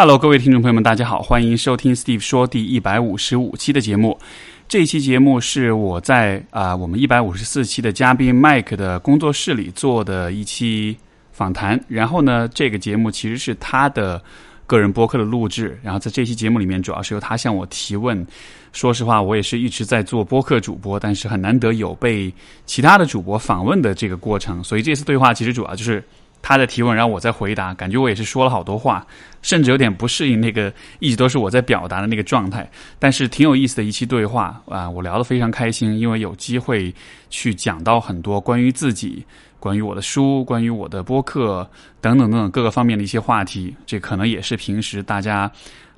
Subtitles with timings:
[0.00, 4.18] Hello，各位听众朋友们，大家好，欢迎收听 Steve 说第一百五十五期的节目。
[4.66, 10.96] 这期节目是我在啊、我们一百五十四期的嘉宾 Mike 的工作室里做的一期
[11.32, 11.78] 访谈。
[11.86, 14.18] 然后呢，这个节目其实是他的
[14.66, 15.78] 个人播客的录制。
[15.82, 18.26] 然后在这期节目里面，主要是由他向我提问。
[18.72, 22.32] 说实话，我也是一直在做播客主播，但是很难得有被
[22.64, 24.64] 其他的主播访问的这个过程。
[24.64, 26.02] 所以这次对话其实主要就是
[26.42, 29.06] 他的提问，然后我在回答，感觉我也是说了好多话，
[29.42, 32.68] 甚至有点不适应那个一直都是我在表达的那个状态。
[32.98, 36.94] 但是挺有意思的一期对话啊，我聊得非常开心，因为有机会
[37.28, 39.24] 去讲到很多关于自己、
[39.58, 41.68] 关于我的书、关于我的播客
[42.00, 43.74] 等等等等各个方面的一些话题。
[43.86, 45.50] 这可能也是平时大家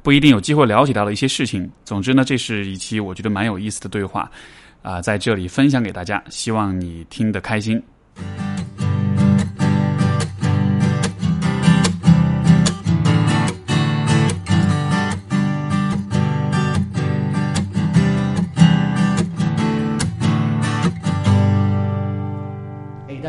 [0.02, 1.70] 不一定有机会了解到的一些事情。
[1.84, 4.30] 总之呢，这是一期我觉得蛮有意思的对话
[4.82, 7.80] 啊、在这里分享给大家，希望你听得开心。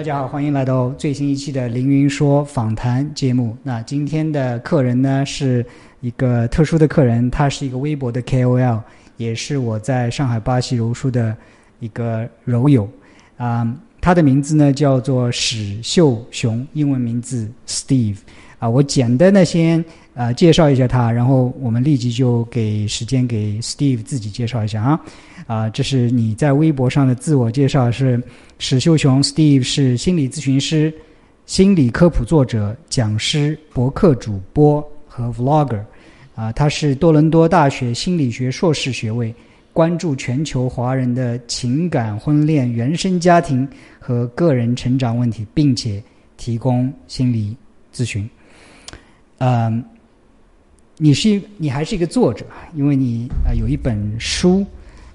[0.03, 3.55] 大家好，欢迎来到最新一期的凌云说访谈节目。
[3.63, 5.65] 那今天的客人呢是
[6.01, 8.81] 一个特殊的客人，他是一个微博的 KOL，
[9.15, 11.33] 也是我在上海巴西柔术的
[11.79, 12.85] 一个柔友。
[13.37, 13.65] 啊、
[14.01, 18.17] 他的名字呢叫做史秀雄，英文名字 Steve。
[18.59, 25.01] 啊，我简单的先啊、介绍一下他，然后我们立即就给时间给 Steve 自己介绍一下啊。
[25.47, 28.21] 啊，这是你在微博上的自我介绍是
[28.59, 30.93] 史秀雄 Steve 是心理咨询师、
[31.45, 35.83] 心理科普作者、讲师、博客主播和 Vlogger。
[36.35, 39.33] 啊，他是多伦多大学心理学硕士学位，
[39.71, 43.67] 关注全球华人的情感、婚恋、原生家庭
[43.99, 46.01] 和个人成长问题，并且
[46.37, 47.55] 提供心理
[47.93, 48.27] 咨询。
[49.37, 49.83] 嗯，
[50.97, 54.65] 你是你还是一个作者，因为你啊、有一本书，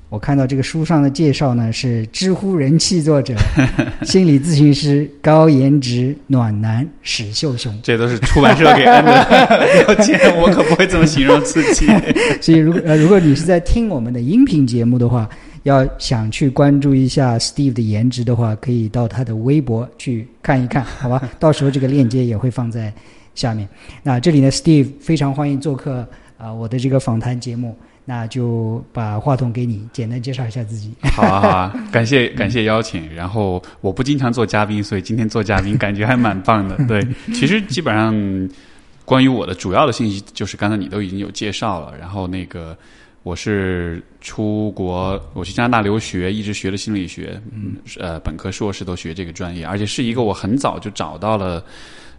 [0.09, 3.35] 我看到这个书上的介绍呢是知乎人气作者、
[4.03, 7.73] 心理咨询师、高颜值暖男史秀雄。
[7.83, 9.27] 这都是出版社给安的
[9.87, 11.87] 标签，我可不会这么形容自己。
[12.41, 15.29] 所以如果呃如果你是在听我们的音频节目的话，
[15.63, 21.29] 要想去关注一下 Steve 的颜值的话，可以到他的微博去看一看，好吧？
[21.39, 22.93] 到时候这个链接也会放在
[23.39, 23.69] 下面。
[24.03, 26.07] 那这里呢，Steve 非常欢迎做客
[26.37, 27.77] 啊、我的这个访谈节目。
[28.11, 30.95] 那就把话筒给你，简单介绍一下自己。
[31.13, 33.15] 好啊，好啊，感谢 感谢邀请。
[33.15, 36.75] 然后我不经常做嘉宾，所以今天做嘉宾感觉还蛮棒的。
[36.89, 38.49] 对，其实基本上
[39.05, 41.93] 关于我的主要的信息就是刚才你都已经有介绍了。
[42.01, 42.75] 然后那个
[43.25, 51.63] 我是出国，我去加拿大留学，一直学的心理学，嗯，呃，本科、硕士都学这个专业，而且是一个我很早就找到了。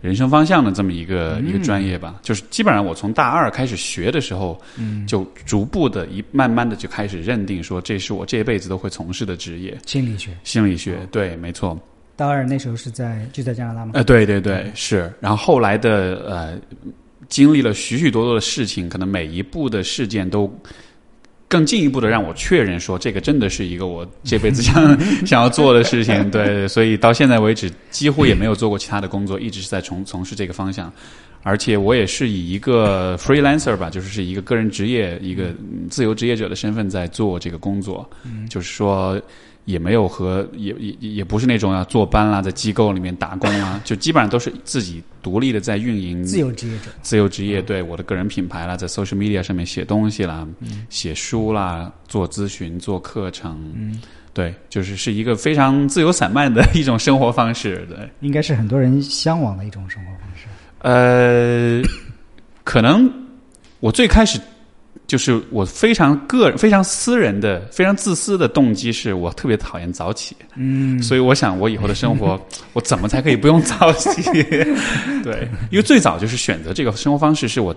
[0.02, 11.78] 人生方向的这么一个、一个专业吧，就是基本上我从大二开始学的时候，嗯，就逐步的一慢慢的就开始认定说这是我这辈子都会从事的职业，心理学，心理学，对，没错，
[12.16, 13.92] 大二那时候是在就在加拿大吗？
[13.96, 15.12] 呃，对对对，是。
[15.20, 16.60] 然后后来的呃，
[17.28, 20.50] 经历了许许多多的事情，可能每一步的事件都
[21.50, 26.30] 更进一步的让我确认说，这个真的是一个我这辈子想 想要做的事情。
[26.32, 30.94] 对， 所以到现在为止，几乎也没有做过其他的工作，一直是在从从事这个方向。
[31.42, 38.08] 而且我也是以一个 freelancer 吧，就是是一个个人职业、一个嗯自由职业者的身份在做这个工作。
[38.50, 39.20] 就是说，
[39.66, 46.86] 也没有和也也也不是那种要坐班啦，在机构里面打工啊， 就基本上都是自己独立的在运营自由职业者。
[47.02, 50.48] 自由职业，对我的个人品牌啦，在 social media 上面写东西啦，
[50.90, 53.94] 写书啦，做咨询、做课程，
[54.34, 58.10] 对，就是是一个非常自由散漫的一种生活方式，对。
[58.22, 60.48] 应该是很多人向往的一种生活方式。
[60.80, 61.82] 呃，
[62.64, 63.12] 可能
[63.82, 64.40] 我最开始
[65.10, 70.36] 就是我非常个人、非常私人的、非常自私的动机，是我特别讨厌早起。
[70.56, 72.40] 嗯，所以我想，我以后的生活，
[72.74, 74.22] 我怎么才可以不用早起？
[75.24, 77.76] 对，因为最早就是选择这个生活方式，是我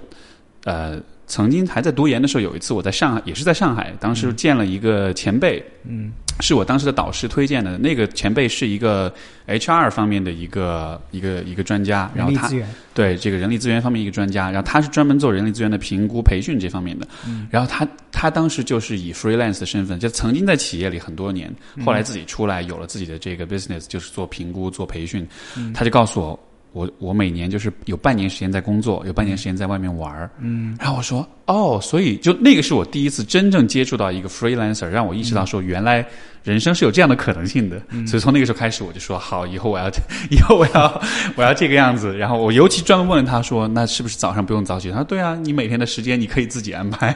[0.65, 7.79] 呃曾经还在读研的时候，有一次我在上海，也是在上海，当时见了一个前辈，嗯，是我当时的导师推荐的。
[7.79, 9.13] 那个前辈是一个
[9.47, 12.69] HR 方面的一个一个一个专家，然后他人力资源。
[12.95, 17.07] 对这个人力资源方面一个专家，然后他是专门做人力资源的评估、培训这方面的。
[17.51, 21.51] 然后他他当时就是以 freelance 的身份，就曾经在企业里很多年，
[21.85, 25.27] 后来自己出来有了自己的这个 business，就是做评估、做培训。
[25.73, 26.39] 他就告诉我，
[26.73, 30.31] 我我每年就是有半年时间在工作，有半年时间在外面玩儿。
[30.39, 36.05] 嗯，然后我说哦，所以就那个是我第一次真正接触到一个 freelancer，让我意识到说原来
[36.43, 37.81] 人生是有这样的可能性的。
[38.07, 39.91] 所以从那个时候开始，我就说好，以后我要
[40.31, 41.03] 以后我要
[41.37, 42.17] 我要这个样子。
[42.17, 44.91] 然后我尤其专门问了他说，那是不是早上不用早起？
[44.91, 47.15] 他说对啊，你每天的时间你可以自己安排。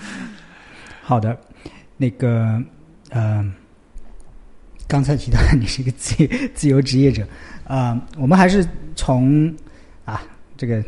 [1.02, 1.34] 好的，
[1.96, 2.60] 那个
[3.08, 3.42] 呃，
[4.86, 6.14] 刚才提到你是一个自
[6.54, 7.26] 自由职业者。
[7.66, 9.52] 啊，我们还是从
[10.04, 10.22] 啊，
[10.56, 10.82] 这个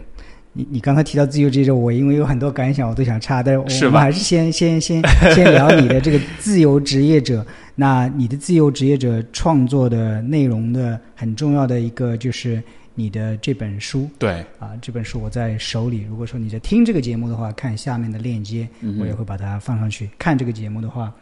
[0.52, 5.02] 你你刚才提到自由职业者，我因为有很多感想，我都想插，但是我们还是先先先
[5.34, 7.44] 先聊你的这个自由职业者。
[7.74, 12.62] 那你的自由职业者创作的内容的很重要的一个就是
[12.94, 14.08] 你的这本书。
[14.18, 16.06] 对啊，这本书我在手里。
[16.08, 18.66] 如果说你在听这个节目的话，看下面的链接，
[18.98, 20.08] 我也会把它放上去。
[20.18, 21.12] 看这个节目的话，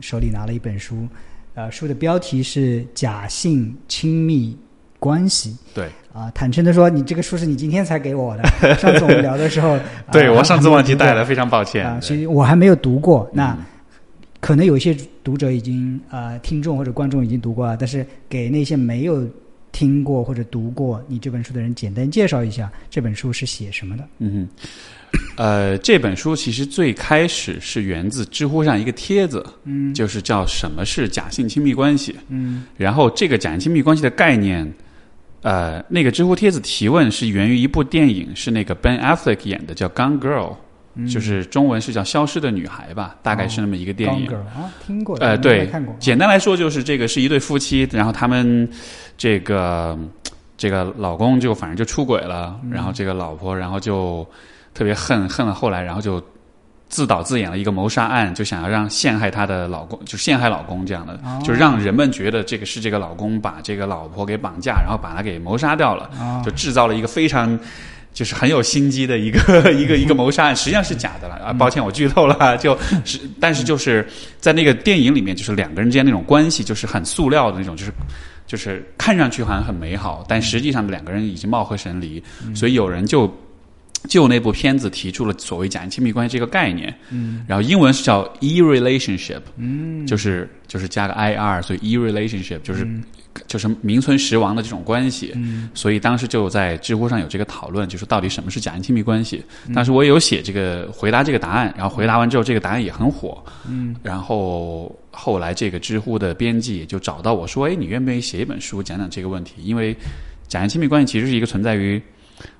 [0.00, 1.06] 手里拿了一本书，
[1.52, 4.56] 呃，书的标题是《假性亲密》。
[4.98, 8.42] 关系对啊，坦诚的说，你这个书是你今天才给我的。
[8.76, 9.78] 上次我们聊的时候，
[10.10, 11.98] 对我上次忘记带了，非常抱歉啊。
[12.00, 13.56] 其实我还没有读过，那
[14.40, 17.76] 可能有一些读者已经呃，听众或者观众已经读过了。
[17.76, 19.24] 但是给那些没有
[19.70, 24.04] 听过或者读过你这本书的人，简单介绍一下这本书是写什么的。
[24.18, 34.68] 嗯哼，呃，这本书其实最开始是源自知乎上一个帖子，嗯，就是叫“什么是假性亲密关系”，嗯，然后这个假性亲密关系的概念。
[35.42, 40.56] 呃，那个知乎帖子提问是源于一部电影，是那个 Ben Affleck 演的，叫《Gone Girl》，
[41.12, 44.26] 就是中文是叫《消失的女孩》吧，大概是那么一个电影。
[44.34, 45.16] 啊，听过。
[45.18, 45.94] 呃，对，看过。
[46.00, 48.68] 简单来说，就是这个是一对夫妻，然后他们
[49.16, 49.98] 这个
[50.56, 54.26] 这个老公就反正就出轨了，然后这个老婆然后就
[54.74, 56.22] 特别恨恨了，后来然后就。
[56.88, 66.10] 自导自演了一个谋杀案，就想要让陷害她的老公，就陷害老公这样的，就让人们觉得这个是这个老公把这个老婆给绑架，然后把她给谋杀掉了，
[66.44, 67.58] 就制造了一个非常
[68.14, 71.52] 就是很有心机的一个一个一个谋杀案，实际上是假的了啊！
[71.52, 74.08] 抱歉，我剧透了，就 是但是就是
[74.40, 77.92] 在那个电影里面，就是两个人之间那种关系就是很塑料的那种，就是
[78.46, 82.22] 就是看上去好像很美好，但实际上两个人已经貌合神离，
[82.54, 83.30] 所以有人就。
[84.06, 92.86] 就那部片子提出了所谓假性亲密关系这个概念，嗯，然后英文是叫 e relationship，嗯，就是就是加个 i r，所以 e relationship 就是
[93.46, 99.42] 就是名存实亡的这种关系，嗯，所以当时就在知乎上有这个讨论，就是到底什么是假性亲密关系。
[99.74, 109.54] 当时我也有写这个回答这个答案，然后回答完之后，这个答案也很火，嗯，然后后来这个知乎的编辑也就找到我说，哎，你愿不愿意写一本书讲讲这个问题？
[109.62, 109.96] 因为
[110.46, 112.00] 假性亲密关系其实是一个存在于。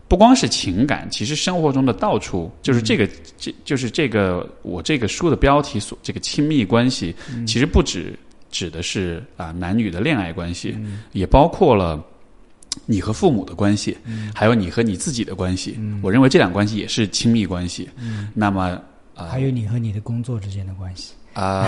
[0.09, 3.07] 不光是情感，其实生活中的到处就是这个，
[3.37, 7.15] 这就是这个我这个书的标题所这个亲密关系，
[7.47, 8.19] 其实不止
[8.51, 10.75] 指的是啊男女的恋爱关系，
[11.13, 12.03] 也包括了
[12.87, 13.97] 你和父母的关系，
[14.35, 15.79] 还有你和你自己的关系。
[16.01, 17.89] 我认为这两关系也是亲密关系。
[18.33, 18.81] 那么
[19.15, 21.67] 啊，还有你和你的工作之间的关系啊，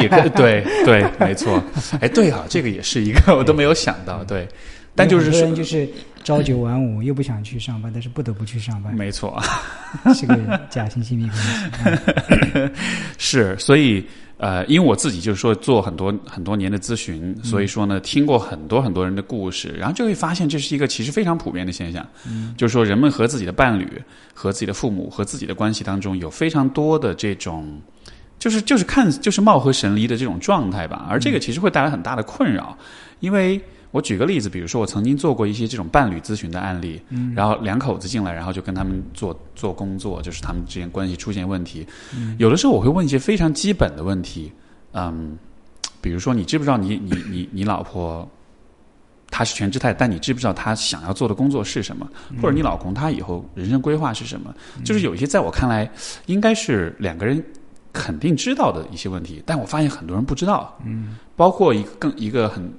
[0.00, 1.62] 也对对，没错。
[2.00, 4.48] 哎，对啊，这个也是一个我都没有想到，对。
[4.96, 5.86] 但就是说，就是
[6.24, 8.94] 朝九晚五，又不想去上班，但是不得不去上班。
[8.94, 9.38] 没错，
[10.14, 12.72] 是个假性亲密关系。
[13.18, 14.02] 是，所以
[14.38, 22.04] 呃，因为我自己就是说做很多很多年的咨询，所以说呢，听过很多很多人的故事，然后就会发现这是一个其实非常普遍的现象。
[22.26, 23.86] 嗯，就是说人们和自己的伴侣、
[24.32, 27.80] 和自己的父母、和自己的关系当中，有非常多的这种，
[28.38, 31.06] 就是就是看就是貌合神离的这种状态吧。
[31.08, 32.76] 而这个其实会带来很大的困扰，
[33.20, 33.60] 因为。
[33.96, 37.00] 我举个例子，比如说我曾经做过一些这种伴侣咨询的案例，
[37.34, 41.86] 然后两口子进来，然后就跟他们做做工作，就是他们之间关系出现问题。
[42.36, 44.52] 有的时候我会问一些非常基本的问题，
[44.92, 45.38] 嗯，
[46.02, 48.28] 比如说你知不知道你你你你老婆
[49.30, 52.06] 她是全职太太，但你知不知道她想要做的工作是什么？
[52.42, 54.54] 或者你老公他以后人生规划是什么？
[54.84, 55.90] 就是有一些在我看来
[56.26, 57.42] 应该是两个人
[57.94, 60.78] 肯定知道的一些问题，但我发现很多人不知道。
[60.84, 62.70] 嗯，包括一个更一个很。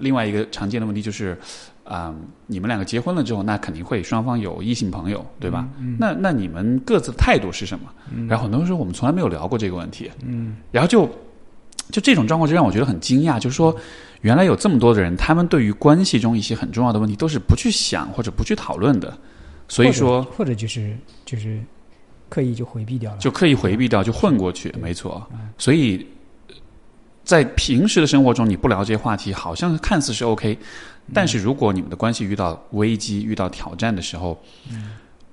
[0.00, 1.38] 另外一个常见的问题就是，
[1.84, 2.14] 啊，
[2.46, 5.68] 你们两个结婚了之后，那肯定会双方有异性朋友，对吧？
[5.98, 7.90] 那那你们各自的态度是什么？
[8.28, 10.10] 然后很多人说我们从来没有聊过这个问题。
[10.24, 11.06] 嗯，然后就
[11.90, 13.74] 就这种状况就让我觉得很惊讶，就是说
[14.20, 19.16] 原来有这么多的人，他们对于关系中一些很重要的问题都是不去想或者不去讨论的。
[19.68, 21.60] 所以说，或者就是就是
[22.28, 25.26] 刻意就回避掉了，就刻意回避掉，就混过去，没错。
[25.56, 26.06] 所以。
[27.26, 30.56] 在平时的生活中，你不聊这些话题，好像看似是 OK，
[31.12, 34.40] 但是如果你们的关系遇到危机、遇到挑战的时候，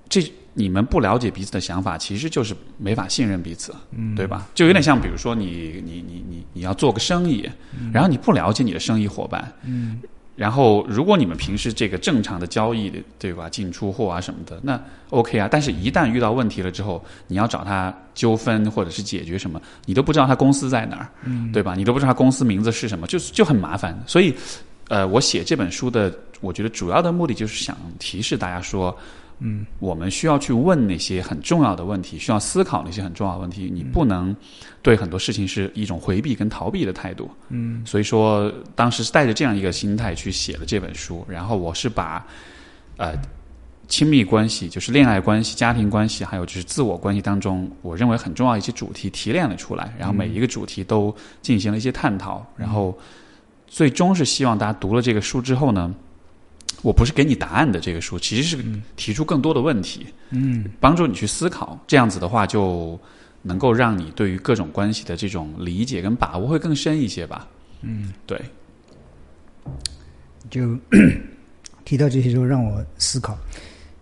[0.09, 0.19] 这
[0.55, 3.73] 你们不了解彼此的想法，其实就是没法信任彼此，
[4.15, 4.47] 对吧？
[4.55, 7.47] 就有点像，比如说你你你你你要做个生意，
[7.93, 9.53] 然后你不了解你的生意伙伴，
[10.35, 15.47] 然后，如果你们平时这个正常的交易的，对吧，进出货啊什么的，那 OK 啊。
[15.49, 21.07] 但是，一旦遇到问题了之后，你要找他纠纷或者是解决什么，你都不知道他公司在哪儿，
[21.51, 21.75] 对吧？
[21.75, 23.95] 你都不知道他公司名字是什么，就就很麻烦。
[24.07, 24.33] 所以，
[24.87, 26.11] 呃，我写这本书的，
[26.41, 28.95] 我觉得主要的目的就是想提示大家说。
[29.45, 33.69] 嗯，我们需要去问那些很重要的问题，需要思考那些很重要的问题。
[33.69, 34.33] 你不能
[34.81, 37.29] 对很多事情是一种回避跟逃避的态度。
[37.49, 41.25] 嗯，所以说当时是带着这样一个心态去写了这本书。
[41.27, 42.25] 然后我是把
[42.95, 43.13] 呃
[43.89, 49.93] 亲密关系，就是恋爱关系、家庭关系，还有就是自我关系当中，我认为很重要一些主题提炼了出来。
[49.99, 52.45] 然后每一个主题都进行了一些探讨。
[52.55, 52.97] 然后
[53.67, 55.93] 最终是希望大家读了这个书之后呢。
[56.83, 58.63] 我不是给你答案的这个书，其实是
[58.95, 61.79] 提出更多的问题，嗯，帮助你去思考。
[61.87, 62.99] 这样子的话，就
[63.41, 67.47] 能够让你对于各种关系的这种理解跟把握会更深一些吧。
[67.81, 68.39] 嗯，对。
[70.49, 70.77] 就
[71.85, 73.37] 提到这些之后，让我思考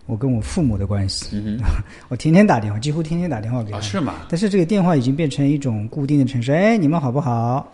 [0.06, 1.28] 我跟我父母的关系。
[1.32, 1.58] 嗯
[2.10, 3.78] 我天天打电话，几乎天天打电话给他。
[3.78, 4.14] 啊，是吗？
[4.28, 6.50] 但是这个电话已经变成一种固定的程式。
[6.50, 7.72] 哎，你们好不好？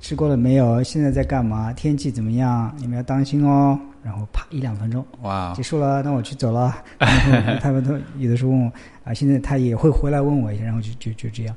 [0.00, 0.80] 吃过了没有？
[0.82, 1.72] 现在在干嘛？
[1.72, 2.72] 天气怎么样？
[2.78, 3.78] 你们要当心哦。
[4.04, 6.76] 然后啪一两分钟，哇，结束了，那我去走了。
[7.62, 8.70] 他们都有的时候问我
[9.02, 11.56] 啊，现在他也会回来问我一下，然后就就就这样。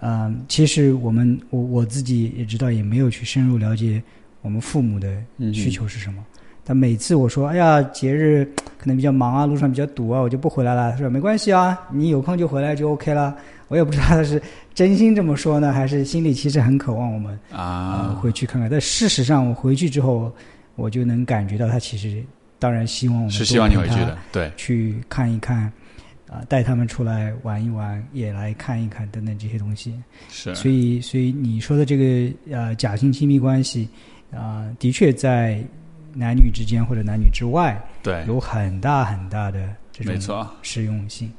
[0.00, 4.02] 嗯，其实我们我我自己也知道，也没有去深入了解
[4.42, 5.16] 我们父母的
[5.54, 6.22] 需求是什么。
[6.64, 8.44] 但每次我说，哎呀，节日
[8.76, 10.90] 可能比较忙啊，路上比较堵啊，我就不回来了。
[10.90, 13.36] 他说没关系啊，你有空就回来就 OK 了。
[13.68, 14.42] 我也不知道他是
[14.74, 18.68] 真心这么说呢，还是心里其实很渴望我们啊回去看看。
[18.68, 20.32] 但事实上，我回去之后。
[20.76, 22.22] 我就能感觉到他其实
[22.58, 25.72] 当然希望我们是希望你回去的，对，去看一看，
[26.28, 29.94] 啊，带他们出来玩一玩，也来看一看等等这些东西。
[30.30, 33.88] 是，所以，所以你说的这个呃假性亲密关系
[34.32, 35.62] 啊，的确在
[36.14, 41.32] 男女之间或者男女之外，对，有很大很大的这种没错实用性。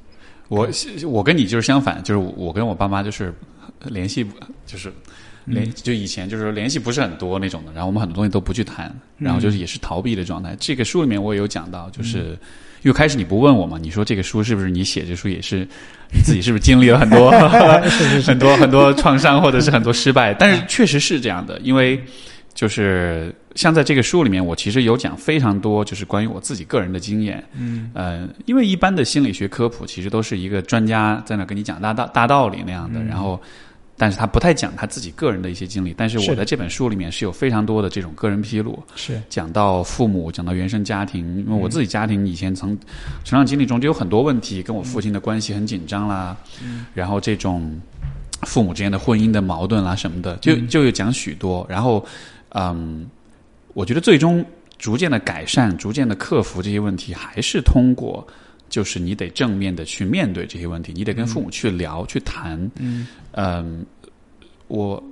[0.49, 0.67] 我
[1.07, 3.33] 我跟你就是相反，就是我跟我爸妈就是
[3.85, 4.25] 联系
[4.65, 4.91] 就是。
[5.47, 10.55] 联就以前就是联系不是很多那种的，然后我们很多东西都不去谈，然后就是也是逃避的状态。
[10.59, 12.37] 这个书里面我也有讲到，就是
[12.81, 15.05] 又开始你不问我嘛，你说这个书是不是你写？
[15.05, 15.59] 这书也是
[16.13, 17.31] 你自己是不是经历了很多
[18.25, 20.33] 很多很多创伤或者是很多失败？
[20.33, 22.01] 但是确实是这样的，因为
[22.53, 27.41] 就是像在这个书里面，我其实有讲非常多，就是关于我自己个人的经验。
[27.53, 33.41] 嗯，呃，因为一般的心理学科普其实都是一个专家在那跟你讲大道大道理那样的，然后。
[33.99, 39.19] 但是他不太讲他自己个人的一些经历，但是我在这本书里面是有非常多的这种个人披露，是。
[39.27, 42.77] 讲到父母，讲到原生家庭，因为我自己家庭以前曾
[43.23, 46.37] 成长经历中就有很多问题，跟我父亲的关系很紧张啦，
[46.93, 47.81] 然后这种
[48.43, 52.05] 父母之间的婚姻的矛盾啦什么的，就就有讲许多，然后
[52.49, 53.09] 嗯，
[53.73, 54.45] 我觉得最终
[54.77, 58.27] 逐渐的改善，逐渐的克服这些问题，还是通过。
[58.69, 62.59] 就是你得正面的去面对这些问题，你得跟父母去聊、去谈。
[62.79, 63.85] 嗯，嗯，
[64.67, 65.03] 我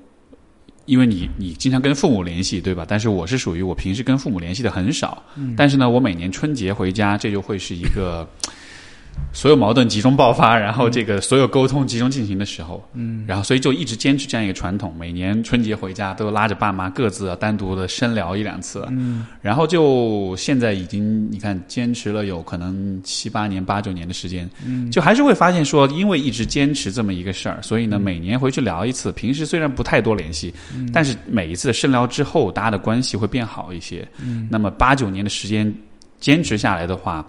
[0.86, 2.86] 因为你你经常跟父母联系，对吧？
[2.88, 5.24] 但是我是属于我平时跟父母联系的很少。
[5.36, 8.28] 嗯，但是呢，我每年春节回家，这就会是一个。
[9.34, 30.54] 所有矛盾集中爆发，然后这个所有沟通集中进行的时候，嗯，然后所以就一直坚持这样一个传统，每年春节回家都拉着爸妈各自单独的深聊一两次，嗯，然后就现在已经你看坚持了有可能七八年八九年的时间，嗯，就还是会发现说，因为一直坚持这么一个事儿，所以呢，每年回去聊一次，平时虽然不太多联系，
[30.94, 35.74] 但是每一次的深聊之后，大家的关系会变好一些，嗯，那么八九年的时间
[36.22, 37.26] 坚持下来的话。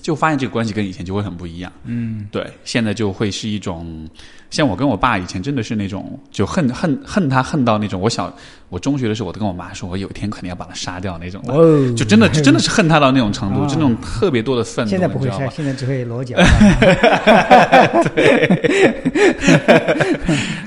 [0.00, 1.70] 就发现这个关系跟以前就会很不一样。
[1.84, 4.08] 嗯，对，现在就会是一种，
[4.50, 8.00] 像我跟我爸以前真的是那种，就恨恨恨他恨到那种。
[8.00, 8.34] 我小
[8.70, 11.42] 我中学的时候，我都跟我妈说，我有一天肯定要把他杀掉那种。
[11.46, 14.90] 哦，就真的 就真的是恨他到那种程度，就那种特别多的愤怒。
[14.90, 16.36] 现在不会杀，现在只会裸脚。
[18.14, 18.48] 对，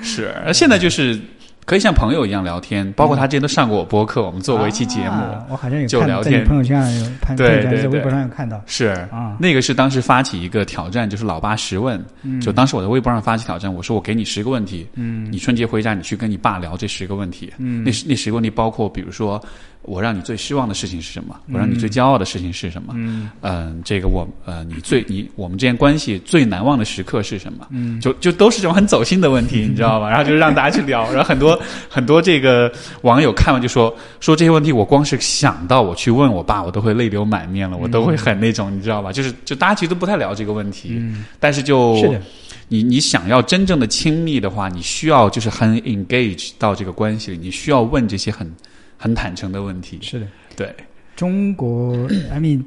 [0.03, 1.19] 是，现在就是。
[1.65, 7.05] 可以像朋友一样聊天，包括他之前都上过我播客，我们做过一期节目，我好像有就聊天，朋友圈有
[7.35, 7.81] 对对对。
[7.81, 12.39] 在微博上有看到，是啊，那个是当时发起一个挑战，就是老爸十问，嗯。
[12.39, 19.41] 就当时我在微博上发起挑战，我说我给你十个问题，嗯，你春节回家你去跟你爸聊这十个问题，嗯，那那十个问题包括比如说。
[19.87, 21.39] 我让你最失望的事情是什么？
[21.51, 22.93] 我让你最骄傲的事情是什么？
[22.97, 27.67] 嗯，嗯，这个我呃，你最你我们之间关系最难忘的时刻是什么？
[27.71, 30.09] 嗯，就就都是这种很走心的问题， 你知道吧？
[30.09, 39.11] 然后就让大家去聊，然后很多很多这个网友看完就说说这些问题，我光是想到我去问我爸，我都会泪流满面了，我都会很那种，你知道吧？
[39.11, 42.21] 就是就大家其实都不太聊这个问题，嗯，但是就是的，
[42.69, 48.51] 你你想要真正的亲密的话，你需要就是很 engage 到这个关系里，你需要问这些很。
[48.97, 49.99] 很坦诚的问题。
[50.01, 50.75] 是的，对，
[51.15, 51.95] 中国
[52.31, 52.63] ，I mean，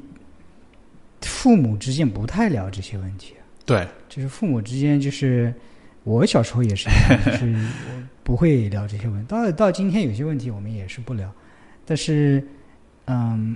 [1.21, 3.33] 父母之间不太聊这些问题，
[3.65, 5.53] 对，就是父母之间，就是
[6.03, 6.89] 我小时候也是
[7.25, 9.27] 就是我不会聊这些问题。
[9.27, 11.31] 到到今天有些问题我们也是不聊，
[11.85, 12.45] 但是，
[13.05, 13.55] 嗯，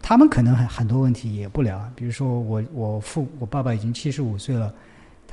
[0.00, 4.72] 他们可能很很多问题也不聊，比如说我我父我爸爸已经七十五岁了。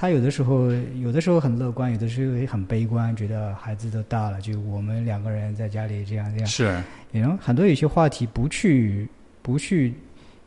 [0.01, 6.47] 他有的时候，有的时候很乐观，有的时候也很悲观，觉得孩子都大了，就我们两个人在家里这样这样。
[6.47, 9.09] 是，然后很多有些话题不去
[9.41, 9.93] 不去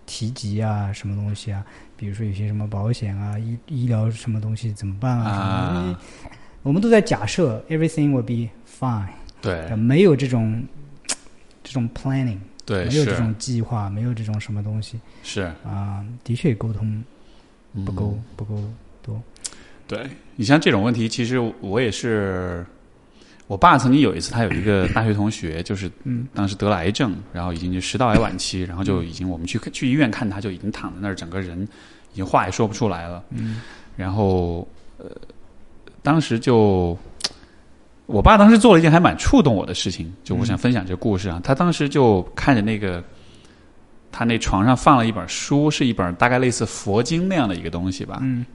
[0.07, 1.63] 提及啊，什么东西啊，
[1.99, 6.01] 比如说有些什么保险啊、医医疗什么东西怎么办啊？
[6.63, 9.11] 我们都在假设 everything will be fine，
[9.43, 10.65] 对，没有这种
[11.63, 17.05] 这种 planning，对，没有这种计划，没有这种什么东西，是啊，的确沟通
[17.85, 18.65] 不够不够多。
[19.93, 22.65] 对你像这种问题，其实我也是，
[23.47, 25.91] 我爸曾经有一次，他有一个大学同学，就是
[26.33, 31.63] 当时得了癌症，然后已经就食道癌晚期，然后就已经我们去去医院看他，就已经躺在那儿，整个人
[32.13, 33.23] 已经话也说不出来了。
[33.31, 33.61] 嗯，
[33.95, 35.11] 然后呃，
[36.03, 36.97] 当时就
[38.07, 41.39] 我爸当时做了一件还蛮触动我的事情，就我想分享这个故事啊。
[41.45, 43.05] 他当时就看着那个
[44.11, 48.21] 他那床上放了一本书，是一本大概类似佛经那样的一个东西吧。
[48.23, 48.47] 嗯。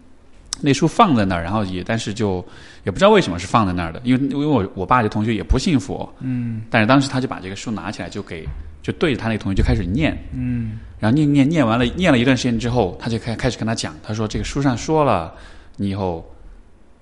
[0.59, 2.43] 那书放在那儿，然后也，但是就
[2.83, 8.47] 也不知道为什么是放在那儿的，因为因为我我爸这同学也不信佛，嗯，但是当时他就把这个书拿起来，就给
[8.81, 15.33] 就对着他那个同学就开始念，嗯，然后念念念完了，念了一段时间之后，他就开开始跟他讲，他说这个书上说了，
[15.75, 16.27] 你以后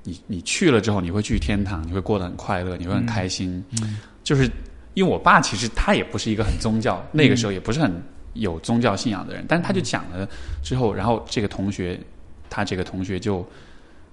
[0.03, 4.50] 你你去了之后，你会去天堂，你会过得很快乐，你会很开心，嗯，就是
[4.95, 10.27] 因为我爸其实他也不是一个很宗教，那个时候也不是很有宗教信仰的人，但是他就讲了
[10.62, 11.97] 之后，然后这个同学。
[12.50, 13.46] 他这个同学就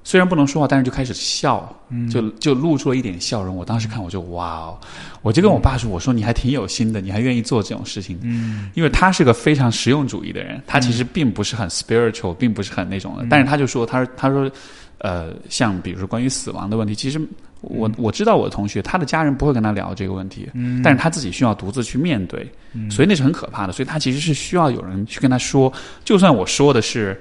[0.05, 1.73] 虽然不能说话，但是就开始笑，
[2.11, 3.55] 就就露出了一点笑容。
[3.55, 4.79] 我当时看，我就哇哦！
[5.23, 13.25] 我就跟我爸说：“我说你还挺有心的，你还愿意做这种事情。”嗯，因为他是个非常实用主义的人，他其实并不是很 spiritual，并不是很那种的。
[13.31, 14.51] 但是他就说：“他说他说，
[14.99, 17.21] 呃，像比如说关于死亡的问题，其实
[17.61, 22.45] 我我知道我的同学，他的家人不会跟他聊这个问题，嗯，但是他自己需要独自去面对，
[22.91, 23.73] 所以那是很可怕的。
[23.73, 25.73] 所以他其实是需要有人去跟他说，
[26.05, 27.21] 就算我说的是。”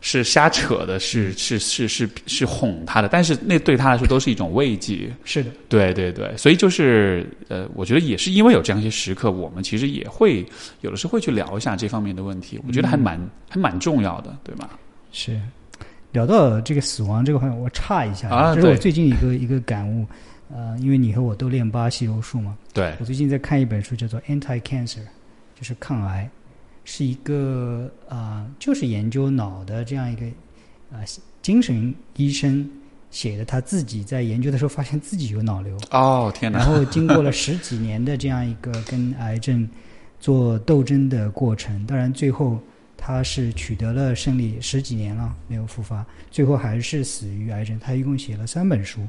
[0.00, 5.10] 是瞎扯的，是是是是是哄他的，但是那对他来说都是一种慰藉。
[5.24, 10.46] 是的，对对对，所以就是呃，我觉得也是因为有这样一些时刻，我们其实也会
[10.82, 14.70] 有的时候会去聊一下这方面的问题，我觉得还蛮还蛮重要的，对吧？
[15.10, 15.40] 是
[16.12, 20.06] 聊到这个死亡这个话题，我岔一下，啊，这是我最近一个一个感悟。
[20.50, 24.96] 呃，因为你和我都练巴西柔术嘛，对我最近在看一本书，叫做《Anti Cancer》，
[25.54, 26.26] 就是抗癌。
[26.90, 30.24] 是一个啊，就是研究脑的这样一个
[30.90, 31.04] 啊
[31.42, 32.66] 精神医生
[33.10, 36.58] 写的，他自己在研究的时候发现自己有脑瘤哦天哪！
[36.58, 39.68] 然后经过了十几年的这样一个跟癌症
[40.18, 42.58] 做斗争的过程，当然最后
[42.96, 47.78] 他是取得了胜利，十几年了没有复发，最后还是死于癌症。
[47.78, 49.06] 他一共写了三本书。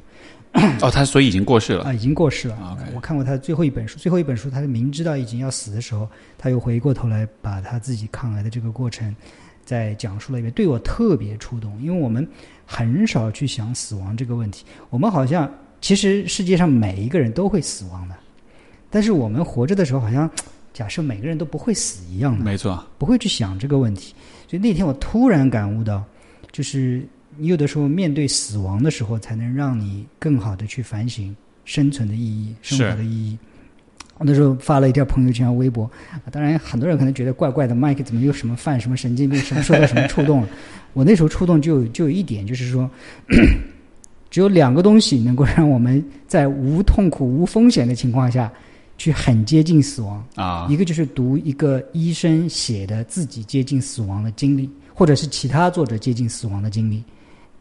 [0.82, 2.78] 哦，他所以已经过世了啊，已经过世了。
[2.96, 6.10] 我看过他的最后一本书，最后一本书，他明知道已经要死的时候，
[6.40, 9.16] 他又回过头来把他自己抗癌的这个过程
[9.64, 11.80] 再讲述了一遍，对我特别触动。
[11.80, 12.28] 因为我们
[12.66, 15.50] 很少去想死亡这个问题，我们好像
[15.82, 18.16] 其实世界上每一个人都会死亡的，
[18.90, 20.28] 但是我们活着的时候好像
[20.74, 24.16] 假设每个人都不会死一样的，没错，不会去想这个问题。
[24.48, 26.04] 所以那天我突然感悟到，
[26.52, 27.08] 就是。
[27.40, 33.38] 你有的时候面对死亡的时候，才能让你更好的去反省生存的意义、生活的意义。
[34.18, 35.90] 我那时候发了一条朋友圈、微博，
[36.30, 40.50] 当然很多人可能觉得怪怪的，麦克怎么又什么犯什么神经病，什么受到什么触动了？
[40.92, 42.90] 我那时候触动就就有一点，就是说，
[44.30, 48.52] 只有两个东西能够让我们在无痛苦、无风险的情况下
[48.98, 50.68] 去很接近死亡啊。
[50.70, 57.02] 一个就是读一个医生写的自己接近死亡的经历，或者是其他作者接近死亡的经历。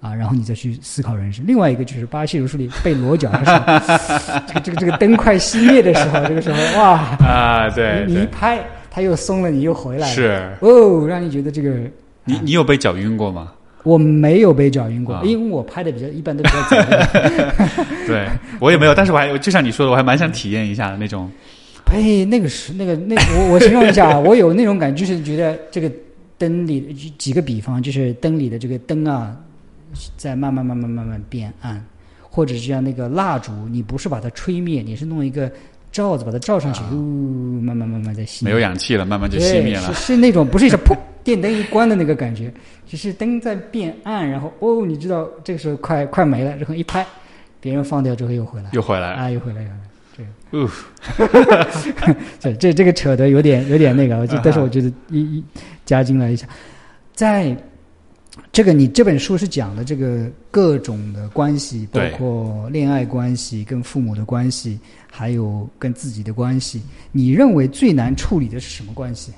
[0.00, 1.44] 啊，然后你再去思考人生。
[1.46, 11.74] 另外一个就是巴西柔术里被裸脚的时候，这个这个这个灯快熄灭的时候，这个时候哇啊，对，你一拍，它又松了，你又回来了，是哦，让你觉得这个
[12.24, 13.52] 你你有被脚晕过吗？
[13.82, 16.76] 我没有被脚晕过，因为我拍的比较一般都比较早。
[18.06, 18.28] 对
[18.60, 21.30] 我也没有，但是我还就像你说的，我还蛮想体验一下的那种。
[21.90, 25.90] 哎，那个是那个那我我形容一下，我有那种感觉，就是觉得这个
[26.36, 29.34] 灯里几个比方，就是灯里的这个灯啊。
[30.16, 31.84] 在慢慢慢慢慢慢变暗，
[32.28, 35.50] 或者是像那个蜡烛，你不是把它吹灭，你是弄一个
[35.90, 38.44] 罩子把它罩上去，呜，慢慢慢慢在熄。
[38.44, 39.92] 没有氧气了，慢慢就熄灭了。
[39.92, 42.52] 是是那种不是一下砰，电灯一关的那个感觉，
[42.86, 47.06] 只是灯在变暗，然后哦，你知道这个时候快快没了，然后一拍，
[47.60, 49.12] 别人放掉之后又回来，又回来。
[49.12, 49.80] 啊，又回来，又回来。
[50.16, 50.26] 对，
[52.40, 55.44] 这这这个扯的有点有点那个，我就但是我觉得一一
[55.84, 56.44] 加进来一下，
[57.14, 57.56] 在
[58.52, 64.78] 这个你这本书是讲的这个各种的关系，包括恋爱关系、跟父母的关系，
[65.10, 66.82] 还有跟自己的关系。
[67.12, 69.32] 你认为最难处理的是什么关系？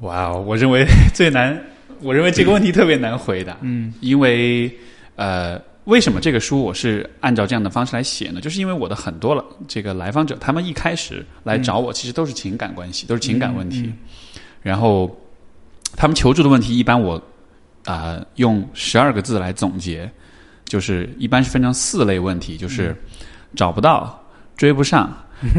[0.00, 1.58] 哇哦，我认为最难，
[2.00, 4.68] 我认为这个问题特别难回答，嗯因为
[5.14, 8.40] 呃，为什么这个书我是按照这样的方式来写呢？
[8.40, 13.94] 就是因为我的很多了这个来访者，他们一开始来找我，其实都是情感关系，都是情感问题，嗯
[14.60, 15.08] 然后
[15.96, 17.20] 他们求助的问题，一般我
[17.84, 20.10] 啊、用十二个字来总结，
[20.64, 22.96] 就是一般是分成四类问题，就是
[23.56, 24.22] 找不到、
[24.56, 25.12] 追不上、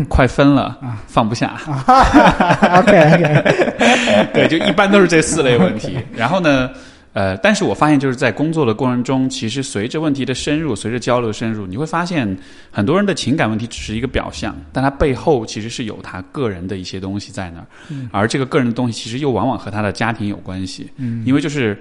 [0.07, 1.59] 快分了、放不下。
[1.67, 5.97] OK OK， 对，就一般都是这四类问题。
[6.15, 6.69] 然后呢，
[7.13, 12.37] 呃，但是我发现就是在工作的过程中，其实随着问题的深入，随着交流的深入，你会发现
[12.71, 17.65] 很多人的情感问题只是一个表象，但他背后其实是有他个人的一些东西在那儿，
[18.11, 21.77] 而这个个人的东西其实又往往和他的家庭有关系，嗯因为就是。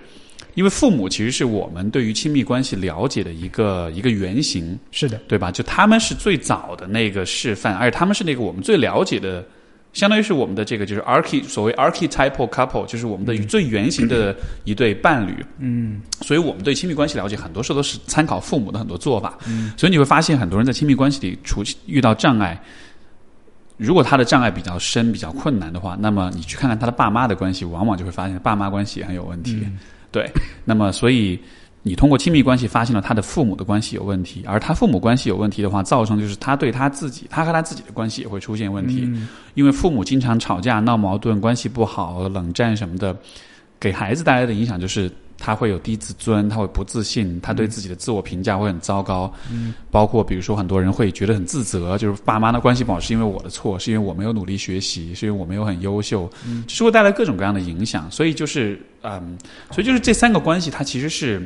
[0.55, 5.51] 因为父母其实是我们对于亲密关系了解的一个一个原型，是的，对吧？
[5.51, 9.43] 就他们是最早的那个示范，而且他们是那个我们最了解的，
[9.93, 15.35] 相当于是我们的这个就是 archy 所谓 archetypal couple，就是我们的最原型的 一对伴侣。
[15.59, 19.37] 嗯所以我们对亲密关系了解，很多时候都是参考父母的很多做法。
[19.47, 22.59] 嗯所以你会发现，很多人在亲密关系里出遇到障碍。
[23.77, 29.67] 如果他的障碍比较深、比较困难的话，那么你去看看他的爸妈的关系，往往就会发现爸妈关系也很有问题。
[30.11, 30.31] 对，
[30.65, 31.41] 那么所以
[31.85, 39.11] 你通过亲密关系发现了他的父母的关系有问题，而他父母关系有问题的话，造成就是他对他自己，他和他自己的关系也会出现问题，
[39.55, 43.17] 因为父母经常吵架、闹矛盾、关系不好、冷战什么的，
[43.81, 49.33] 给孩子带来的影响就是他会有低自尊，他会不自信，他对自己的自我评价会很糟糕。
[49.51, 58.09] 嗯，包括比如说很多人会觉得很自责，就是爸妈的关系不好是因为我的错，是因为我没有努力学习，是因为我没有很优秀，嗯，就是会带来各种各样的影响。
[58.09, 59.37] 所以就是嗯，
[59.73, 61.45] 所以就是这三个关系它其实是。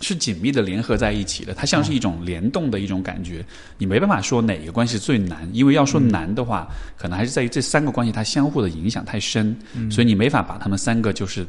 [0.00, 3.44] 是紧密的联合在一起的，它像是一种联动的一种感觉。
[3.76, 9.56] 你没办法说哪个关系最难，因为要说难的话，可能还是在于这三个关系它相互的影响太深，
[9.90, 11.46] 所以你没法把它们三个就是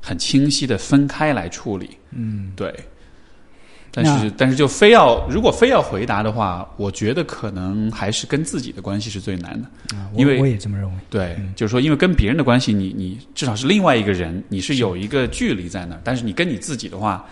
[0.00, 1.90] 很清晰的分开来处理。
[2.10, 2.74] 嗯，对。
[3.94, 9.68] 但是，但是就非要如果非要回答的话，我觉得可能还是跟自己的关系是最难的。
[9.94, 10.94] 啊，因为我也这么认为。
[11.10, 17.22] 对，就是说，因为跟别人的关系，你你至少是另外一个人，你是有一个距离在那儿，但是你跟你自己的话，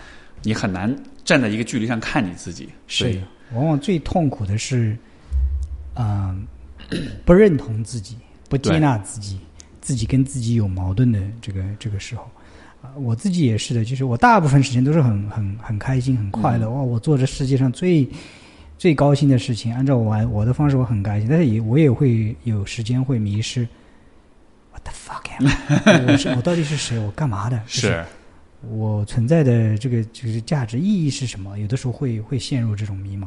[0.43, 2.69] 你很难站在一个距离上看你自己。
[2.87, 3.21] 是，
[3.53, 4.97] 往往最痛苦的是，
[5.95, 6.45] 嗯、
[7.25, 8.17] 不认同自己，
[8.49, 9.39] 不接纳自己，
[9.81, 12.29] 自己跟自己有矛盾的这个这个时候。
[12.81, 16.67] 啊，我自己也是的，就是我大部分时间都是很很很开心、很快乐。
[16.67, 18.09] 哇，我做这世界上最
[18.77, 21.29] 最高兴的事情，按照我我的方式，我很开心。
[21.29, 23.67] 但是也我也会有时间会迷失。
[24.71, 25.47] What the fuck am
[25.85, 26.01] I？
[26.11, 26.97] 我是我到底是谁？
[26.97, 27.61] 我干嘛的？
[27.67, 28.03] 就是
[28.69, 31.57] 我存在的这个就是价值意义是什么？
[31.57, 33.25] 有的时候会会陷入这种迷茫，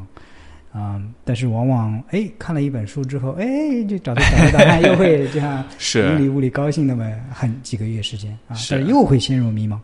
[0.75, 6.15] 嗯，但是往往哎看了一本书之后，哎就找到找到答案，又会这样 是。
[6.15, 8.75] 屋里雾里高兴那么很几个月时间啊，是。
[8.75, 9.79] 但是又会陷入迷茫。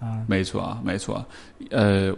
[0.00, 1.24] 啊，没错啊，没错，
[1.70, 2.14] 呃，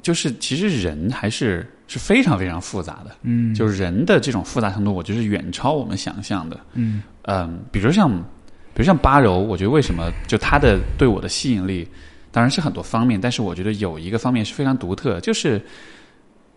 [0.00, 6.58] 就是其实人还是是非常非常复杂的，嗯，就是人的这种复杂程度，我觉得是远超我们想象的。
[6.74, 7.02] 嗯。
[7.26, 11.86] 嗯，比如像，比如像巴柔，我觉得为什么就他的对我的吸引力，
[12.32, 15.62] 当然是很多方面，但是我觉得有一个方面是非常独特，就是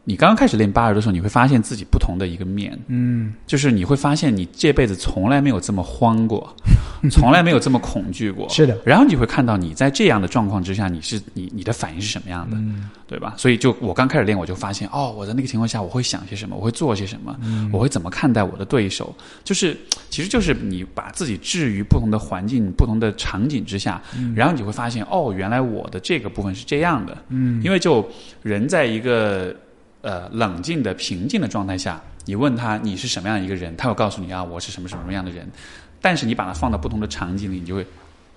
[0.05, 3.33] 你刚刚开始练八柔的时候，你会发现自己不同的一个面，嗯。
[3.45, 6.55] 就是你会发现你这辈子从来没有这么慌过，
[7.11, 12.89] 从来没有这么恐惧过，是的，然后你会看到你在这样的状况之下，你是你你的反应是什么样的，嗯。
[13.07, 13.35] 对吧？
[13.37, 17.69] 所以就我刚开始练，我就发现哦，我在那个情况下我会想些什么，我会做些什么，嗯。
[17.71, 19.77] 我会怎么看待我的对手，就是
[20.09, 24.01] 其实就是你把自己置于不同的环境、不同的场景之下，
[24.35, 27.61] 然后你会发现哦，原来我的这个部分是这样的，嗯。
[27.63, 28.03] 因为就
[28.41, 29.55] 人在一个
[30.05, 35.49] 呃冷静的、平静的状态下，你问他你是什么样的一个人，他会告诉你啊，我是什么什么样的人。
[35.99, 37.83] 但是你把它放到不同的场景里，你就会，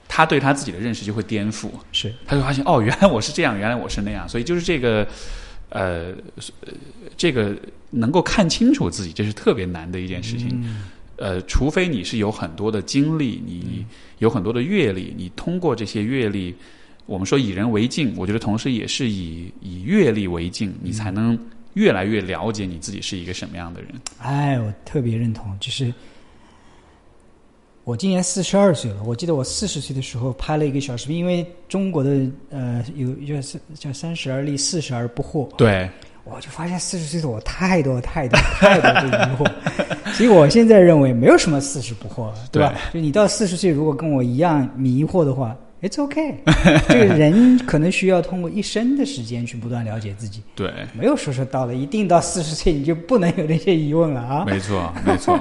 [0.08, 2.10] 他对他自己的认识就会颠覆，是。
[2.26, 5.06] 他就发现哦，原来我是这样，原来我是那样，所以就是这个，
[5.68, 6.14] 呃，
[6.62, 6.72] 呃
[7.18, 7.54] 这个
[7.90, 10.48] 能够看清楚自己，这是特别难的一件事情。
[10.64, 10.84] 嗯。
[11.16, 13.84] 呃，除非你是有很多的经历，你
[14.18, 16.54] 有很多的阅历，你通过这些阅历，
[17.06, 21.36] 我们说以人为镜，我觉得同时也是以以阅历为镜，你才能
[21.78, 23.90] 越来越了解你自己是一个什么样的人。
[24.20, 25.94] 哎，我特别认同，就是
[27.84, 29.02] 我今年四十二岁了。
[29.04, 35.48] 我记得我四十岁的时候拍了一个小视频，因为中国的呃有叫是叫三十而立，四十而不惑。
[35.54, 35.88] 对，
[36.24, 39.48] 我就发现四十岁的我太多太多太多的疑惑。
[40.14, 42.74] 所以我现在认为没有什么四十不惑，对吧？
[42.92, 45.56] 就你到四十岁，如果跟我一样迷惑的话。
[45.80, 46.34] It's okay，
[46.88, 50.42] 这个人可能需要通过一生的时间去不断了解自己。
[50.56, 54.42] 对，没有说说到了一定到四十岁你就不能有那些疑问了啊。
[54.50, 55.38] 没错，没错。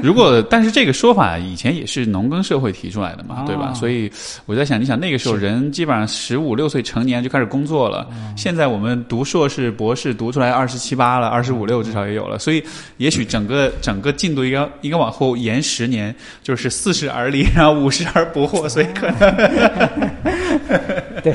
[0.00, 3.74] 如果但是这个说法以前也是农耕社会提出来的嘛，对吧？
[3.74, 4.08] 所以
[4.46, 12.38] 我在想，你想那个时候人基本上十五六岁成年就开始工作了，现在我们读硕士、博士读出来二十七八了，二十五六至少也有了。
[12.38, 12.62] 所以
[12.98, 19.79] 也许整个整个进度应该应该往后延十年，就是四十而立，然后五十而不惑，所以可能。
[21.22, 21.34] 对，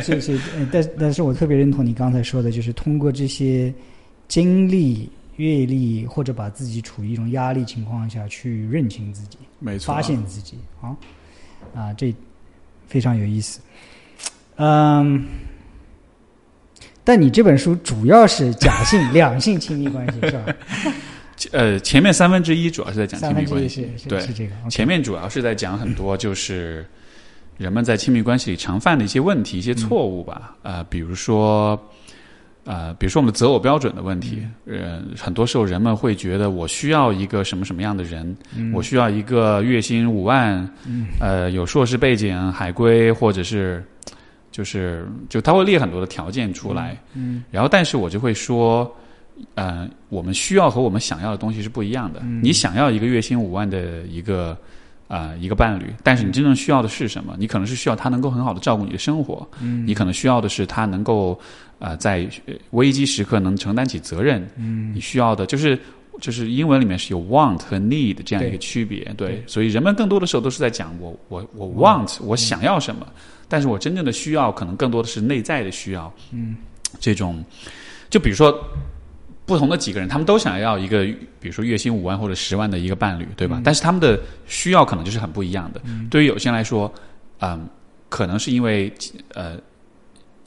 [0.00, 0.38] 是是，
[0.72, 3.72] 但但是我特别认同你刚才说的，就是通过这些
[4.28, 10.96] 经历、阅历，或者把自己处于一种压力情况下去认清自己，没错，发现自己啊
[11.74, 12.14] 啊，这
[12.86, 13.60] 非常有意思。
[14.56, 15.22] 嗯，
[17.04, 20.46] 但你这本书主要是假性两性亲密关系是吧？
[21.52, 24.52] 呃，前面三分之一主要是在讲亲密关系，对，是这个。
[24.70, 26.86] 前面主要是在讲很多就是。
[27.56, 31.80] 人们在亲密关系里常犯的一些问题、一些错误吧，呃，比如说，
[32.64, 38.36] 呃，比如说我们的择偶标准的问题，呃，很多时候人们会觉得我需要一个什么什么样的人，
[38.74, 40.68] 我需要一个月薪五万，
[41.18, 43.82] 呃，有硕士背景、海归，或者是，
[44.52, 48.94] 就是就他会列很多的条件出来，嗯，然后但是我就会说，
[49.54, 54.54] 呃，我们需要和我们想要的东西是不一样的，你想要一个月薪五万的一个。
[55.08, 57.36] 啊，一个伴侣，但是你真正需要的是什么？
[57.38, 61.38] 你可能是需要他能够很好的照顾你的生活，嗯，你可能需要的是他能够
[61.78, 62.28] 啊，在
[62.70, 65.78] 危机时刻能承担起责任，嗯，你需要的就是
[66.20, 73.06] 就是英文里面是有 want 和 need 这样一个区别，对，所以人们更多的时候都是在讲我我我 want 我想要什么，
[73.48, 76.56] 但是我真正的需要可能更多的是内在的需要，嗯，
[76.98, 77.44] 这种。
[78.10, 78.52] 就比如说。
[79.46, 81.04] 不同的几个人，他们都想要一个，
[81.40, 83.62] 比如说月薪五万或者十万的一个伴侣，对吧？
[83.64, 85.80] 但是他们的需要可能就是很不一样的。
[86.10, 86.92] 对于有些人来说，
[87.40, 87.68] 嗯，
[88.08, 88.92] 可能是因为
[89.34, 89.56] 呃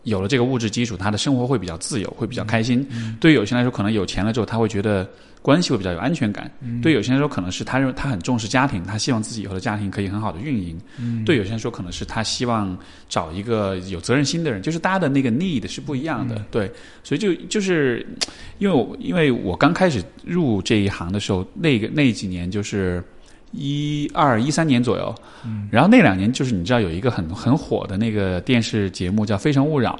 [0.04, 2.88] 有了这个物质基础，他的生活会比较自由，会比较开心。
[3.20, 5.08] 对于有些人来说，可能有钱了之后，他会觉得。
[5.42, 6.52] 关系会比较有安全感。
[6.82, 10.78] 对有些人说，可能是他认为他很重视家庭，他希望自己以后的家庭可以很好的运营。
[11.26, 14.62] 对有些人说，可能是他希望找一个有责任心的人。
[14.62, 16.44] 就是大家的那个 need 是不一样的。
[16.52, 16.70] 对，
[17.06, 18.06] 所以就就是
[18.58, 23.02] 因为我因为我刚开始入这一行的时候，那个那几年就是
[23.52, 25.16] 一二一三年左右。
[25.46, 25.68] 嗯。
[25.72, 30.00] 然后那两年就是你知道有一个很很火的那个电视节目叫《非诚勿扰》。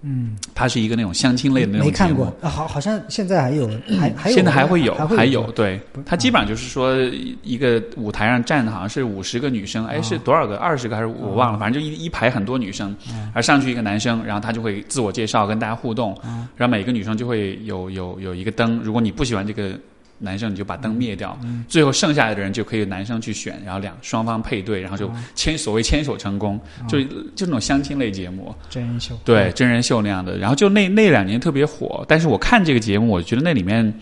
[0.00, 2.26] 嗯，它是一个那种相亲类的那种没看过。
[2.40, 6.96] 啊，好，好像现在还有，还还有，现在还会有，还有，对，它基本上就是说
[7.42, 10.56] 一个舞台上站的好像是五十个女生，哎，是多少个？
[10.58, 12.94] 二十个还是我忘了，反正就一一排很多女生，
[13.32, 16.16] 而上去一个男生，然后他就会自我介绍，跟大家互动，
[16.54, 19.76] 然后每个女生就会有有有一个灯，如果你不喜欢这个。
[20.20, 27.00] 男生你就把灯灭掉，最后剩下来的人就可以男生去选，然后两双方配对，然后就牵所谓牵手成功，就
[27.36, 30.36] 就那种相亲类节目，真人秀，对真人秀那样的。
[30.36, 33.94] 然后就那那两年特别火，但是我看这个节目，我觉得那里面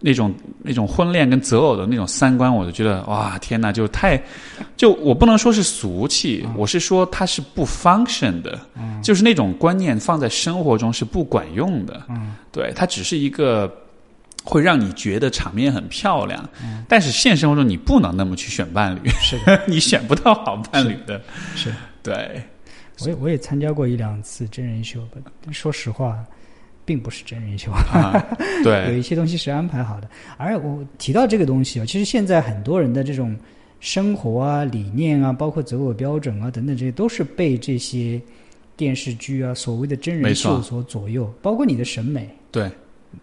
[0.00, 4.22] 那种那种婚恋跟择偶的那种三观，我就觉得哇天哪，就太
[4.76, 8.56] 就我不能说是俗气，我是说它是不 function 的，
[9.02, 12.00] 就是那种观念放在生活中是不管用的，
[12.52, 13.68] 对，它只是一个。
[14.48, 16.48] 会让你觉得场面很漂亮，
[16.88, 21.20] 但是现实生活中你不能那么去选伴侣，是 你选不到好伴侣的。
[21.54, 21.70] 是，
[22.02, 22.40] 对。
[23.00, 25.06] 我也我也参加过一两次真人秀，
[25.52, 26.24] 说实话，
[26.86, 27.70] 并不是真人秀。
[28.64, 30.08] 对， 有一些东西是安排好的。
[30.38, 33.36] 而我提到这个东西啊，其实现在很多人的这种
[33.80, 38.18] 生活啊、理念啊，包括择偶标准啊等等，这些都是被这些
[38.76, 42.28] 电视剧啊、所谓的真人秀所左右，包括你的审美。
[42.50, 42.70] 对。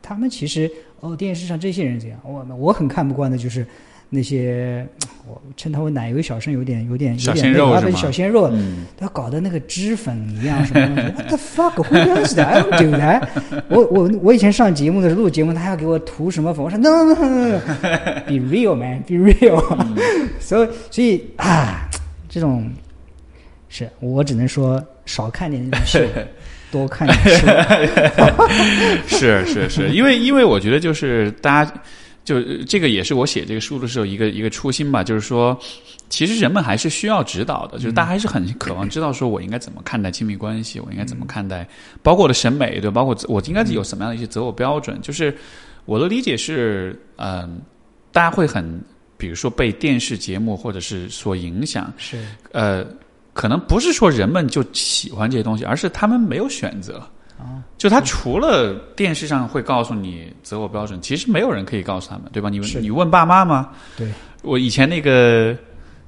[0.01, 0.69] 他们其实
[1.05, 2.19] 哦，电视上这些人怎样？
[2.23, 3.65] 我我很看不惯的就是
[4.09, 4.87] 那些
[5.27, 8.51] 我称他为奶油小生，有点有点有点那个小鲜肉，
[8.97, 11.73] 他搞的那个脂粉一样什么东西？What the fuck?
[11.83, 12.69] Who does that?
[12.71, 13.27] I do that.
[13.69, 16.63] 我我我以前上节目的时候录节目，他要给我涂什么粉？
[16.63, 17.59] 我说 No No No No
[18.25, 19.61] Be real man, be real.
[20.39, 21.87] 所以所以啊，
[22.27, 22.71] 这种
[23.69, 25.99] 是我只能说少看点那种秀。
[26.75, 27.47] 多看点书，
[29.17, 31.73] 是是是，因为因为我觉得就是大家
[32.25, 35.57] 就这个也是我写这个书的时候一个一个初心吧，就是说
[36.09, 41.65] 其实人们还是需要指导的，就是大家还是很渴望知道说我应该怎么看待亲密关系，我应该怎么看待，
[42.03, 45.33] 包括我的审美对，包括我应该有什么样的一些择偶标准，就是
[45.85, 47.61] 我的理解是，嗯，
[48.11, 48.83] 大家会很
[49.17, 52.17] 比如说被电视节目或者是所影响，是。
[52.51, 52.85] 呃。
[53.35, 56.97] 可能不是说人们就喜欢这些东西，而是他们没有选择。
[57.37, 62.49] 啊，就他除了电视上会告诉你择偶标准，其实没有人可以告诉他们，对吧？
[62.49, 63.71] 你是你问爸妈吗？
[63.97, 64.09] 对，
[64.41, 65.53] 我以前那个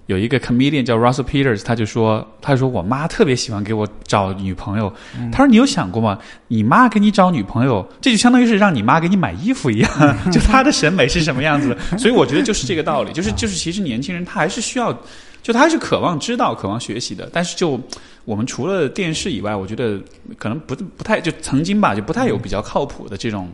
[0.05, 4.91] 有一个 comedian 叫 Russell Peters，他就说，他说我妈特别喜欢给我找女朋友。
[5.33, 6.17] 他说你有想过吗？
[6.47, 9.91] 你妈给你找女朋友，这就相当于是让你妈给你买衣服一样，
[10.31, 11.97] 就她的审美是什么样子的。
[11.97, 14.97] 所以我觉得就是这个道理，就是就是其实年轻人他还是需要，
[15.41, 17.29] 就他是渴望知道、渴望学习的。
[17.31, 17.79] 但是就
[18.25, 19.99] 我们除了电视以外，我觉得
[20.37, 23.49] 可能不不太就曾经吧，就不太有比较靠谱的这种。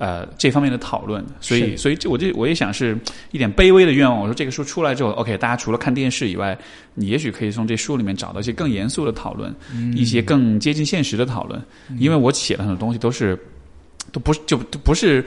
[0.00, 2.96] 呃，这方面的讨论，所以，所以这我就我也想是
[3.32, 4.16] 一点卑微的愿望。
[4.20, 6.56] 我说这个书出来之后，OK，大家除了看电视以外，
[6.94, 9.52] 你也许可以从这书里面找到一些更严肃的讨论，
[9.96, 11.60] 一些更接近现实的讨论。
[11.98, 13.36] 因为我写的很多东西都是
[14.12, 15.26] 都不是就都不是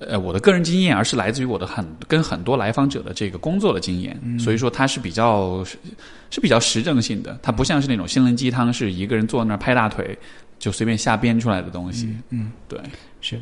[0.00, 5.64] 呃我的个人经验，而是来自于我的很跟很多来访者的这个工作的经验，所以说它是比较
[6.30, 10.16] 是比较实证性的，它不像是那种心灵鸡汤，是一个人坐那儿拍大腿
[10.58, 12.08] 就随便瞎编出来的东西。
[12.30, 12.78] 嗯，对，
[13.20, 13.38] 是。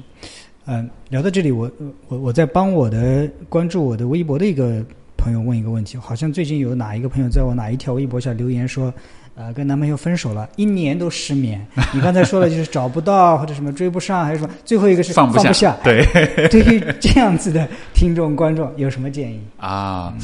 [0.68, 1.70] 嗯，聊到这里，我
[2.08, 4.84] 我我在帮我的关注我的微博的一个
[5.26, 8.94] 朋友问一个问题，好像最近有哪一个朋友在我哪一条微博下留言说，
[9.34, 11.66] 呃，跟男朋友分手了，一年都失眠。
[11.92, 15.76] 你刚才说了，就是找不到或者什么追不上，还是说最后一个是放不下？
[15.82, 16.06] 对，
[16.48, 20.16] 对于这样子的听众观众有什么建议啊？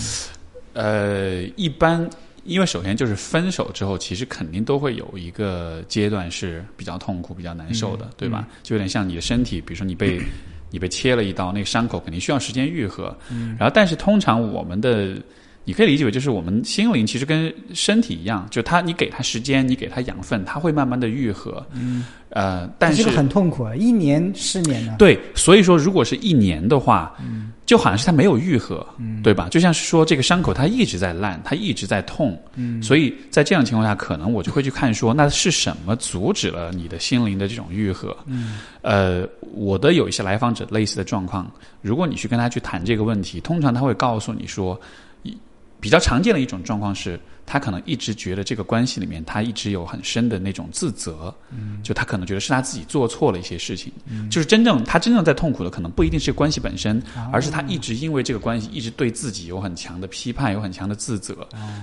[0.75, 2.09] 呃，一般。
[2.45, 8.49] 因为首先就是分手之后，其实肯定都会有一个阶段是比较痛苦、比较难受的，对吧？
[8.65, 10.21] 就有点像你的身体，比如说你被
[10.73, 13.17] 你被切了一刀，那个伤口肯定需要时间愈合。
[13.57, 15.17] 然后，但是通常我们的。
[15.65, 21.65] 你可以理解为，就是我们心灵其实跟身体一样，就它，你给它时间，你给它养分，它会慢慢的愈合。
[21.73, 24.97] 嗯，呃，但是这个很痛苦啊，一年失眠呢。
[24.99, 29.49] 对，所以说，如果是一年的话，嗯，就好像是它没有愈合，嗯，对吧？
[29.51, 38.17] 就像是说这个伤口它一直在烂，它一直在痛，嗯，所以在这样情况下，可能我就会去看说，那是什么阻止了你的心灵的这种愈合？
[38.27, 41.49] 嗯，呃，我的有一些来访者类似的状况，
[41.83, 44.77] 如果你去跟他去谈这个问题，通常他会告诉你说。
[45.83, 61.37] 比较常见的一种状况是，他可能一直觉得这个关系里面，他一直有很深的那种自责，嗯，就他可能觉得是他自己做错了一些事情，嗯，就是真正他真正在痛苦的，可能不一定是关系本身，而是他一直因为这个关系，一直对自己有很强的批判，有很强的自责，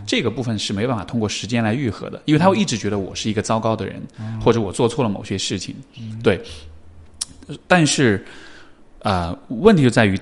[0.07, 4.01] 这个部分是没办法通过时间来愈合的，因为他会一直觉得我是一个糟糕的人，
[4.41, 5.75] 或者我做错了某些事情，
[6.23, 6.41] 对，
[7.67, 8.25] 但是，
[9.03, 10.17] 啊，问题就在于。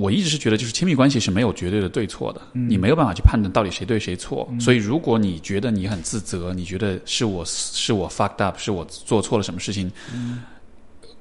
[0.00, 4.48] 我一直是觉得，就是亲密关系是没有绝对的对错的，你没有办法去判断到底谁对谁错。
[4.60, 9.90] 所以，如果你觉得你很自责，你觉得是我是我 fucked up，是我做错了什么事情，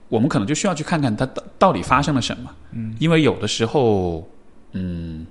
[0.09, 2.51] 我们可能就需要去看看他到到底发生了什么。
[2.99, 4.29] 因为有的时候，
[4.73, 5.25] 嗯，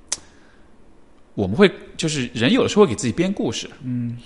[1.35, 3.71] 我们会就是人有的时候会给自己编故事。
[3.85, 4.19] 嗯，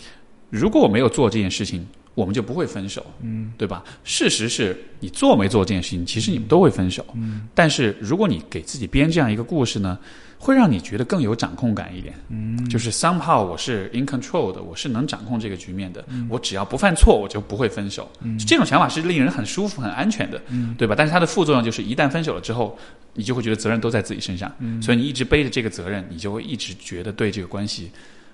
[0.49, 1.87] 如果我没有做这件事情。
[2.15, 3.83] 我们就不会分手，嗯，对吧？
[4.05, 7.49] 事实是你做没做这件事情，其实你们都会分手，嗯。
[7.55, 9.97] 但是如果你给自己编这样一个故事呢，
[10.39, 12.69] 会让你觉得更有掌控感一点，嗯。
[12.69, 18.11] 就是 somehow 我是 in control 的，我是能掌控这个局面的，我只要不犯错，我就不会分手。
[18.23, 20.95] 嗯，这种想法是令人很舒服、很安全的，嗯，对吧？
[20.99, 22.77] 但是它的副作用就是，一旦分手了之后，
[23.15, 24.83] 你就会觉得责任都在自己身上，嗯。
[24.83, 27.91] 所以你一直背着这个责任，你就会一直觉得对这个关系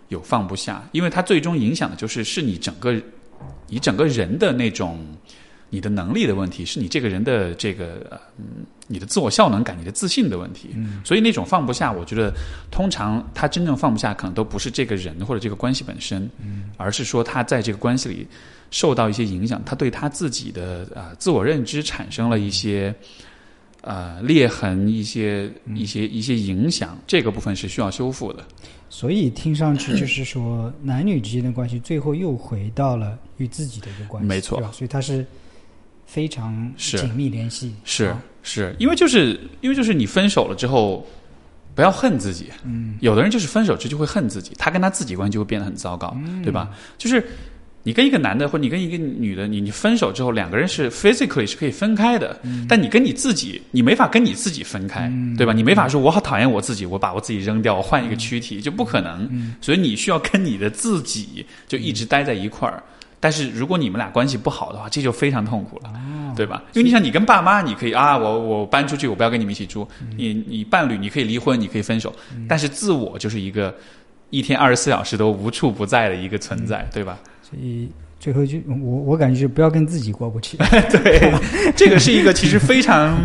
[0.08, 2.96] 有放不下，因为它最终影响的就是是你整个。
[3.68, 4.98] 你整个人的那种，
[5.70, 10.70] 你的能力的问题，是你这个人的这个，嗯，你的自我效能感、你的自信的问题。
[10.74, 12.32] 嗯，所以那种放不下，我觉得
[12.70, 18.26] 通常他真正放不下，可能都不是这个人或者这个关系本身，嗯，而是说他在这个关系里
[18.70, 22.94] 受到一些影响，他对他自己的啊自我认知产生了一些
[23.80, 28.44] 呃裂痕、一些一些一些影响，这个部分是需要修复的。
[28.88, 35.26] 所以听上去就是说，男女之间的关系最后又回到了与自己的一个关系，没错，所以它是
[36.06, 37.74] 非常紧密联系。
[37.84, 41.06] 是是，因为就是因为就是你分手了之后，
[41.74, 42.50] 不要恨自己。
[42.64, 46.70] 嗯，有的人就是分手之后就会恨自己，他跟他自己关系就会变得很糟糕，对吧？
[46.96, 47.24] 就是。
[47.86, 52.36] 你跟一个男的，或者你跟一个女的，你你分手之后，两个人是 physically 是可以分开的，
[52.68, 55.52] 但你跟你自己，你没法跟你自己分开，对吧？
[55.52, 59.54] 你没法说我好讨厌我自己，我把我自己扔掉，我换一个躯体，就不可能。
[59.60, 62.82] 所以你需要跟你的自己就一直待在一块儿。
[63.20, 65.90] 但是如果你们俩关系不好的话，这就非常痛苦了，
[66.34, 66.64] 对吧？
[66.72, 69.86] 因为你想，你跟爸妈你可以啊，我我搬出去，我不要跟你们一起住。
[70.16, 72.12] 你你伴侣你可以离婚，你可以分手，
[72.48, 73.72] 但是自我就是一个
[74.30, 77.16] 一天二十四小时都无处不在的一个存在，对吧？
[77.48, 77.88] 所以
[78.18, 80.56] 最后就我我感觉就不要跟自己过不去。
[80.90, 81.32] 对，
[81.76, 83.16] 这个是一个其实非常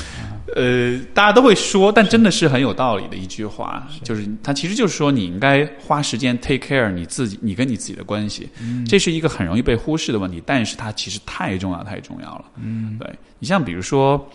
[0.56, 8.48] 呃，大家都会说，但真的是很有道理的一句话，就是它其实就是说，你应该花时间 take care 你自己，你跟你自己的关系，
[8.88, 12.46] 这是一个很容易被忽视的问题，但是它其实太重要，太重要了。
[12.56, 13.08] 嗯，对
[13.38, 14.26] 你像比如说，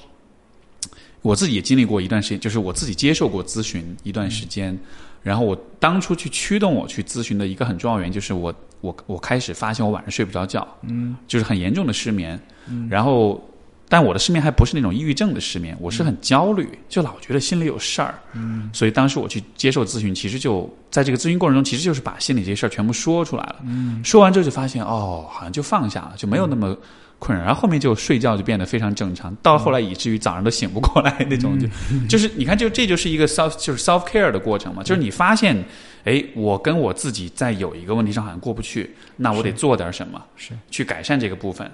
[1.23, 4.77] 我自己也经历过一段时间，就是我自己接受过咨询一段时间，
[5.23, 13.43] 然后我当初去驱动我去咨询的一个很重要原因，就是我我我开始发现我晚上睡不着觉，嗯，就是很严重的失眠，嗯，然后。
[13.89, 18.15] 但我的失眠还不是那种抑郁症的失眠，我是很焦虑，就老觉得心里有事儿。
[18.31, 23.57] 嗯，所以当时我去接受咨询，其实就在这个咨询过程中，其实就是把心里这些事儿全部说出来了。
[23.65, 26.75] 嗯，说完之后就发现，哦，好像就放下了，就没有那么
[27.23, 27.43] 困扰。
[27.43, 31.67] 然后后面就睡觉就变得非常正常，到后来以至于早上都醒不过来那种，就
[32.09, 35.63] 就是你看，就这就是一个 self 就是 self care 的过程嘛，就是你发现，
[36.03, 41.69] 哎，我跟我自己在有一个问题上好像过不去，那我得做点什么，是去改善这个部分。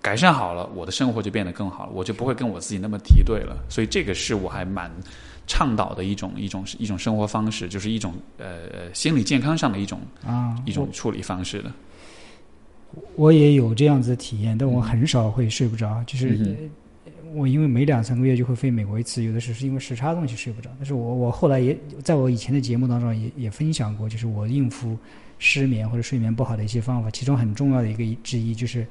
[0.00, 3.56] 改善好了，我的生活就变得更好了，我就不会跟我自己那么敌对了。
[3.70, 4.90] 所以这个是我还蛮
[5.46, 11.72] 倡导的一种一种一种生活方式，就是一种呃心理健康上的一种啊一种处理方式的。
[13.16, 16.02] 我也有这样子的体验，但我很少会睡不着。
[16.06, 16.56] 就是
[17.34, 20.70] 我因为每两三个月就会飞美国一次，有的时候是因为时差东西睡不着。
[20.78, 24.96] 但是我我后来也在我以前的节目当中也也分享过，就是我应付
[25.38, 28.86] 失眠或者睡眠不好的一些方法，其中很重要的一个之一就是。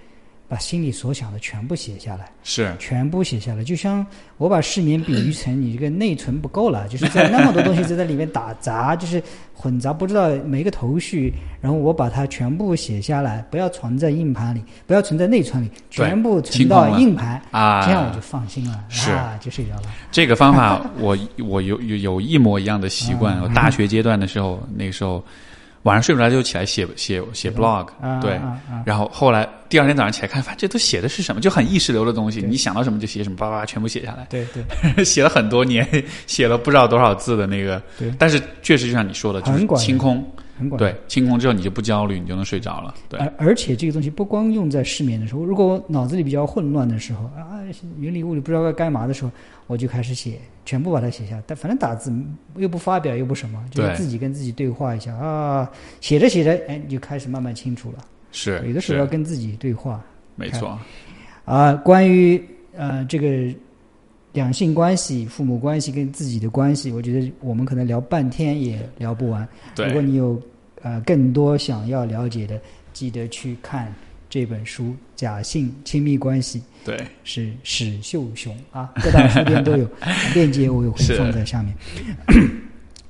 [0.48, 3.64] 把心里所想的全部写下来，是全部写下来。
[3.64, 4.06] 就像
[4.38, 9.22] 我把失眠比喻成你这个内存不够了，就是在那么多东西在那里面打 杂，就是
[9.54, 11.34] 混杂，不知道每一个头绪。
[11.60, 19.84] 然后我把它全部写下来，不要存在硬盘里，不要存在内存里，全部存到硬盘啊，这样我就放心了，是啊就睡着了。
[20.12, 23.40] 这个方法 我我有有有一模一样的习惯。
[23.42, 25.24] 我大 学阶段的时候，那个时候。
[25.84, 27.88] 晚上睡不着就起来写写写 blog，
[28.22, 28.40] 对，
[28.86, 34.26] 然后后来第二天早上起来看，发现这都写的是什么，就很意识流的东西，你想到什么就写什么，叭叭全部写下来。
[34.30, 34.46] 对
[34.96, 35.88] 对， 写了很多年，
[36.26, 37.82] 写了不知道多少字的那个。
[37.98, 40.26] 对，但是确实就像你说的，就是清空。
[40.58, 42.94] 很管对，清空之后你就不焦虑，你就能睡着了。
[43.10, 47.60] 对，而而且这个东西不光用在失眠的时候，如果我脑子里比较混乱的时候啊，
[48.00, 49.32] 云里雾里不知道该干嘛的时候，
[49.68, 51.42] 我就开始写，全部把它写下。
[51.48, 52.14] 但反正打字
[52.56, 55.70] 又不发表又不什么，就是自己跟自己对话一下啊。
[56.02, 57.98] 写着写着，哎，你就开始慢慢清楚了。
[58.32, 60.02] 是，有的时候要跟自己对话。
[60.36, 60.78] 没错。
[61.46, 62.44] 啊，关于
[62.76, 63.54] 呃这个
[64.34, 69.48] 两性关系、父母关系跟自己的关系，我觉得我们可能聊半天也聊不完。
[69.78, 70.42] 如果你有。
[70.86, 72.60] 呃，更多想要了解的，
[72.92, 73.90] 记得去看
[74.30, 74.84] 这本书
[75.16, 76.60] 《假性亲密关系》。
[76.84, 79.90] 对，是史秀雄啊，各大书店都有
[80.36, 81.74] 链接，我也会放在下面。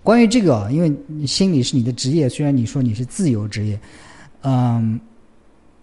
[0.04, 3.80] 关于这个，因为心理是你的职业，虽然你说你是自由职业，
[4.44, 5.02] 嗯，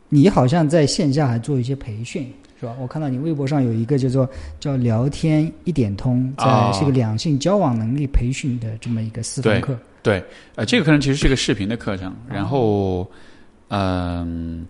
[0.08, 2.76] 你好像在线下还做一些培训，是吧？
[2.78, 4.28] 我看到你微博上有一个叫做
[4.60, 9.74] “叫聊天一点通”，在是个两性交往能力培训的这么一个私房课。
[10.02, 10.22] 对，
[10.56, 13.10] 呃，这个课程其实是个视频的课程，然后，
[13.68, 14.66] 嗯，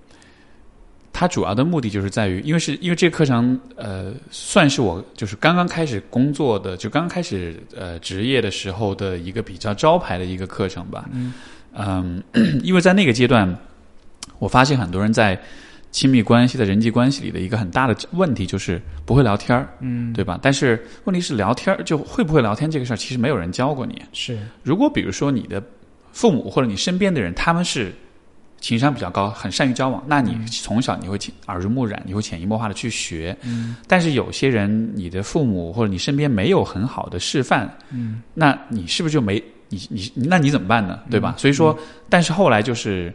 [1.13, 11.09] 它主要的目的就是在于，因为是因为这个课程，呃，算是我就是刚刚开始工作的，就刚刚开始呃职业的时候的一个比较招牌的一个课程吧。
[11.75, 12.23] 嗯，
[12.63, 13.53] 因为在那个阶段，
[14.39, 15.37] 我发现很多人在。
[15.93, 20.39] 亲密关系的人际关系里的一个很大的问题就是不会聊天儿，嗯，对吧？
[20.41, 24.01] 但是问题是聊天儿就会不会聊天这个事儿，其实没有人教过你。
[24.13, 25.61] 是，如果比如说你的
[26.13, 27.93] 父母或者你身边的人他们是
[28.61, 33.37] 情商比较高，很善于交往，那你从小你会耳濡目染，你会潜移默化的去学。
[33.43, 41.01] 嗯，但是有些人你的父母或者你身边没有很好的示范，嗯，那你是不是就没你你那你怎么办呢？
[41.11, 41.35] 对吧？
[41.37, 41.77] 所以说，
[42.09, 43.09] 但是后来就是。
[43.09, 43.15] 嗯，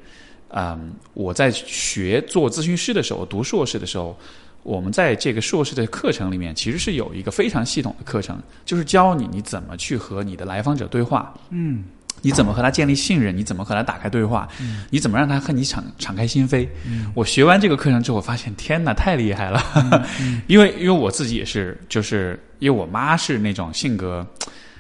[1.14, 4.18] 我在学做咨询师的时候，读硕士的时候，
[4.64, 11.34] 我们在这个硕士的课程里面，其实是有一个非常系统的课程，就是教你你怎么去和你的来访者对话。
[11.50, 11.84] 嗯，
[12.22, 13.36] 你怎么和他建立信任？
[13.36, 14.48] 你怎么和他打开对话？
[14.62, 16.68] 嗯，你怎么让他和你敞敞开心扉？
[16.86, 19.62] 嗯，我学完这个课程之后，发现天哪，太厉害了！
[20.48, 24.26] 因为因为我自己也是，就是因为我妈是那种性格。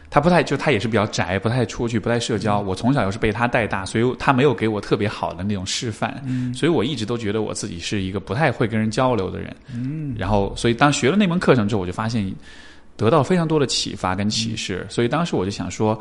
[0.09, 2.59] 他不太就他也是比较宅，不太出去，不太社交。
[2.59, 6.21] 我从小又是被他带大，所以他没有给我特别好的那种示范。
[6.25, 9.55] 嗯，所以我一直都觉得我自己是一个不太会跟人交流的人。
[9.73, 12.33] 嗯，然后所以当学了那门课程之后，我就发现
[12.95, 14.85] 得到非常多的启发跟启示。
[14.89, 15.99] 所以当时我就想说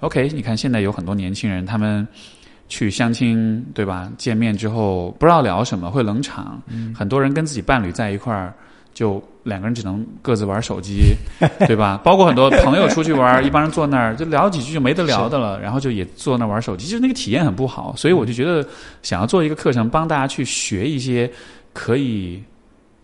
[0.00, 2.06] ，OK，你看现在有很多年轻人，他们
[2.68, 4.10] 去相亲，对吧？
[4.18, 6.60] 见面之后不知道聊什么，会冷场。
[6.66, 8.52] 嗯，很多人跟自己伴侣在一块儿。
[8.94, 11.14] 就两个人只能各自玩手机，
[11.66, 12.00] 对吧？
[12.02, 17.94] 包括很多朋友出去玩， 一帮人坐那儿就聊几句就没得聊的了，然后就也坐那玩手机，就是那个体验很不好。
[17.96, 18.66] 所以我就觉得
[19.02, 21.30] 想要做一个课程，帮大家去学一些
[21.72, 22.42] 可以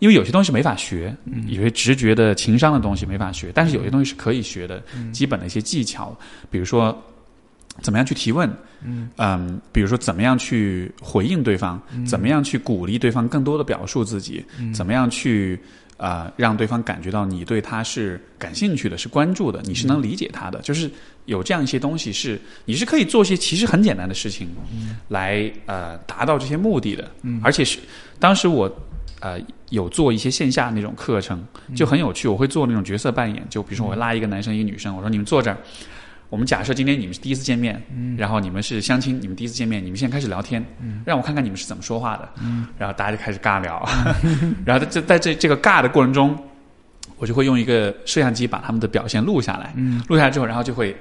[0.00, 1.14] 因为有些东西没法学，
[1.46, 4.82] 有些直觉的情商的东西没法学，但是有些东西是可以学的，
[5.12, 6.16] 基本的一些技巧，
[6.50, 6.96] 比如说
[7.82, 8.50] 怎么样去提问，
[9.18, 15.60] 嗯，比如说怎么样去回应对方，怎么样去鼓励对方更多的表述自己，怎么样去
[16.00, 20.90] 啊让对方感觉到你对他是感兴趣的，是关注的，你是能理解他的，就是
[21.26, 24.48] 有这样一些东西是你是可以做一些其实很简单的事情
[25.08, 27.10] 来呃达到这些目的的，
[27.42, 27.78] 而且是
[28.18, 28.64] 当时我
[29.20, 29.38] 呃
[29.68, 31.44] 有做一些线下那种课程，
[31.76, 32.26] 就很有趣。
[32.26, 35.58] 我会做那种角色扮演，就比如说我拉一个男生一个女生，我说你们坐这儿，
[36.30, 37.82] 我们假设今天你们是第一次见面，
[38.16, 40.64] 然后你们是相亲，你们第一次见面，你们现在开始聊天，
[41.04, 42.28] 让我看看你们是怎么说话的，
[42.78, 43.86] 然后大家就开始尬聊，
[44.64, 46.38] 然后在在这这个尬的过程中，
[47.18, 49.74] 我就会用一个摄像机把他们的表现录下来，
[50.08, 50.96] 录下来之后，然后就会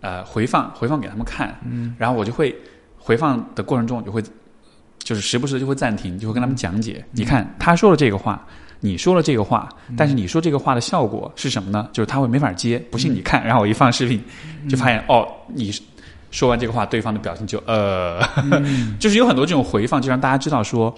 [0.00, 1.54] 呃回放回放给他们看，
[1.98, 2.56] 然后我就会
[2.96, 4.22] 回放的过程中，我就会。
[5.04, 7.04] 就是时不时就会暂停，就会跟他们讲解。
[7.10, 8.46] 你看他说了这个话，
[8.84, 11.88] 你说了这个话，但是你说这个话的效果是什么呢？
[11.92, 12.76] 就是他会没法接。
[12.90, 14.20] 不信你看，然后我一放视频，
[14.68, 15.24] 就发现哦，
[15.54, 15.72] 你
[16.32, 18.20] 说完这个话，对方的表情就呃，
[18.98, 20.92] 就是有很多这种回放，就让大家知道说，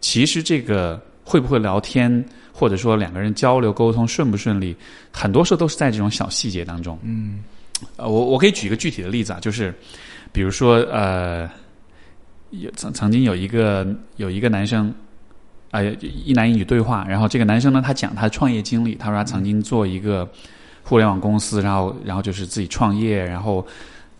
[0.00, 4.76] 其实这个会不会聊天，或者说两个人交流沟通顺不顺利，
[5.12, 6.98] 很多时候都是在这种小细节当中。
[7.04, 7.44] 嗯，
[7.96, 9.72] 呃，我我可以举一个具体的例子啊，就是
[10.32, 11.48] 比如说呃。
[12.60, 14.92] 有曾曾经有一个有一个男生，
[15.72, 15.82] 啊，
[16.24, 20.30] 一男一女对话，然后这个男生呢，他讲他的创业经历，他说他曾经做一个
[20.82, 23.66] 互联网公司，然后然后就是自己创业，然后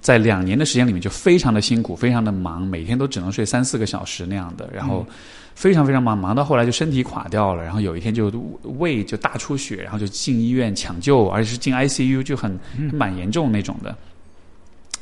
[0.01, 5.07] 在两年的时间里面就非常的辛苦，非常的忙，每天都只能睡三四个小时那样的，然后
[5.55, 8.33] 非常非常忙，忙到后来就身体垮掉了，然后有一天就
[8.79, 12.59] 胃就大出血，然后就进医院抢救，而且是进 ICU，就很
[12.95, 13.95] 蛮严重那种的。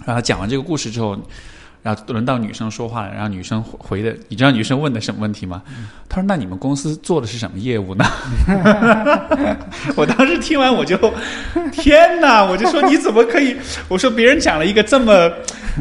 [0.04, 1.16] 然后讲完这个故事之后。
[1.82, 5.62] 然后轮到女生说话了，然后女生回的，你知道女生问的什么问题吗？
[6.08, 8.04] 她说：“那你们公司做的是什么业务呢？”
[9.96, 10.96] 我当时听完我就
[11.72, 12.44] 天哪！
[12.44, 13.56] 我就说你怎么可以？
[13.88, 15.30] 我说别人讲了一个这么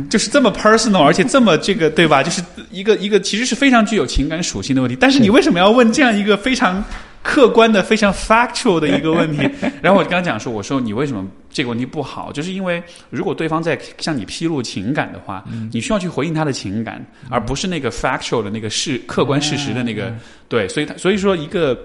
[0.09, 2.23] 就是这么 personal，而且这么这个对吧？
[2.23, 2.41] 就是
[2.71, 6.83] 一个一个其实是非常具有情感属性的问题，但是你为什么要问这样一个非常？
[7.21, 9.49] 客观的、非常 factual 的一个问题，
[9.83, 12.31] 然后我刚刚讲说：“我说你为什么这个问题不好？
[12.31, 20.13] 就是因为如果对方在向你披露情感的话，你需要去回应他的情感，而不是那个 factual 的那个事客观事实的那个
[20.47, 20.67] 对。
[20.67, 21.77] 所以，他所以说，一个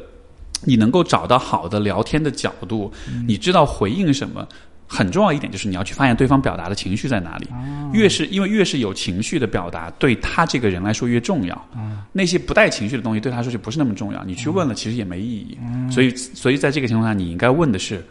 [0.64, 2.92] 你能够找到好的聊天的角度，
[3.26, 4.46] 你知道回应什么。”
[4.86, 7.48] 很重要一点就是你要去发现对方表达的情绪在哪里，
[7.92, 11.68] 越是因为越是有情绪的表达，对他这个人来说越重要。
[12.12, 15.58] 那些不带情绪的东西对他说就不是那么重要，你去问了其实也没意义。
[15.90, 18.04] 所以，所以在这个情况下，你应该问的是：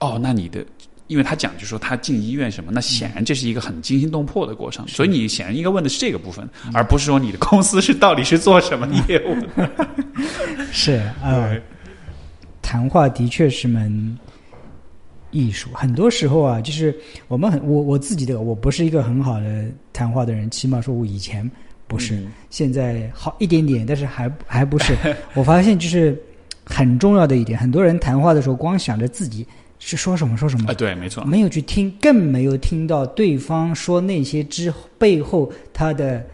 [0.00, 0.62] 哦，那你的，
[1.06, 9.36] 因为他讲就说他进医院什么，那显然这是一个很惊心动魄的过程，所以你显然应该问的是这个部分，而不是说你的公司是到底是做什么业务。
[10.72, 11.50] 是啊，
[12.60, 14.18] 谈话的确是门。
[15.30, 21.48] 艺术很多时候啊，就是我们很我我自己的，我不是一个很好的谈话的人，起码说我以前
[21.86, 24.96] 不是，现在好一点点，但是还还不是。
[25.34, 26.18] 我发现就是
[26.64, 29.46] 很重要的一点，很多人谈话的时候光想着自己
[29.78, 36.24] 是说什么说什么，啊，对，没错，没有去听，更没有听到对方说那些之背后他的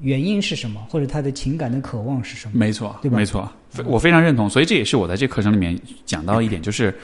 [0.00, 3.16] 原因是什么，或者他的情感的渴望是什么，没错，对吧？
[3.18, 3.50] 没错，
[3.84, 6.94] 我非常认同，所以这也是我在这课程里面讲到一点，就是。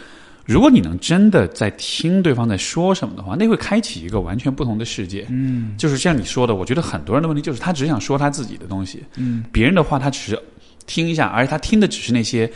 [0.44, 5.26] 如果你能真的在听对方在说什么的话，那会开启一个完全不同的世界。
[5.30, 9.02] 嗯，就是像你说的，我觉得很多人的问题就是他只想说他自己的东西。
[9.16, 10.38] 嗯，别人的话他只是
[10.86, 12.50] 听一下，而且他听的只是那些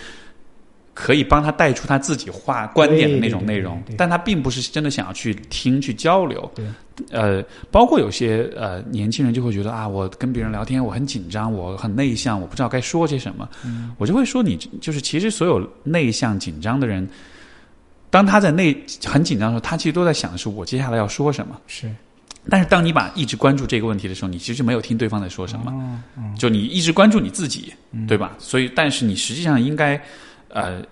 [0.92, 6.50] 可以帮他带出他自己话观点的那种内容，但他并不是真的想要去听去交流。
[6.54, 6.66] 对，
[7.10, 13.48] 呃，包括有些呃年轻人就会觉得啊，我跟别人聊天我很紧张，我很内向，我不知道该说些什么。
[13.64, 17.08] 嗯，我就会说你就是其实所有内向紧张的人。
[18.10, 21.60] 当他在内很紧张的时候，他其实都在想的是我接下来要说什么。
[21.66, 21.94] 是，
[22.48, 26.02] 但是当你把一直关注这个问题的时候，你其实就没有听对方在说什么。
[26.36, 27.72] 就你一直关注你自己，
[28.06, 28.34] 对吧？
[28.38, 30.00] 所以，但是你实际上应该，
[30.48, 30.82] 呃，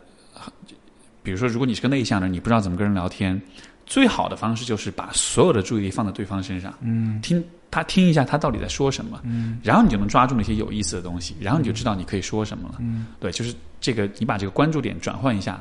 [1.22, 3.40] 比如说，如果你是个内向的人，你不知道怎么跟人聊天，
[3.86, 12.74] 最好的方式就是把所有的注意力放在对方身上，嗯，听他听一下他到底在说什么，嗯，然后你就能抓住那些有意思的东西，然后你就知道你可以说什么了。
[12.80, 15.58] 嗯，对，就是这个，你把这个关注点转换一下。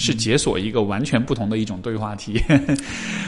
[0.00, 2.78] 是解锁一个完全不同的一种对话体验，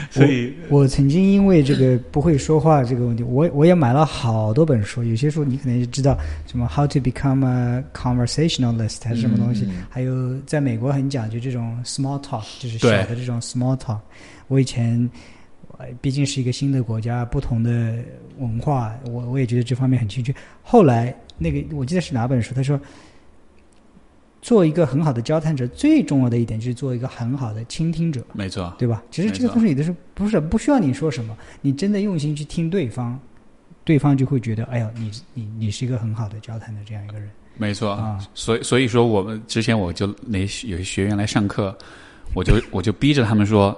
[0.09, 5.03] 所以我曾经因为这个不会说话这个问题，我我也买了好多本书。
[5.03, 6.17] 有些书你可能就知道
[6.47, 13.99] 什么 How to become a conversationalist 还是什么东西，还有在美国很讲究这种 small talk，就是小的这种 small talk。
[14.47, 15.09] 我以前
[15.99, 17.95] 毕竟是一个新的国家，不同的
[18.39, 20.33] 文化，我我也觉得这方面很兴趣。
[20.63, 22.79] 后来那个我记得是哪本书，他说。
[24.41, 29.03] 做一个很好的交谈者，最重要的一点就是做一个很好的倾听者，没错，对吧？
[29.11, 33.19] 其实这个东西有的时候不是不需要你说什么，你真的用心去听对方，
[33.83, 37.91] 对方就会觉得，哎呀，你你你是一个很好的交谈的这样一个人没错。
[37.91, 38.19] 啊。
[38.33, 40.45] 所以所以说，我们之前我就那有
[40.77, 41.77] 些学员来上课，
[42.33, 43.77] 我就我就逼着他们说，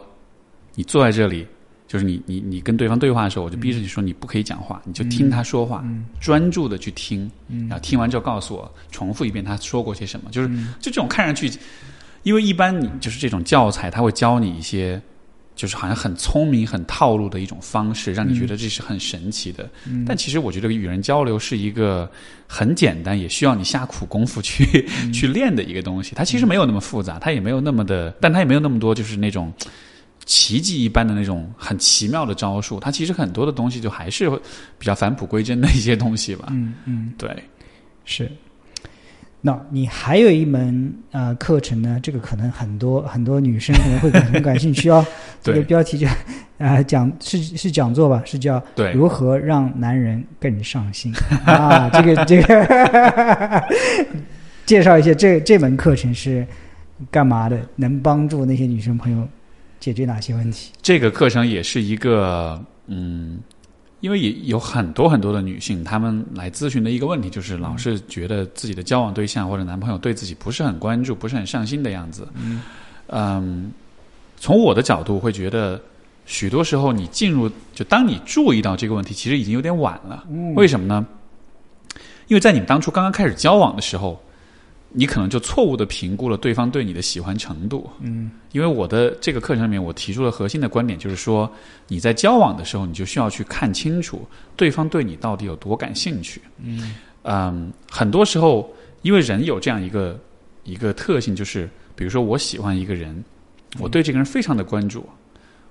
[0.76, 1.45] 你坐在这里，
[1.94, 6.06] 就是你你你跟对方对话的时候，我就逼着你说，你不可以讲话，你就听他说话，嗯。
[6.20, 7.68] 专注的去听，嗯。
[7.68, 11.52] 然后听完之后告诉我，重复一遍他说过些什么，就是就这种看上去，
[12.24, 15.00] 因为一般你就是这种教材，他会教你一些。
[15.56, 19.70] 就是好像很聪明、很套路的一种方式，让你觉得这是很神奇的。
[19.86, 20.04] 嗯。
[20.04, 22.10] 但其实我觉得与人交流是一个
[22.48, 26.16] 很简单，也需要你下苦功夫去、去练的一个东西。
[26.16, 29.54] 它其实没有那么复杂，它也没有那么的，但它也没有那么多就是那种
[30.26, 32.80] 奇迹一般的那种很奇妙的招数。
[32.80, 34.30] 它其实很多的东西就还是
[34.78, 36.48] 比较返璞归真的一些东西吧。
[36.52, 37.30] 嗯嗯，对，
[38.06, 38.32] 是。
[39.46, 42.00] 那你还有一门呃课程呢？
[42.02, 45.06] 这个可能很多很多女生可能会很感兴趣哦。
[45.44, 46.08] 这个标题就
[46.60, 48.22] 啊、 讲是是讲座吧？
[48.24, 51.14] 是叫对，如何让男人更上心
[51.44, 51.90] 啊？
[51.92, 53.64] 这个这个，
[54.66, 56.48] 介绍一下这这门课程是
[57.12, 57.60] 干嘛的？
[57.76, 59.28] 能帮助那些女生朋友
[59.84, 60.72] 解决哪些问题？
[60.82, 62.58] 这个课程也是一个
[62.88, 63.38] 嗯，
[64.00, 72.26] 因为也有很多很多的女性，她们来咨询的一个问题就是，老是觉得自己的交往对象或者男朋友对自己不是很关注、不是很上心的样子。
[73.10, 73.74] 嗯，
[74.38, 75.78] 从我的角度会觉得，
[76.26, 80.24] 许多时候你进入，就当你注意到这个问题，其实已经有点晚了。
[80.56, 81.06] 为什么呢？
[82.28, 84.24] 因为在你们当初刚刚开始交往的时候，
[84.96, 87.89] 你可能就错误的评估了对方对你的喜欢程度。
[88.00, 91.52] 嗯因为我的这个课程里面，我提出了核心的观点，就是说
[91.88, 94.22] 你在交往的时候，你就需要去看清楚
[94.56, 96.39] 对方对你到底有多感兴趣。
[96.62, 98.72] 嗯嗯，很多时候，
[99.02, 100.20] 因为人有这样一个
[100.64, 103.24] 一个特性，就是比如说我喜欢一个人，
[103.80, 105.04] 我对这个人非常的关注，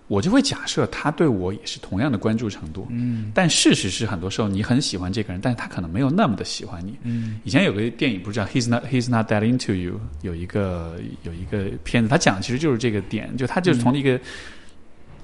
[0.08, 2.86] 我就会假设他对我也是同样的关注程度。
[2.90, 6.98] 嗯但事实是，很多时候你很喜欢这个人，但是他可能没有那么的喜欢你。
[7.04, 14.20] 嗯以前有个电影不是叫《He's Not He's Not That Into You》，有一个有一个片子，他讲的其实就是这个点，就他就是从一个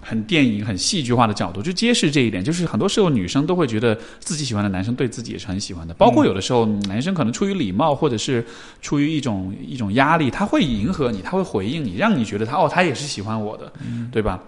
[0.01, 2.43] 很电影、很戏剧化的角度，就揭示这一点。
[2.43, 8.43] 就是很多时候女生都会觉得自己喜欢的男生对自己也是很喜欢的，包括有的时候男生可能出于礼貌，或者是
[8.81, 13.71] 出于一种一种压力，他会迎合你，他会回应你，让你觉得他哦，他也是喜欢我的，
[14.11, 14.43] 对吧？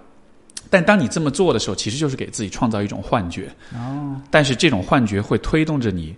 [0.70, 3.52] 但当你这么做的时候，其实就是给自己创造一种幻觉。
[3.74, 6.14] 哦但是这种幻觉会推动着你，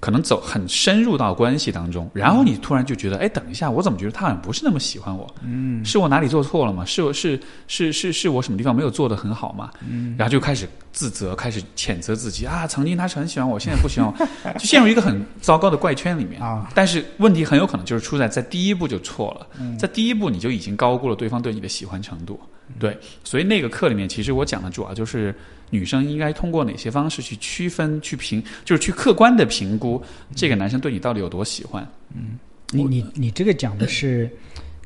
[0.00, 5.26] 可能走很深入到关系当中，然后你突然就觉得，哎，等一下，我怎么觉得他好像不是那么喜欢我？
[5.42, 6.84] 嗯是我哪里做错了吗？
[6.84, 9.70] 是我是是是是我什么地方没有做得很好吗？
[9.88, 14.12] 嗯然后就开始自责，开始谴责自己啊，曾经他是很喜欢我，现在不喜欢
[14.44, 16.42] 我， 就陷入一个很糟糕的怪圈里面。
[16.42, 22.38] 啊但是问题很有可能就是出在在第一步就错了，嗯在第一步你就已经高估了对方对你的喜欢程度。
[22.78, 25.34] 对，所以那个课里面，其实我讲的主要就是
[25.70, 30.02] 女生应该通过哪些方式去区分、去评，就是去客观的评估
[30.34, 31.86] 这个男生对你到底有多喜欢。
[32.14, 32.38] 嗯。
[32.72, 34.28] 你你你这个讲的是，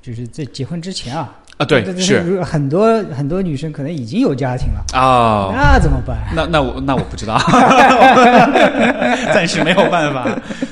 [0.03, 1.40] 就是在结婚之前啊。
[1.61, 1.65] 啊。
[1.67, 6.17] 对，是很多很多女生可能已经有家庭了，哦，那怎么办？
[6.35, 7.39] 那那我那我不知道，
[9.33, 10.27] 暂时没有办法。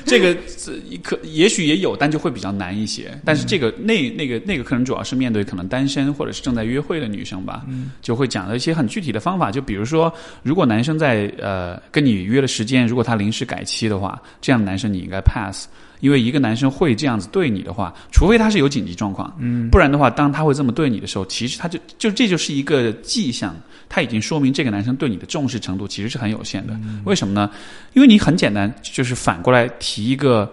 [0.06, 0.72] 这个这
[1.02, 3.10] 可也许也有，但就会比较难一些。
[3.24, 7.64] 但是这个那那个那个课程主要是面对可能单身或者是正在约会的女生吧，
[8.00, 9.50] 就会讲了一些很具体的方法。
[9.50, 10.10] 就比如说，
[10.42, 15.68] 如果男生在呃跟你约了时间，如果他临时改期的话，这样的男生你应该 pass。
[16.00, 23.54] 因为一个男生会这样子对你的话，除非他是有紧急状况，嗯，不然的话，当他会这么对你的时候，其实他就就这就是一个迹象，
[23.88, 26.78] 他已经说明这个男生对你的重视程度其实是很有限的。
[27.04, 27.50] 为什么呢？
[27.94, 30.50] 因为你很简单，就是反过来提一个，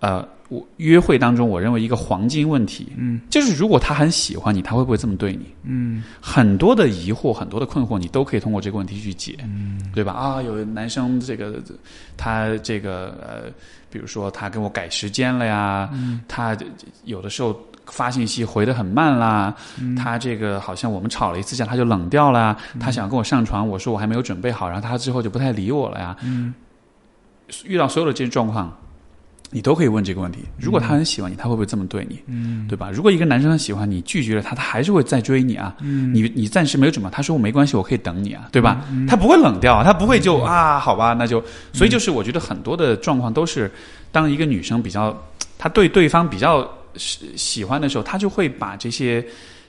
[0.00, 5.46] 呃，我约会当中我认为一个黄金问题，嗯，就是如果他很喜欢你，他会不会这么对你？
[5.64, 10.12] 嗯很多的疑惑，很多的困惑，你都可以通过这个问题去解，嗯对吧？
[10.12, 11.62] 啊，有男生这个
[12.16, 13.52] 他这个呃，
[13.90, 15.90] 比如说他跟我改时间了呀，
[16.28, 16.56] 他
[17.04, 19.54] 有的时候发信息回的很慢啦，
[19.96, 26.16] 他这个好像我们吵了一次架他就冷掉了呀，他想跟我上床，我说我还没有准备好，然后他之后就不太理我了呀。
[27.64, 28.72] 遇到所有的这些状况。
[29.50, 30.40] 你都可以问这个问题。
[30.58, 32.20] 如果他很喜欢你，他会不会这么对你？
[32.26, 32.90] 嗯对吧？
[32.92, 35.74] 如果一个男生很喜欢你，拒绝了他，他还是会再追你啊。
[35.80, 38.84] 嗯你你暂时没有准备，他说我没关系，我可以等你啊，对吧？
[39.08, 41.42] 他不会冷掉啊，他不会就啊，好吧，那就。
[41.72, 43.70] 所以就是我觉得很多的状况都是，
[44.12, 45.16] 当一个女生比较，
[45.58, 49.24] 她对对方比较喜喜欢的时候，她就会把这些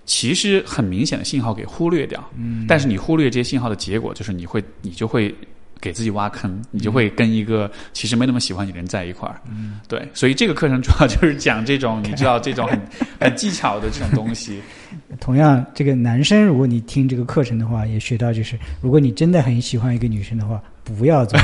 [0.05, 2.23] 其实很明显的信号给忽略掉。
[2.37, 2.65] 嗯。
[2.67, 5.33] 但是你忽略这些信号的结果，就是你会你就会
[5.81, 9.41] 给自己挖坑，你就会跟一个其实没那么喜欢你的人在一块儿。
[9.49, 12.79] 嗯，对，所以这个课程主要就是讲这种 你知道这种很
[13.19, 14.61] 很技巧的这种东西。
[15.19, 21.39] 同样，这个男生如果你听这个课程的话，也学到就是，如果你真的很喜欢一个女生的话，不要做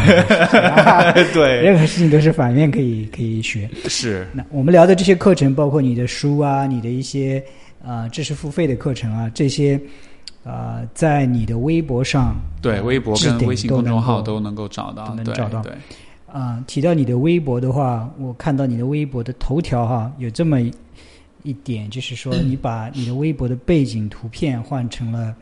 [1.34, 3.70] 对，任何事情都是反面可以可以学。
[3.88, 7.42] 是那我们聊的这些课程，包括你的书啊，你的一些
[7.84, 9.80] 呃知识付费的课程啊，这些
[10.48, 15.74] 呃，在你的微博上对，微博跟微信公众号都能够找到，都能找到对。
[16.32, 20.72] 啊、提到你的微博的话，我看到你的微博的头条哈，有这么一
[21.44, 25.36] 一点，就是说 你把你的微博的背景图片换成了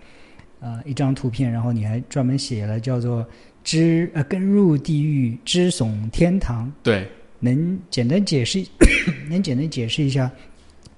[0.59, 3.23] 呃一张图片，然后你还专门写了叫做
[3.63, 7.07] “知呃跟入地狱，知耸天堂对，”，
[7.39, 8.65] 能简单解释
[9.29, 10.31] 能简单解释一下，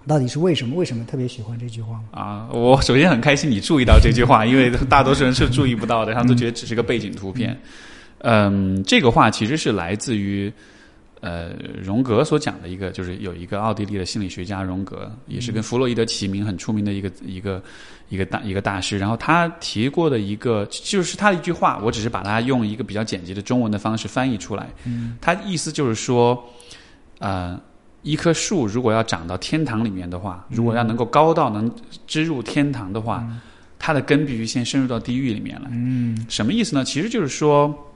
[0.07, 0.75] 到底是为什么？
[0.75, 2.03] 为什么特别喜欢这句话吗？
[2.11, 7.59] 啊，我首先很开心你注意到这句话，因为大多数人是注意不到的，他们都觉得只是个背景图片。
[8.19, 10.51] 嗯，这个话其实是来自于
[11.19, 11.49] 呃
[11.83, 17.61] 荣格所讲的一个，就是有一个奥地利的心理学家荣格，也是跟弗洛伊德齐名，很出名的一个一个
[18.09, 18.97] 一个大一个大师。
[18.97, 24.67] 然后他提过的一个，就是他的一句话，我只是把它用一个比较简洁的中文的方式翻译出来。
[24.85, 26.43] 嗯，他意思就是说，
[27.19, 27.59] 呃。
[28.07, 31.69] 一棵树如果要长到天堂里面的话，如果要能够高到能
[32.07, 33.27] 植入天堂的话，
[33.77, 35.67] 它的根必须先深入到地狱里面来。
[35.71, 36.83] 嗯什么意思呢？
[36.85, 37.86] 其实就是说，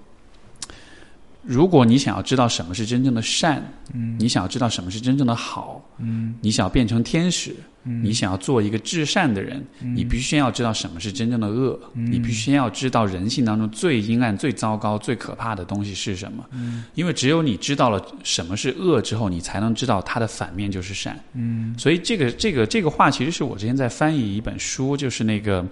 [1.44, 3.64] 如果你想要知道什么是真正的善，
[3.94, 4.16] 嗯。
[4.20, 6.36] 你想要知道什么是真正的好，嗯。
[6.42, 8.04] 你想要变成天使，嗯。
[8.04, 12.12] 你想要做一个至善的人，你必须先要知道什么是真正的恶，嗯。
[12.12, 16.46] 你必须先要知道人性当中最阴暗、最糟糕、最可怕的东西是什么。
[16.52, 16.86] 嗯。
[16.94, 21.20] 因为只有你知道了什么是恶之后，你才能知道它的反面就是善。
[21.34, 21.74] 嗯。
[21.78, 25.66] 所以这个这个这个话，其实是我之前在翻译一本书，就是那个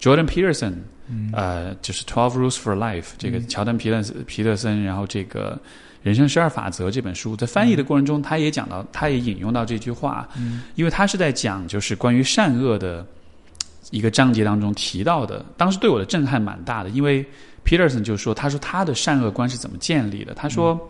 [0.00, 0.74] Jordan Peterson，
[1.08, 1.30] 嗯。
[1.32, 5.58] 呃，就是 Twelve Rules for Life，这个乔丹皮特皮特森，然后这个
[6.02, 10.62] 人生十二法则这本书，在翻译的过程中，他也讲到，他也引用到这句话，嗯。
[10.74, 13.06] 因为他是在讲就是关于善恶的
[13.90, 17.24] 一个章节当中提到的，当时对我的震撼蛮大的，因为
[17.64, 20.32] Peterson 就说，他说他的善恶观是怎么建立的？
[20.34, 20.88] 他说，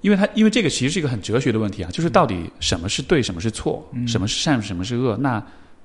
[0.00, 5.16] 因为他因为这个其实是一个很哲学的问题啊，就是到底什么是对，什么是错，什么是善，什么是恶？
[5.18, 5.44] 那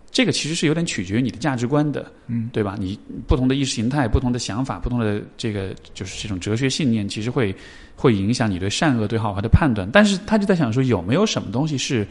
[0.10, 2.76] 这个其实是有点取决于你的价值观的，嗯，对吧？
[2.80, 2.98] 你
[3.28, 7.56] 不同的意识形态、不同的想法、不同的这个就是这种哲学信念，其实会
[7.96, 9.88] 会影响你对善恶、对好坏的判断。
[9.92, 12.08] 但是他就在想说，有没有什么东西是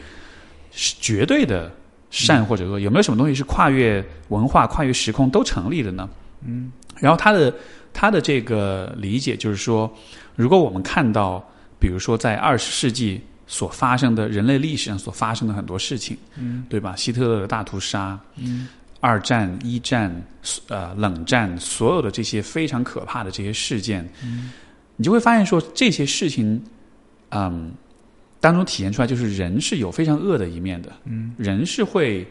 [0.71, 1.73] 是绝对的
[2.11, 2.79] 善或者恶？
[2.79, 6.09] 有没有什么东西是跨越文化、跨越时空都成立的呢？
[6.45, 6.71] 嗯，
[7.01, 7.53] 然后他的
[7.93, 9.93] 他的这个理解就是说，
[10.37, 11.43] 如果我们看到，
[11.81, 16.95] 比如说在二十世纪所发生的人类历史上所发生的很多事情，嗯，对吧？
[16.97, 18.69] 希特勒的大屠杀，嗯，
[19.01, 20.15] 二战、一战，
[20.69, 24.53] 呃，冷战，所有的这些非常可怕的这些事件，嗯，
[24.97, 26.63] 你就会发现说这些事情，
[27.31, 27.73] 嗯，
[28.41, 32.27] 当中体现出来就是人是有非常恶的一面的，嗯，人是会。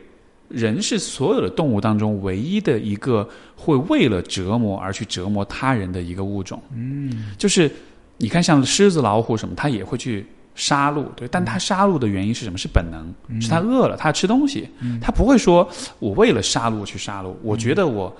[0.47, 6.61] 人是所有的动物当中唯一的一个会为了折磨而去折磨他人的一个物种。
[6.71, 7.69] 嗯，就是
[8.17, 10.23] 你看，像狮子、老虎什么，它也会去
[10.55, 12.57] 杀戮，对，但他杀戮的原因是什么？
[12.57, 14.67] 是本能，是他饿了，他要吃东西，
[15.01, 17.33] 他不会说我为了杀戮去杀戮。
[17.43, 18.15] 我觉得我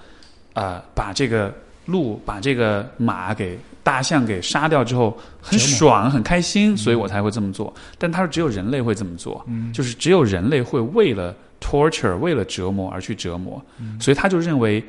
[0.54, 1.54] 呃把这个
[1.86, 7.74] 鹿、把这个马给大象给杀掉之后很爽、很开心，所以我才会这么做。
[7.98, 13.64] 但他说只有人类会这么做，就是只有人类会为了 torture、为了折磨而去折磨，
[14.00, 14.84] 所以他就认为，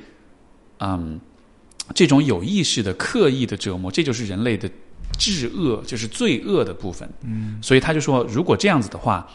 [0.80, 1.20] 嗯，
[1.94, 4.68] 这种有意识的、刻意的折磨，这就是人类的
[5.19, 7.09] 至恶，就是罪恶的部分。
[7.23, 9.27] 嗯，所以他就说，如果这样子的话，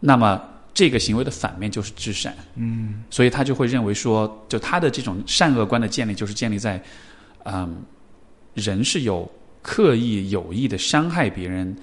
[0.00, 0.42] 那么
[0.74, 2.36] 这个行为的反面就是至善。
[2.54, 6.82] 嗯，所以他就会认为说，就他的这种善恶观的建立，就是建立在，
[7.44, 7.82] 嗯，
[8.54, 9.30] 人是有
[9.62, 11.76] 刻意有意的伤害别人，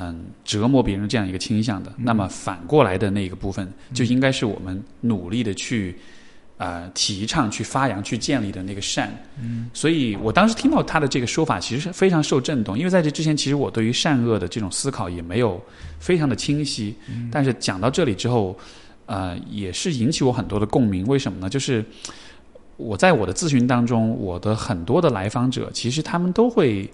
[0.00, 1.92] 嗯，折磨别人这样一个倾向的。
[1.98, 5.96] 那么反过来的那个部分，就应该是我们努力的去。
[6.56, 15.60] 呃，提倡、去发扬、去建立的那个善，嗯，所以我当时听到他的这个说法，其实是非常受震动，因为在这之前，其实我对于善恶的这种思考也没有
[15.98, 18.56] 非常的清晰，嗯、但是讲到这里之后，
[19.06, 21.04] 呃，也是引起我很多的共鸣。
[21.06, 21.50] 为什么呢？
[21.50, 21.84] 就是
[22.76, 26.88] 我在我的咨询当中，我的很多的来访者，其实他们都会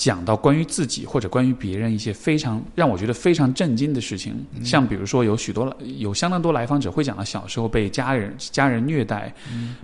[0.00, 4.34] 讲到关于自己或者关于别人一些非常让我觉得非常震惊的事情，
[4.64, 9.30] 像比如说有许多有相当多来访者会讲到小时候被家人家人虐待，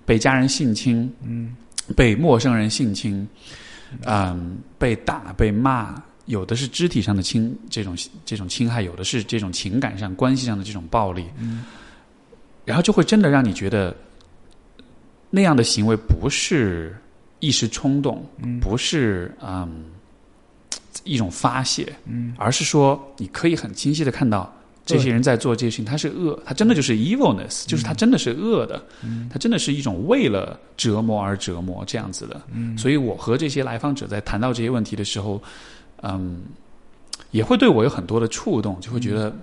[0.07, 1.55] 被家人性侵，嗯，
[1.95, 3.29] 被陌生人性侵，
[4.07, 6.03] 嗯，被打被骂。
[6.25, 7.95] 有的是肢体上的侵这种
[8.25, 11.63] 这种侵害，有的是这种情感上关系上的这种暴力，嗯，
[12.65, 13.95] 然后就会真的让你觉得
[15.29, 16.97] 那样的行为不是
[17.41, 18.25] 一时冲动，
[18.63, 19.85] 不是嗯
[21.05, 24.53] 一种发泄，嗯而是说你可以很清晰的看到
[24.85, 28.83] 这些人在做这些事情，他是恶，他真的就是 evilness，、就是他真的是恶的，
[29.31, 32.41] 他真的是一种为了折磨而折磨这样子的。
[32.79, 35.43] 所以我和这些来访者在谈到这些问题的时候，
[36.03, 36.43] 嗯，
[37.31, 39.35] 也会对我有很多的触动，就会觉得。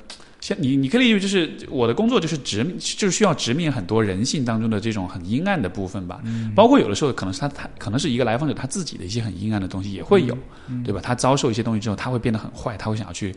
[0.44, 6.22] 像你，你可以理解就是我的工作就是直，就是需要直面很多人性当中的这种很阴暗的部分吧。
[6.54, 10.38] 包括有的时候可能是他他可能是一个来访者他自己的一些很阴暗的东西也会有，
[10.84, 11.00] 对吧？
[11.02, 13.34] 他遭受一些东西之后，他会变得很坏，他会想要去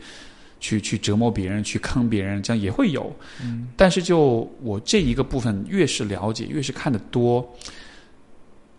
[0.59, 3.09] 去去折磨别人，去坑别人，这样也会有。
[3.77, 7.55] 但是就我这一个部分越是了解，越是看得多，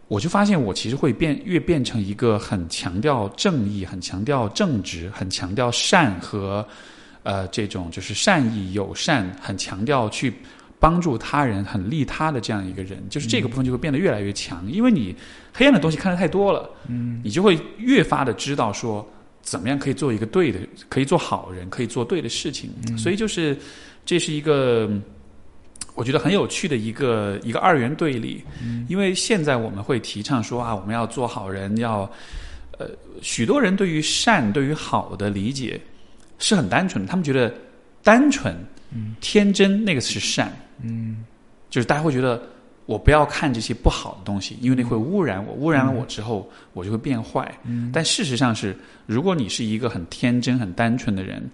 [0.07, 6.66] 我就发现我其实会变越变成一个很强调正义、很强调正直、很强调善和
[7.29, 10.33] 呃这种就是善意、友善，很强调去
[10.81, 13.07] 帮助他人、很利他的这样一个人。
[13.11, 15.14] 就是这个部分就会变得越来越强，因为你
[15.53, 19.07] 黑暗的东西看得太多了，嗯你就会越发的知道说
[19.43, 20.59] 怎么样可以做一个对的，
[20.89, 22.70] 可以做好人，可以做对的事情。
[22.97, 23.55] 所以就是
[24.07, 24.91] 这是一个
[25.95, 28.43] 我觉得很有趣的一个一个二元对立。
[28.89, 32.11] 因为现在我们会提倡说啊，我们要做好人，要
[32.79, 32.89] 呃，
[33.20, 35.79] 许多人对于善、对于好的理解
[36.39, 37.53] 是很单纯的，他们觉得
[38.03, 38.57] 单纯、
[39.20, 40.51] 天真那个是善，
[40.82, 41.24] 嗯
[41.68, 42.41] 就是大家会觉得
[42.86, 47.53] 我不要看这些不好的东西，因为那会污染我，污染了我之后，我就会变坏。
[47.64, 48.74] 嗯但事实上是，
[49.05, 51.47] 如果你是一个很天真、很单纯的人，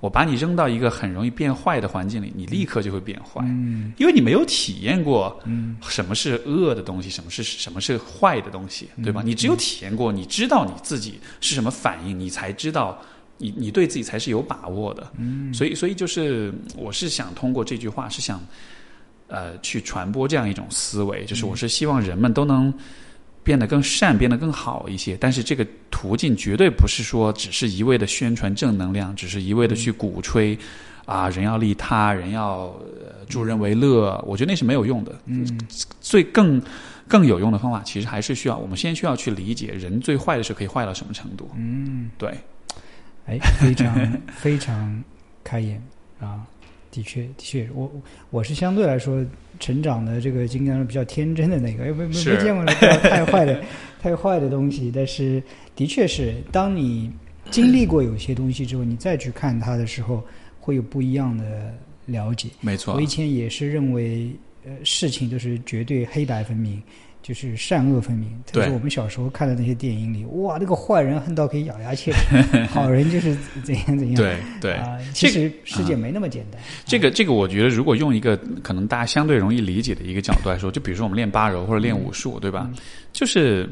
[0.00, 9.22] 我把你扔到一个很容易变坏的环境里，你立刻就会变坏，嗯因为你没有体验过嗯什么是恶的东西，什么是什么是坏的东西，对吧？
[9.24, 13.00] 你只有体验过，你知道你自己是什么反应，你才知道
[13.38, 15.12] 你你对自己才是有把握的。
[15.18, 18.40] 嗯所以，所以就是我是想通过这句话，是想
[19.28, 22.72] 呃去传播这样一种思维，就是我是希望人们都能
[23.42, 25.16] 变得更善，变得更好一些。
[25.20, 30.58] 但是这个途径绝对不是说只是一味的宣传正能量，只是一味的去鼓吹。
[31.04, 35.12] 啊，人要利他，人要、呃、助人为乐，我觉得那是没有用的。
[35.26, 35.44] 嗯
[36.00, 36.62] 最更
[37.08, 41.50] 更有用的方法，其实还是需要我们先需要去理解人最坏的时候可以坏到什么程度。
[41.56, 42.32] 嗯，对，
[43.26, 45.04] 哎， 非常非常
[45.44, 45.82] 开眼
[46.20, 46.46] 啊！
[46.90, 47.90] 的确，的确，我
[48.30, 49.24] 我是相对来说
[49.58, 53.62] 成长的这个经历当中比较天真的那个，没没没见过太太坏的
[54.00, 54.92] 太坏的东西。
[54.94, 55.42] 但是，
[55.74, 57.10] 的确是当你
[57.50, 60.22] 经历过有些东西之后，你再去看它的时候，
[60.60, 61.72] 会有不一样的
[62.04, 62.50] 了解。
[62.60, 64.30] 没错我以，前也是认为，
[64.66, 66.82] 呃，事情都是绝对黑白分明，
[67.22, 68.28] 就是善恶分明。
[68.46, 74.14] 特别是对我们小时候看的那些电影里，哇，那个坏人恨到可以咬牙切齿， 好人就是怎样怎样。
[74.16, 74.72] 对对。
[74.72, 76.60] 啊、其实世界没那么简单。
[76.84, 82.68] 这个这个，我觉得如果用一个可能大家相对容易理解的一个角度来说，就比如说我们练八柔或者练武术，对吧？
[83.12, 83.68] 就是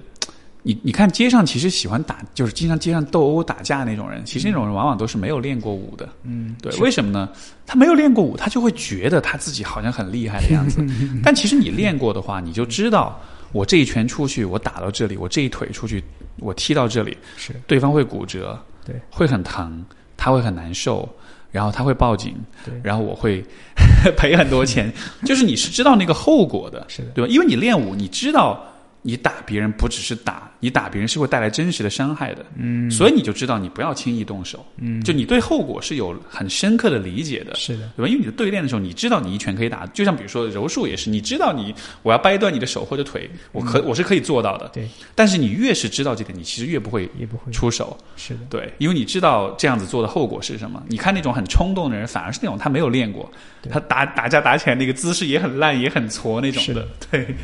[0.62, 6.08] 你你看街上其实喜欢打，就是经常街上斗殴打架那种人，其实那种人往往都是没有练过武的。
[6.22, 7.28] 嗯，对，为什么呢？
[7.66, 10.84] 他没有练过武，他就会觉得他自己好像很厉害的样子。
[11.24, 13.18] 但其实你练过的话，你就知道，
[13.52, 16.02] 我这一拳出去，我打到这里，我这一腿出去，
[16.38, 19.84] 我踢到这里，是对方会骨折，对，会很疼，
[20.16, 21.08] 他会很难受，
[21.50, 22.34] 然后他会报警，
[22.64, 23.44] 对然后我会
[24.16, 24.92] 赔很多钱。
[25.24, 27.30] 就是你是知道那个后果的，是的，对吧？
[27.30, 28.64] 因为你练武，你知道
[29.02, 34.64] 你打别人不只是打，你打别人是会带来真实的伤害的，嗯所以你就知道你不要轻易动手。
[34.76, 38.08] 嗯，就你对后果是有很深刻的理解的，是的，对吧？
[38.08, 44.68] 因为你的对练的时候，你知道你一拳可以打，就像比如说柔术也是，你知道你我要掰断你的手或者腿，我可、我是可以做到的。
[44.74, 47.96] 对，但是你越是知道这点，你其实越不会也不会出手。
[48.16, 50.82] 是的，对，因为你知道这样子做的后果是什么。
[50.88, 53.30] 你看那种很冲动的人，反而是那种他没有练过，
[53.62, 56.86] 对他打打架打起来那个姿势也很烂，也很挫那种是的。
[57.10, 57.34] 对，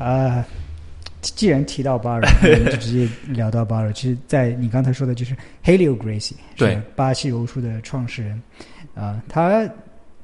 [0.00, 0.44] 啊。
[1.20, 3.92] 既然提到巴尔， 我们就直接聊到巴尔。
[3.92, 8.40] 其实，在你刚才说的，就是 Helio Gracie，对是巴西柔术的创始人
[8.94, 9.48] 啊、他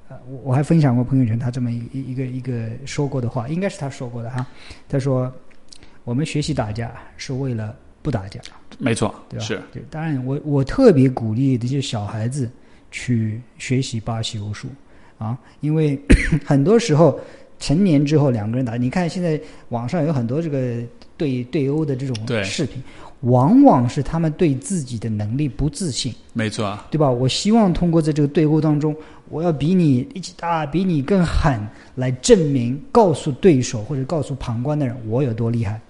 [0.08, 4.46] 呃我我还分享过朋友圈他这么一一一个一个说过的话，应该是他说过的哈。
[4.88, 5.32] 他说
[6.04, 8.40] ：“我们学习打架是为了不打架。”
[8.78, 9.44] 没错，对吧？
[9.44, 12.50] 是对，当然我我特别鼓励这些小孩子
[12.90, 14.68] 去学习巴西柔术
[15.18, 15.98] 啊，因为
[16.44, 17.18] 很多时候
[17.64, 19.40] 成年之后两个人打，你看现在
[19.70, 20.82] 网上有很多这个
[21.16, 22.82] 对对殴的这种视频，
[23.20, 27.10] 往往是他们对自己的能力不自信，没错，对吧？
[27.10, 28.94] 我希望通过在这个对殴当中，
[29.28, 31.60] 我要比你一起打，比你更狠，
[31.94, 35.80] 来证明告诉对手或者告诉旁观的人我有多厉害。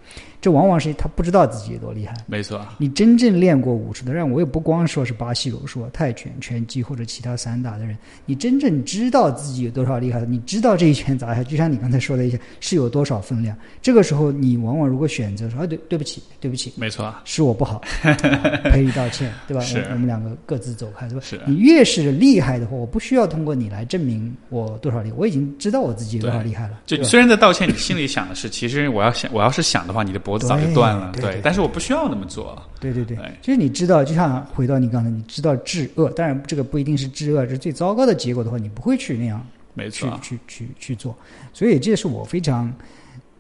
[0.41, 2.15] 这往往是他不知道自己有多厉害。
[2.27, 13.57] 没错，你真正练过武术的人，我也不光说是巴西柔术、泰拳、拳击或者其他散打的人，你真正知道自己有多少厉害的，你知道这一拳砸下，就像你刚才说的一些，是有多少分量。
[13.81, 17.81] 这个时候，你往往如果选择说，啊，对，对不起，对不起，没错，是我不好，
[18.71, 19.63] 赔礼道歉，对吧？
[19.63, 21.23] 是我我们两个各自走开，对吧？
[21.25, 26.81] 是你越是厉害的话，我不需要通过你来证明我多少厉害，我已经知道我自己有多少厉害了。
[26.87, 33.17] 就虽然在道歉，你心里想的是，其实我要想，我要是想的话，你的脖子早就断了，对对对但是我不需要那么做，对对对。
[33.17, 39.45] 对，其实你知道，就像回到你刚才，你知道治恶，当然这个不一定是治恶，这是最糟糕的结果的话，你不会去那样
[39.75, 41.17] 没错，去去去做。
[41.53, 42.73] 所以这是我非常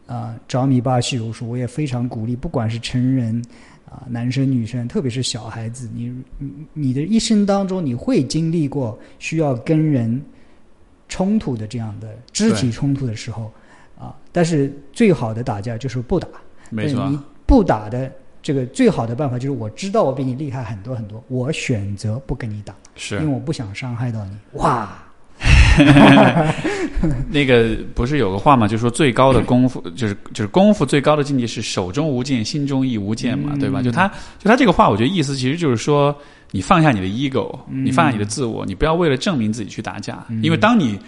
[0.07, 3.43] 啊、着迷巴西柔术，我也非常鼓励，不管是成人
[3.95, 10.21] 啊、男生女生，特别是小孩子，你你你的一生当中，你会经历过需要跟人
[11.09, 13.53] 冲突的这样的肢体冲突的时候
[13.97, 16.27] 啊，但是最好的打架就是不打。
[16.71, 18.11] 没错对你，不打的
[18.43, 24.37] 这个最好的办法就是我知道我比你厉害很多很多，我选择不跟你打，是因为我不想伤害到你。
[24.55, 25.04] 哇，
[27.31, 33.59] 那个不是有个话嘛，就说最高的功夫 就是就是功夫最高的境界是手中无剑，心中亦无剑嘛，嗯。
[33.59, 33.83] 对吧？
[33.83, 34.09] 就他
[34.39, 36.17] 就他这个话，我觉得意思其实就是说，
[36.53, 40.99] 你放下你的 ego，、你放下你的自我，你不要为了证明自己去打架，因为当你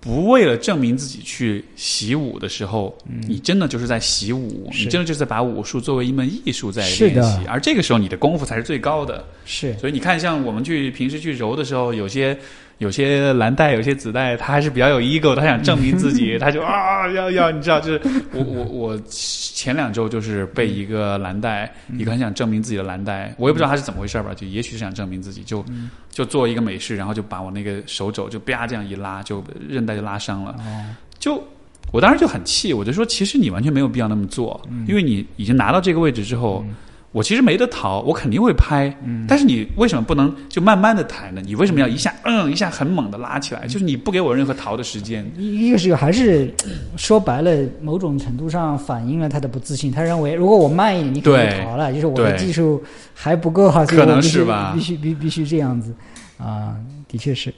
[0.00, 2.96] 不为了证明自己去习武的时候，
[3.26, 9.24] 你真的就是在习武，你真的就是在把武术作为一门艺术在练习，而这个时候你的功夫才是最高的。
[9.44, 9.72] 是。
[9.78, 12.36] 所以你看，像我们去平时去揉的时候，有些
[12.78, 18.00] 有些蓝带，有些紫带，他还是比较有 ego，他想证明自己， 他就啊要要，你知道，就是
[18.32, 25.64] 我我我前两周就是被一个蓝带，一个很想证明自己的蓝带，我也不知道他是怎么回事吧，就也许是想证明自己，就
[26.10, 31.42] 就做一个美式，然后就把我那个手肘就啪这样一拉，就韧带就拉伤了，哦，就。
[31.90, 36.62] 我当时就很气，我就说，其实你完全没有必要那么做，因为你已经拿到这个位置之后，
[37.10, 38.94] 我其实没得逃，我肯定会拍，
[39.26, 41.40] 但是你为什么不能就慢慢的抬呢？
[41.44, 43.66] 你为什么要一下嗯一下很猛的拉起来？
[43.66, 45.24] 就是你不给我任何逃的时间。
[45.36, 46.52] 一一个是还是
[46.98, 47.50] 说白了，
[47.80, 49.90] 某种程度上反映了他的不自信。
[49.90, 52.82] 他认为如果我慢一点，你可能就逃了，就是我的技术
[53.14, 55.94] 还不够好，所以可能我必须是吧必须必必须这样子
[56.38, 56.76] 啊，
[57.08, 57.52] 的确是。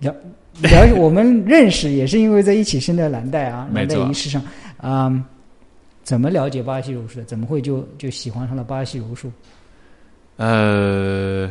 [0.00, 0.14] 了
[0.60, 4.42] 了解，我们认识也是因为在一起生在蓝带啊， 蓝带仪式上
[4.76, 5.10] 啊、
[6.04, 7.24] 怎么了解巴西柔术的？
[7.24, 9.32] 怎么会就就喜欢上了巴西柔术？
[10.36, 11.50] 呃，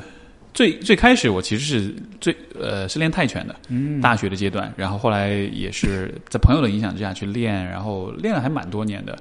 [0.53, 9.17] 最最开始我其实是最呃是练泰拳的，嗯，大学的阶段，然后后来也是在朋友的影响之下去练，然后练了还蛮多年的，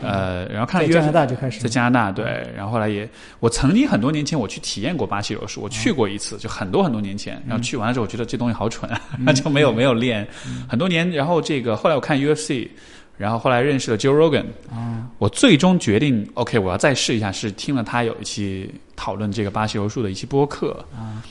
[0.00, 2.24] 呃，然后看了在加拿大就开始在加拿大对，
[2.54, 3.08] 然后后来也，
[3.40, 8.90] 我曾经很多年前我去体验过巴西柔术，我去过一次，就很多很多年前，然后去完了之后，我觉得这东西好蠢，
[9.24, 10.26] 啊， 就没有没有练。
[10.68, 11.08] 很多年。
[11.10, 12.68] 然后这个后来我看 UFC，
[13.16, 20.84] 然后后来认识了 Joe Rogan，啊，我最终决定 OK，我要再试一下，是听了他有一期讨论这个巴西柔术的一期播客。
[20.94, 21.22] 啊。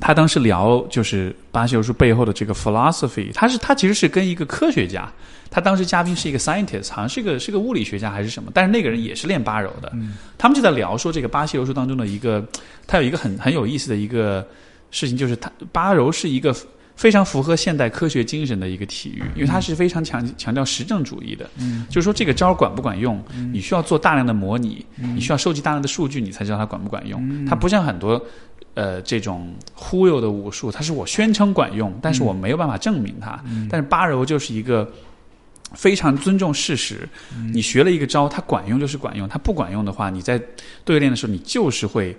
[0.00, 5.10] 他当时聊就是巴西柔术背后的这个 philosophy，他是他其实是跟一个科学家，
[5.50, 9.90] 他当时嘉宾是一个 scientist，好像是个是个物理学家还是什么，但是那个人也是练巴柔的，
[10.36, 12.44] 他们就在聊说这个巴西柔术当中的一个，
[12.86, 14.46] 他有一个很很有意思的一个
[14.90, 16.54] 事情，就是他巴柔是一个
[16.96, 21.86] 非常符合现代科学精神的一个体育，因为它是非常强强调实证主义的，嗯。
[21.88, 23.22] 就是说这个招管不管用，
[23.52, 27.44] 你需要做大量的模拟，你需要收集大量的数据，你才知道它管不管用。
[27.44, 28.20] 它不像很多
[28.74, 33.42] 呃这种忽悠的武术，它是我宣称管用，但是我没有办法证明它。
[33.68, 34.90] 但是八柔就是一个。
[35.72, 37.08] 非常尊重事实，
[37.52, 40.40] 你学了一个招，它管用就是管用，它不管用的话，你在
[40.84, 42.16] 对练的时候，你就是会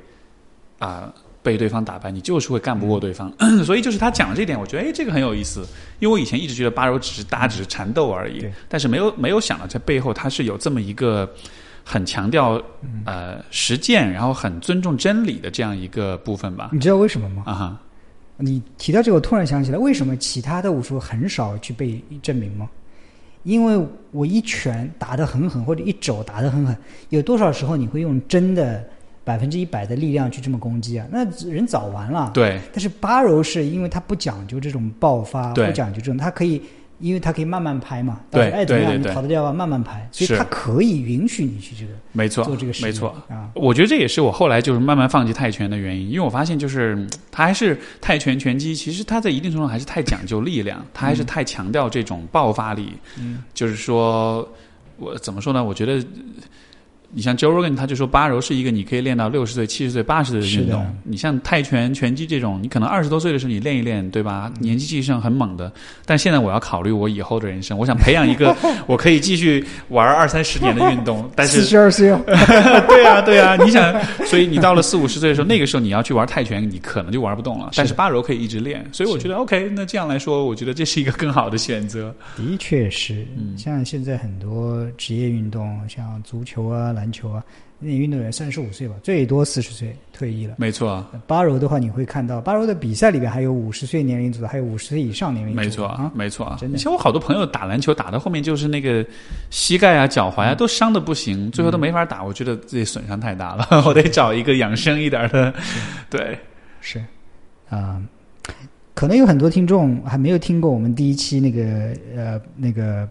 [0.78, 1.09] 啊、
[1.45, 3.31] 被对方打败，你就是会干不过对方。
[3.63, 5.61] 所以就是他讲的这点，我觉得哎，这个很有意思，
[5.99, 11.31] 因为我以前一直觉得八柔只是大家只是缠斗而已对，但是没有没有想到在背后它是有这么一个
[11.83, 12.59] 很强调
[13.05, 16.71] 呃实践，然后很尊重真理的这样一个部分吧。
[16.73, 17.43] 你知道为什么吗？
[17.45, 17.81] 啊哈，
[18.37, 22.67] 你提到这个，我突然想起来，为什么其他的武术很少去被证明吗？
[23.43, 23.79] 因为
[24.09, 26.75] 我一拳打得很狠，或者一肘打得很狠，
[27.09, 28.83] 有多少时候你会用真的
[29.26, 31.05] 百分之一百的力量去这么攻击啊？
[31.11, 32.32] 那人早完了。。
[32.34, 36.61] 对但是巴柔是因为他不讲究这种爆发，不讲究这种，他可以，
[36.99, 38.21] 因为他可以慢慢拍嘛。
[38.30, 39.01] 对哎，怎么样？
[39.01, 42.88] 你跑得掉吧，慢慢拍，所以是它可以允许你去这个没错做这个事情。
[42.88, 43.15] 没错。
[43.28, 52.93] 啊，我觉得这也是我后来就是慢慢放弃泰拳的原因，因为我发现就是嗯它还是泰拳拳击，其实他在一定程度上还是太讲究力量，他还是太强调这种爆发力。
[53.19, 54.47] 嗯，就是说
[54.97, 55.63] 我怎么说呢？
[55.63, 56.01] 我觉得
[57.16, 60.86] 你像 Joe Rogan，他就说八柔是一个你可以练到六十岁、七十岁、八十岁的运动。
[61.03, 64.51] 你像泰拳、拳击这种，你可能二十多岁的时候你练一练，对吧？
[64.59, 65.72] 年纪气盛很猛的。
[66.05, 68.53] 但现在我要考虑我以后的人生，我想培养一个
[68.86, 71.28] 我可以继续玩二三十年的运动。
[71.38, 72.22] 但四是，十二岁哦，
[72.86, 77.72] 对啊，对啊，你想，所以你到了四五十岁的时候，那个时候你要去玩泰拳，你可能就玩不动了。
[77.78, 79.70] 但是八柔可以一直练，所以我觉得 OK。
[79.74, 82.13] 那这样来说，我觉得这是一个更好的选择。
[82.36, 87.43] 的确是，嗯像现在很多职业运动，像足球啊、篮球啊，
[87.79, 90.55] 那运动员三十五岁吧，最多四十岁退役了。
[90.57, 96.57] 没错，巴柔的话，你会看到巴柔的比赛里边还有五十岁年龄组的，还有五十岁以上年龄组没错啊，，没错啊。
[96.59, 99.05] 真的像我好多朋友打篮球打到后面就是那个
[99.49, 102.23] 膝盖啊、脚踝啊都伤的不行，最后都没法打。
[102.23, 105.53] 我觉得自己损伤太大了， 我得找一个养生一点的。
[106.09, 106.37] 对，
[106.81, 107.03] 是
[107.69, 108.01] 啊、
[108.93, 113.07] 可能有很多听众还没有听过我们第一期那个呃那个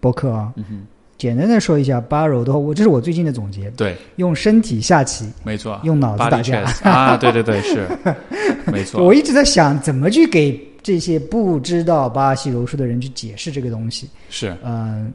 [0.00, 0.52] 播客啊。
[0.56, 0.86] 嗯哼，
[1.22, 5.80] 简单的说一下八柔的话，我这是我最近的总结，对，用身体下棋，没错。
[5.84, 6.64] 用脑子打架。
[6.82, 7.86] 啊，对对对，是，
[8.72, 9.04] 没错。
[9.04, 14.10] 我一直在想怎么去给这些不知道巴西柔术的人去解释这个东西。
[14.30, 15.12] 是，嗯、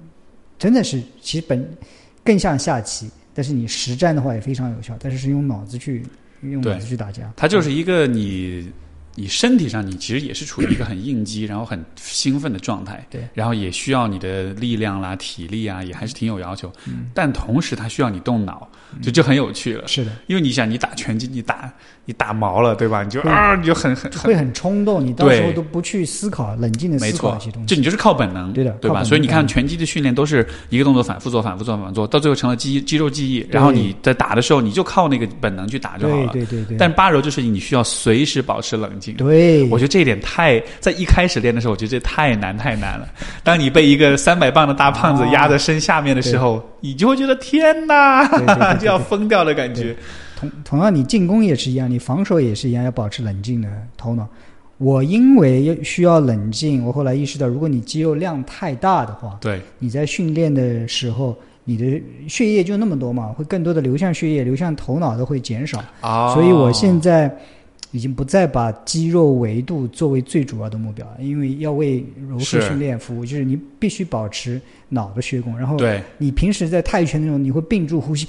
[0.57, 1.69] 真的是，其实本
[2.23, 6.05] 更像下棋，但是你实战的话也非常有效，但是是用脑子去
[6.39, 7.29] 用脑子去打架。
[7.35, 8.71] 它就是一个你。
[9.19, 16.71] 你身体上，你其实也是处于一个很应激，然后很兴奋的状态，对然后也需要你的力量啦、体力啊，也还是挺有要求。
[16.85, 18.69] 嗯但同时，它需要你动脑，
[19.01, 19.87] 就就很有趣了。
[19.87, 21.73] 是的，因为你想，你打拳击，你打
[22.09, 23.03] 你打毛了，对吧？
[23.03, 27.67] 你就啊，你就很很会很很冲动，你到时候都不去思考，冷静的思考一些东，西。
[27.67, 29.03] 就你就是靠本能，对的对吧？
[29.03, 33.45] 所以你看，嗯拳击的训练都是一个动作反复做、反复做、反复做，到最后成了肌肌肉记忆。
[33.51, 36.31] 然后你在打的时候，你就靠那个本能去打就好了。
[36.31, 39.13] 对对对，但八柔就是你需要随时保持冷静。
[39.15, 43.05] 对，我觉得这一点太在一开始练的时候，我觉得这太难太难了。
[43.43, 48.25] 当你被一个三百磅的大胖子啊压在身下面的时候，你就会觉得天哪
[48.79, 49.93] 就要疯掉的感觉。
[50.37, 53.67] 同同样，你进攻也是一样，你防守也是一样，要保持冷静的
[53.97, 54.27] 头脑。
[54.77, 65.83] 我因为要需要冷静，我后来意识到，如果你肌肉量太大的话，对，你在训练的时候，你的血液就那么多嘛，会更多的流向血液，流向头脑的会减少。
[66.01, 67.35] 啊所以我现在
[67.91, 78.27] 已经不再把肌肉维度作为最主要的目标，因为要为柔术训练服务，就是你必须保持脑的血供，然后对你平时在泰拳那种，你会屏住呼吸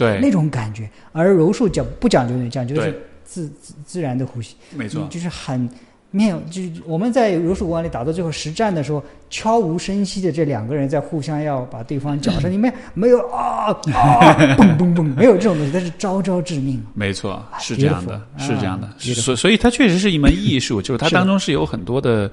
[0.00, 0.18] 对。
[0.20, 5.02] 那种感觉，而柔术讲不讲究那讲究的是自自自然的呼吸，没错。
[5.02, 5.68] 嗯，就是很
[6.10, 16.82] 没有，就是我们在柔术馆里打到最后实战的时候，悄无声息的这两个人在互相要把对方绞上，你们没有啊啊嘣嘣嘣，没有这种东西，但是招招致命。
[16.94, 22.28] 没错，是这样的，是这样的，所所以它确实是一门艺术，就是它当中是有很多的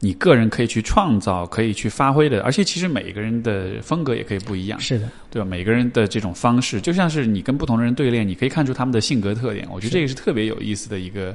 [0.00, 5.46] 你个人可以去创造、可以去发挥的，而且其实每个人的风格也可以不一样，是的，对吧？
[5.48, 9.66] 每个人的这种方式，就像是你跟不同的人对练，你可以看出他们的性格特点。
[9.70, 11.34] 我觉得这个是特别有意思的一个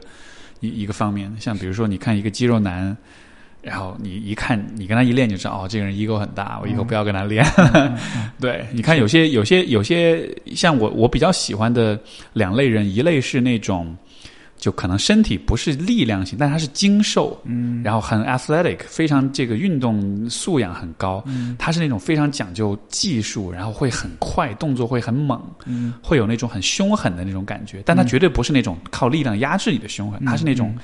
[0.59, 1.32] 一一个方面。
[1.39, 2.95] 像比如说，你看一个肌肉男。
[3.64, 7.45] 然后你一看，你跟他一练就知道，哦，这个人 ego 很大，我以后不要跟他练。
[7.76, 7.95] 嗯
[8.41, 11.95] 对，你看有些有些有些像我我比较喜欢的
[12.34, 13.95] 两类人，一类是那种
[14.62, 21.22] 就可能身体不是力量型，但他是精瘦，嗯，然后很 athletic，非常这个运动素养很高。
[21.26, 27.82] 嗯他是那种非常讲究技术，然后会很快，动作会很猛，嗯会有那种很凶狠的那种感觉。
[27.84, 30.76] 但他绝对不是那种靠力量压制你的凶狠，嗯他是那种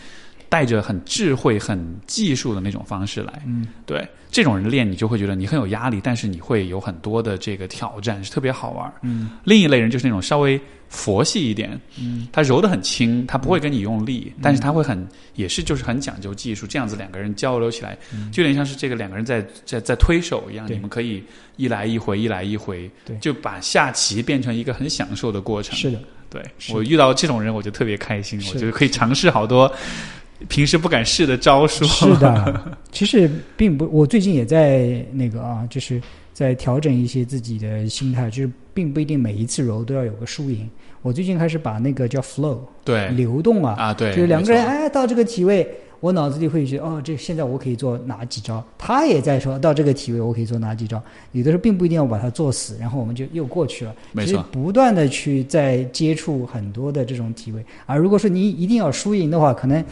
[0.49, 3.41] 带着很智慧、很技术的那种方式来。
[3.45, 8.91] 嗯对这种人练，你就会觉得你很有压力，但是你会有很多的这个挑战，是特别好玩。
[9.03, 10.59] 嗯另一类人就是那种稍微
[10.89, 12.27] 佛系一点，嗯。
[12.31, 18.31] 他揉得很轻，他不会跟你用力，但是他会很也是就是很讲究技术，这样子两个人交流起来，嗯。
[18.31, 21.23] 就有点像是这个两个人在在在推手一样，你们可以
[21.55, 23.17] 一来一回，一来一回，对。
[23.17, 25.75] 就把下棋变成一个很享受的过程。
[25.75, 26.73] 是的，对是。
[26.73, 29.71] 我遇到这种人，我就特别开心，我觉得可以尝试好多
[30.47, 31.83] 平时不敢试的招数。
[31.85, 35.99] 是的，其实并不，我最近也在那个啊，就是
[36.37, 40.69] 在调整一些自己的心态，就是并不一定每一次揉都要有个输赢。
[41.01, 43.07] 我最近开始把那个叫 flow 对。
[43.09, 45.67] 流动啊，啊，对，就是两个人哎到这个体位，
[45.99, 53.95] 我脑子里会觉得哦，这现在我可以做哪几招，他也在说到这个体位我可以做哪几招，有的时候并不一定要把它做死，然后我们就又过去了。
[54.11, 59.83] 没错，不断的去在接触很多的这种体位，而如果说你一定要输赢的话，可能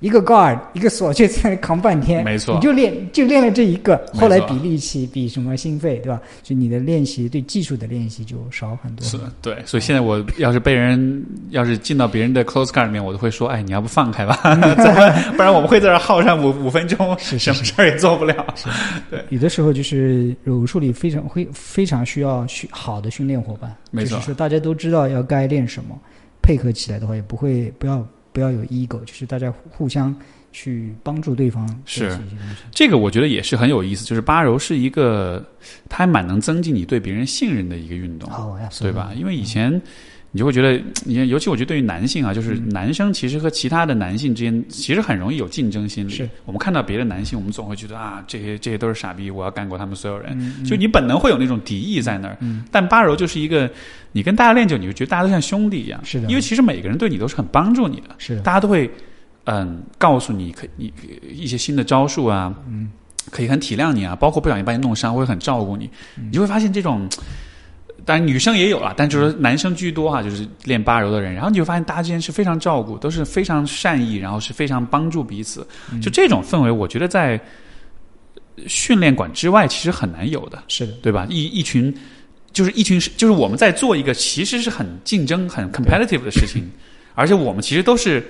[0.00, 2.54] 一个高尔一个锁就在那扛半天，没错。
[2.54, 6.20] 你就练就练了这一个，后来比力气比什么心肺，对吧？
[6.42, 9.06] 就你的练习对技术的练习就少很多。
[9.06, 14.38] 是对，所以现在我要是被人要是进到别人的 close car 里面，我都会说，哎，你要不放开吧，
[14.76, 18.46] 怎 么 不然我们会在这儿耗上五五分钟，是什么事儿也做不了。
[19.10, 19.22] 对。
[19.28, 24.16] 有的时候就是武术里非常会非常需要训好的训练伙伴，没错。
[24.16, 25.94] 就是说大家都知道要该练什么，
[26.40, 30.14] 配合起来的话也不会不要不要有 ego，就是大家互相
[30.52, 32.18] 去帮助对方是。
[32.72, 35.44] 这个我觉得也是很有意思，就是八柔是一个，
[35.88, 38.30] 它还蛮能增进你对别人信任的一个运动。
[38.80, 39.12] 对吧？
[39.14, 39.80] 因为以前
[40.32, 46.12] 你就会觉得， 你看，尤其我觉得对于男性啊，就是嗯男生其实和其他的男性之间其实很容易有竞争心理。
[46.12, 50.36] 是我们看到别的男性，我们总会觉得啊，这些这些都是傻逼，我要干过他们所有人。
[50.38, 52.36] 嗯就你本能会有那种敌意在那儿。
[52.40, 53.68] 嗯但八柔就是一个，
[54.12, 56.00] 你跟大家练就，你就觉得大家都像兄弟一样。
[56.04, 58.88] 是的因为其实每个人对你都是很帮助你的，是的，大家都会
[59.44, 60.92] 嗯告诉你可你
[61.28, 62.88] 一些新的招数啊，嗯，
[63.30, 67.08] 可以很体谅你啊，包括不小心把你弄伤，会很照顾你，嗯你就会发现这种。
[68.10, 75.64] 当然，女生也有啦，但就是说男生居多哈、就是练八柔的人，然后你就发现大家之间是非常照顾，都是非常善意，然后是非常帮助彼此。
[75.92, 77.40] 嗯就这种氛围，我觉得在
[78.66, 81.24] 训练馆之外其实很难有的，是的，对吧？
[81.30, 81.94] 一一群
[82.52, 86.68] 就是一群，就是我们在做一个其实是很竞争、很 competitive 的事情，
[87.14, 88.26] 而且我们其实都是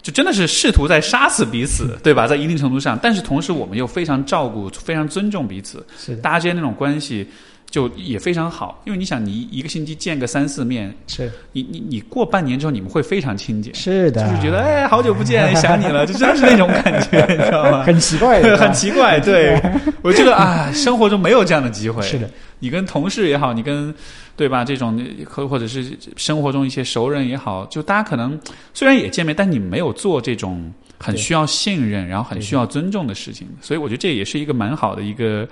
[0.00, 2.26] 就真的是试图在杀死彼此，对吧？
[2.26, 7.28] 在一定程度上，但是同时我们又非常照顾、非常尊重彼此，是，大家之间那种关系
[7.70, 8.80] 就也非常好。
[8.84, 17.82] 因为你想，你一个星期见个三四面，是你你你过半年之后，你们会非常亲近，是的，就是觉得哎，好久不见， 想你了，就真的是那种感觉，你知道吗？
[17.84, 19.60] 很奇怪的，很奇怪，对
[20.02, 22.02] 我觉得啊，生活中没有这样的机会。
[22.02, 23.94] 是的，你跟同事也好，你跟
[24.36, 24.64] 对吧？
[24.64, 25.84] 这种或或者是
[26.16, 28.38] 生活中一些熟人也好，就大家可能
[28.72, 33.48] 虽然也见面，但你没有做这种很需要信任，然后很需要尊重的事情。
[33.60, 35.46] 所以我觉得这也是一个蛮好的一个，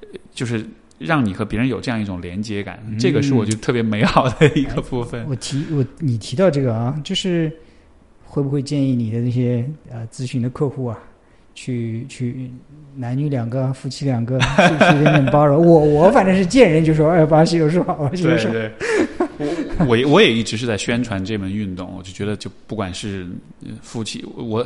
[0.00, 0.66] 呃就是
[0.98, 2.78] 让你和别人有这样一种连接感。
[2.98, 5.24] 这个是我觉得特别美好的一个部分。
[5.28, 7.52] 我提我你提到这个啊，就是
[8.24, 10.98] 会不会建议你的那些呃咨询的客户啊，
[11.54, 12.50] 去去
[12.96, 15.64] 男女两个、夫妻两个是不是有点包容？
[15.64, 18.52] 我我反正是见人就说，哎，巴西柔术好，巴西柔术好。
[18.54, 19.48] 对对，
[19.78, 23.26] 我我也我也一直是在宣传这门运动，我就觉得就不管是
[23.64, 24.64] 呃夫妻，我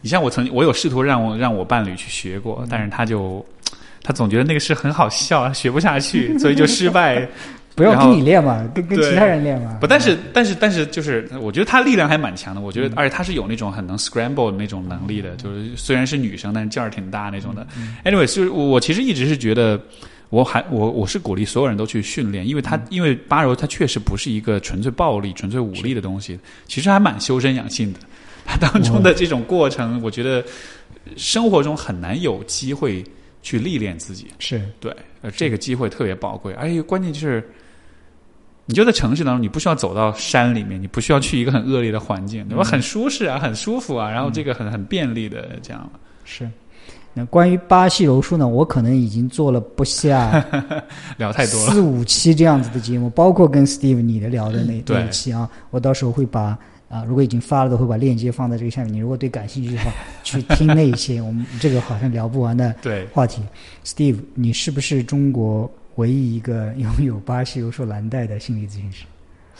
[0.00, 3.44] 你像我曾经我有试图让我让我伴侣去学过，但是他就
[4.02, 7.28] 他总觉得那个是很好笑，他学不下去， 所以就失败。
[7.74, 9.76] 不要跟你练嘛，跟跟其他人练嘛。
[9.80, 12.60] 不，但是但是但是就是，我觉得他力量还蛮强的。
[12.60, 17.64] 我嗯觉得，而且他是有那种很能 scramble 的那种能力的，就是虽然是女生，但是劲儿挺大那种的。
[18.04, 19.80] anyway，就是我我其实一直是觉得。
[20.30, 28.00] 我还我我是鼓励所有人都去训练，因为他嗯因为八柔他确实不是一个纯粹暴力、纯粹武力的东西，其实还蛮修身养性的。
[28.44, 30.44] 它当中的这种过程，我觉得
[31.16, 33.02] 生活中很难有机会
[33.42, 34.28] 去历练自己。
[34.38, 37.48] 是对，呃，这个机会特别宝贵，而且关键就是，
[38.66, 42.64] 你就在城市当中，你不需要走到山里面，你不需要去一个很恶劣的环境，对吧？
[42.64, 45.90] 很舒适啊，很舒服啊，然后这个很很便利的这样了。
[46.24, 46.48] 是。
[47.14, 50.44] 那关于巴西柔术呢，我可能已经做了不下
[51.16, 56.56] 聊太多了，四五期这样子的节目，包括跟 Steve 你的聊的那对那一期啊，我到时候会把
[56.88, 58.92] 啊，如果已经发了的，会把链接放在这个下面。
[58.92, 59.92] 你如果对感兴趣的话，
[60.24, 63.42] 去听那一些我们这个好像聊不完的对，话题。
[63.84, 69.04] Steve，你是不是中国唯一一个拥有巴西柔术蓝带的心理咨询师？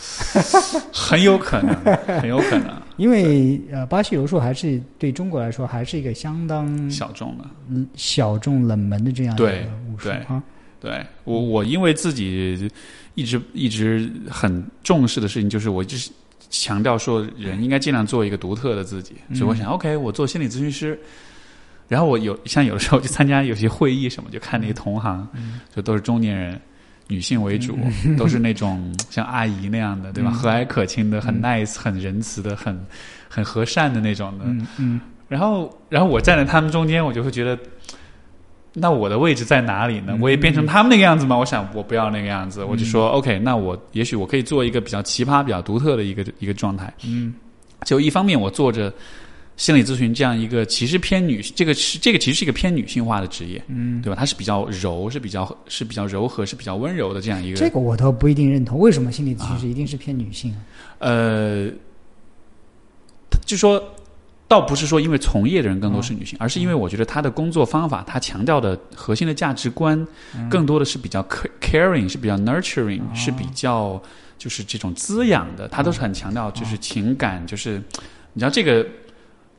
[0.93, 1.75] 很有可能，
[2.21, 7.45] 很有可能因为呃，巴西柔术还是对中国来说还是一个相当小众的。
[7.69, 9.47] 嗯小众冷门的这样一个
[9.93, 10.43] 武术对啊。
[10.81, 12.71] 对我，我因为自己
[13.17, 16.09] 一直一直很重视的事情，就是我就是
[16.51, 19.15] 强调说，人应该尽量做一个独特的自己。
[19.35, 20.99] 所以我想，OK，我做心理咨询师。
[21.89, 25.27] 然后我有像有的时候去参加有些会议什么，就看那些同行，
[25.75, 26.61] 就都是中年人，
[27.07, 27.79] 女性为主，
[28.19, 30.31] 都是那种像阿姨那样的，对吧？
[30.31, 32.79] 和蔼可亲的，很 nice、很仁慈的，很
[33.27, 34.45] 很和善的那种的。
[34.45, 37.59] 嗯嗯，然后，然后我站在他们中间，我就会觉得，
[38.81, 40.17] 那我的位置在哪里呢？
[40.21, 41.37] 我也变成他们那个样子吗？
[41.37, 46.93] 我想，我不要那个样子，我就说、OK，那我也许我可以做一个比较奇葩、比较独特的一个一个状态。
[47.05, 47.35] 嗯，
[47.85, 48.93] 就一方面我做着
[49.57, 54.17] 心理咨询这样一个其实偏女，这个是这个其实是一个偏女性化的职业，嗯，对吧？
[54.19, 57.57] 它是比较柔，是比较是比较柔和，是比较温柔的这样一个。
[57.57, 58.79] 这个我倒不一定认同。
[58.79, 60.59] 为什么心理咨询师一定是偏女性啊？
[61.01, 61.69] 呃，
[63.45, 63.83] 就说
[64.49, 70.05] 倒不是说因为从业的人更多是女性，而是因为我觉得她的工作方法，她强调的核心的价值观，
[70.51, 74.03] 更多的是比较 ca- caring，是比较 nurturing，、是比较
[74.39, 77.77] 就是这种滋养的，她都是很强调就是情感，就是
[78.33, 78.85] 你知道这个。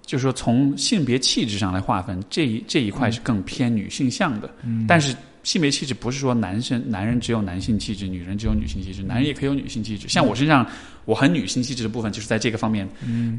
[0.09, 4.49] 就是说从性别气质上来划分，这一这一块是更偏女性向的。
[4.63, 5.15] 嗯，但是
[5.49, 10.07] 性别气质不是说男生男人只有男性气质，女人只有女性气质，男人也可以有女性气质。
[10.07, 10.63] 像我身上，
[11.05, 12.87] 我很女性气质的部分，就是在这个方面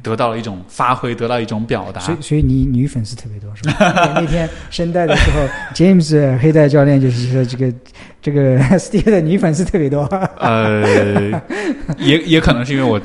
[0.02, 2.00] 得到了一种发挥，得到一种表达。
[2.00, 4.12] 所以，所以你女粉丝特别多是吧？
[4.16, 7.72] 那天声带的时候，James 黑带教练就是说这个
[8.20, 10.02] 这个 Steve 的女粉丝特别多。
[10.40, 11.40] 呃，
[11.96, 13.00] 也也可能是因为我。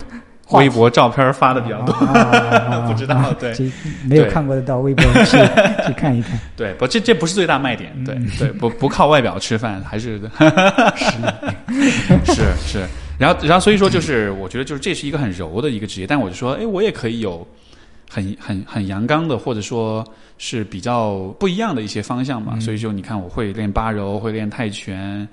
[0.52, 1.94] 微博照片发的比较多，
[2.88, 3.54] 不知道对，
[4.08, 5.38] 没有看过的到微博去
[5.88, 6.40] 去看一看。
[6.56, 7.92] 对，不，这这不是最大卖点。
[8.04, 10.20] 对对，不不靠外表吃饭，还是
[12.26, 12.86] 是是。
[13.18, 17.48] 然后然后所以说，就是我觉得就是这是一个很柔的一个职业，但我就说，哎，我也可以有
[18.10, 20.06] 很很很阳刚的，或者说
[20.38, 22.60] 是比较不一样的一些方向嘛。
[22.60, 25.28] 所以就你看，我会练八柔，会练泰拳。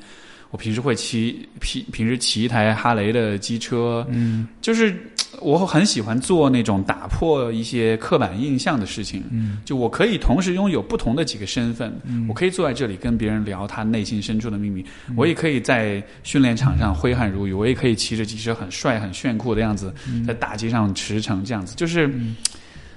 [0.52, 4.94] 我平时会骑平平时骑一台哈雷的机车，嗯，就是
[5.40, 14.84] 我很喜欢做那种打破一些刻板印象的事情，嗯，就我可以同时拥有不同的几个身份，嗯，我可以坐在这里跟别人聊他内心深处的秘密，
[15.16, 19.92] 我也可以在训练场上挥汗如雨，我也可以骑着机车很帅很炫酷的样子
[20.26, 21.74] 在大街上驰骋，这样子。
[21.76, 22.36] 就是，嗯。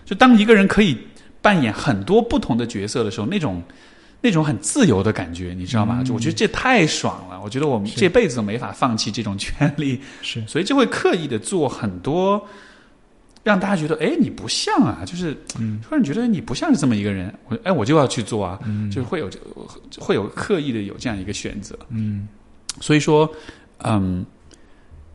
[0.04, 0.98] 就当一个人可以
[1.42, 3.64] 扮演很多不同的角色的时候，那种。
[4.26, 6.04] 那种很自由的感觉，你知道吗？
[6.04, 7.40] 就我觉得这太爽了。
[7.44, 12.44] 我觉得我们这辈子都没法放弃这种权利，是，所以就会刻意的做很多，
[13.44, 15.38] 让大家觉得，哎，你不像啊，就是
[15.84, 17.32] 突然觉得你不像是这么一个人。
[17.48, 19.30] 我哎，我就要去做啊，就是会有
[20.00, 21.78] 会有刻意的有这样一个选择。
[21.90, 22.28] 嗯，
[22.82, 23.32] 所以说，
[23.84, 24.26] 嗯，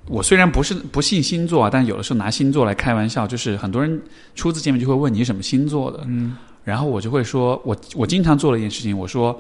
[0.07, 4.01] 我虽然不是不信星座啊，但有的时候拿星座来开玩笑，就是很多人
[4.37, 6.37] 初次见面就会问你什么星座的，嗯。
[6.65, 9.39] 然后我就会说，我我经常做了一件事情，我说，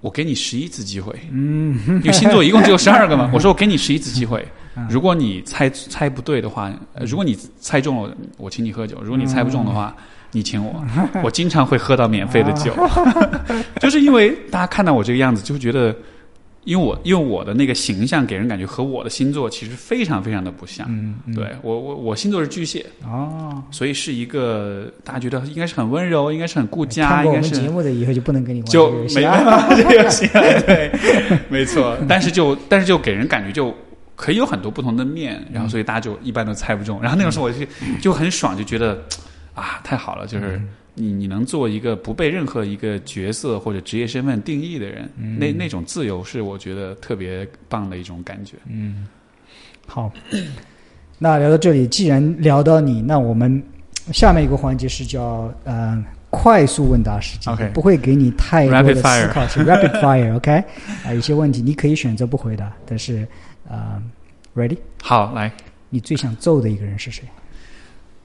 [0.00, 4.46] 我给你十一次机会，嗯，因为星座一共只有十二个嘛， 我说我给你十一次机会，
[4.88, 6.72] 如果你猜猜不对的话，
[7.06, 9.94] 如果你猜中了，我请你喝酒；如果你猜不中的话，
[10.32, 10.84] 你请我。
[11.22, 12.72] 我经常会喝到免费的酒，
[13.80, 15.94] 就是因为大家看到我这个样子，就会觉得。
[16.68, 22.84] 因为我因为我的那个形象给人感觉和我的星座其实非常非常的不像，嗯，对我我我星座是巨蟹。
[23.02, 30.92] 哦，所以是一个大家觉得应该是很温柔，应该是很顾家，应该是节目的以后就不能跟你玩就没办法这个游戏，对，
[31.48, 33.74] 没错，但是就 但是就给人感觉就
[34.14, 37.64] 可以有很多不同的面，然后所以大家就一般都猜不中，然后那种时候我就
[37.98, 39.02] 就很爽，就觉得
[39.54, 40.60] 啊太好了，就是。
[40.98, 45.08] 你你能做一个不被任何一个角色或者职业身份定义的人，
[45.38, 48.56] 那那种自由是我觉得特别棒的一种感觉。
[48.68, 49.06] 嗯，
[49.86, 50.12] 好，
[51.18, 53.62] 那聊到这里，既然聊到你，那我们
[54.12, 60.52] 下面一个环节是叫呃快速问答时间，OK，不会给你太多的思考，是 Rapid Fire，OK，
[61.04, 63.26] 啊，有些问题你可以选择不回答，但是
[63.68, 64.02] 啊
[64.54, 64.78] ，Ready？
[65.02, 65.52] 好，来，
[65.90, 67.24] 你最想揍的一个人是谁？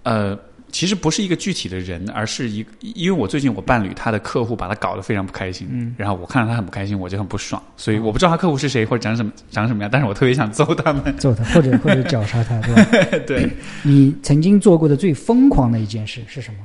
[0.04, 0.38] 呃。
[0.74, 13.20] 其实不是一个具体的人，而是一因为我最近我伴侣他的客户把他搞得非常不开心，嗯，然后我看到他很不开心，我就很不爽，所以我不知道他客户是谁或者长什么长什么样，但是我特别想揍他们，揍他或者或者绞杀他， 对吧？
[13.28, 13.48] 对。
[13.84, 16.60] 你曾经做过的最疯狂的一件事是什么？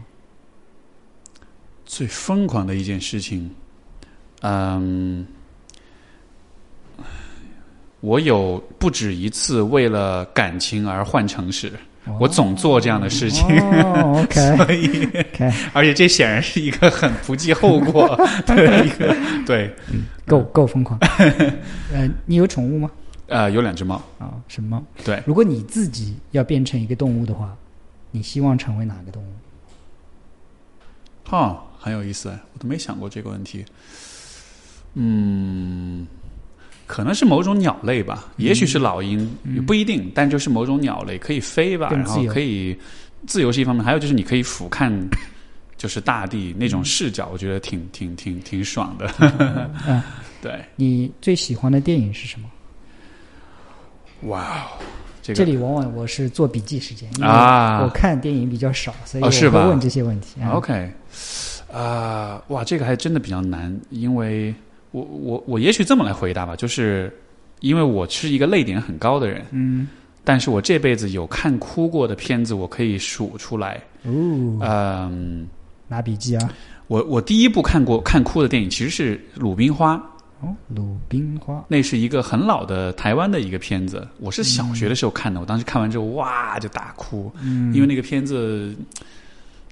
[1.85, 3.51] 最疯狂的一件事情，
[4.41, 5.27] 嗯，
[8.01, 11.71] 我有不止一次为了感情而换城市。
[12.21, 13.47] 我总做这样的事情，
[14.31, 15.09] 所以，
[15.73, 18.17] 而且这显然是一个很不计后果
[18.47, 19.17] 的一个，
[19.47, 19.75] 对，
[20.27, 20.99] 够够疯狂。
[21.93, 22.91] 呃，你有宠物吗？
[23.27, 24.85] 呃，有两只猫啊，什么猫？
[25.05, 27.55] 对，如果你自己要变成一个动物的话，
[28.11, 29.27] 你希望成为哪个动物？
[31.25, 33.65] 哈，很有意思，我都没想过这个问题。
[34.95, 36.07] 嗯。
[36.89, 39.31] 可能是某种鸟类吧，也许是老鹰，
[39.67, 42.77] 不一定，但就是某种鸟类可以飞吧，然后可以
[43.27, 44.91] 自由是一方面，还有就是你可以俯瞰，
[45.77, 49.07] 就是大地那种视角，我觉得挺挺挺挺爽的。
[49.87, 50.03] 嗯，
[50.41, 50.65] 对。
[50.77, 52.49] 你最喜欢的电影是什么？
[54.23, 54.67] 哇，
[55.23, 60.41] 这里往往我是做笔记时间啊，我看电影比较少，所以我会问这些问题。
[60.51, 60.91] OK，
[61.71, 64.55] 啊，哇，这个还真的比较难，因为。
[64.91, 67.13] 我我我也许这么来回答吧，就是
[67.61, 69.89] 因为我是一个泪点很高的人，嗯，
[70.25, 73.81] 但是我这辈子有看哭过的片子，我可以数出来。
[74.05, 75.47] 哦，嗯，
[75.89, 76.51] 拿笔记啊。
[76.87, 79.95] 我我第一部看过看哭的电影其实是《鲁冰花》。
[80.41, 88.75] 哦，《鲁冰花》那是一个很老的台湾的一个片子，我是小学的时候看的，我当时看完之后哇就大哭，嗯，因为那个片子。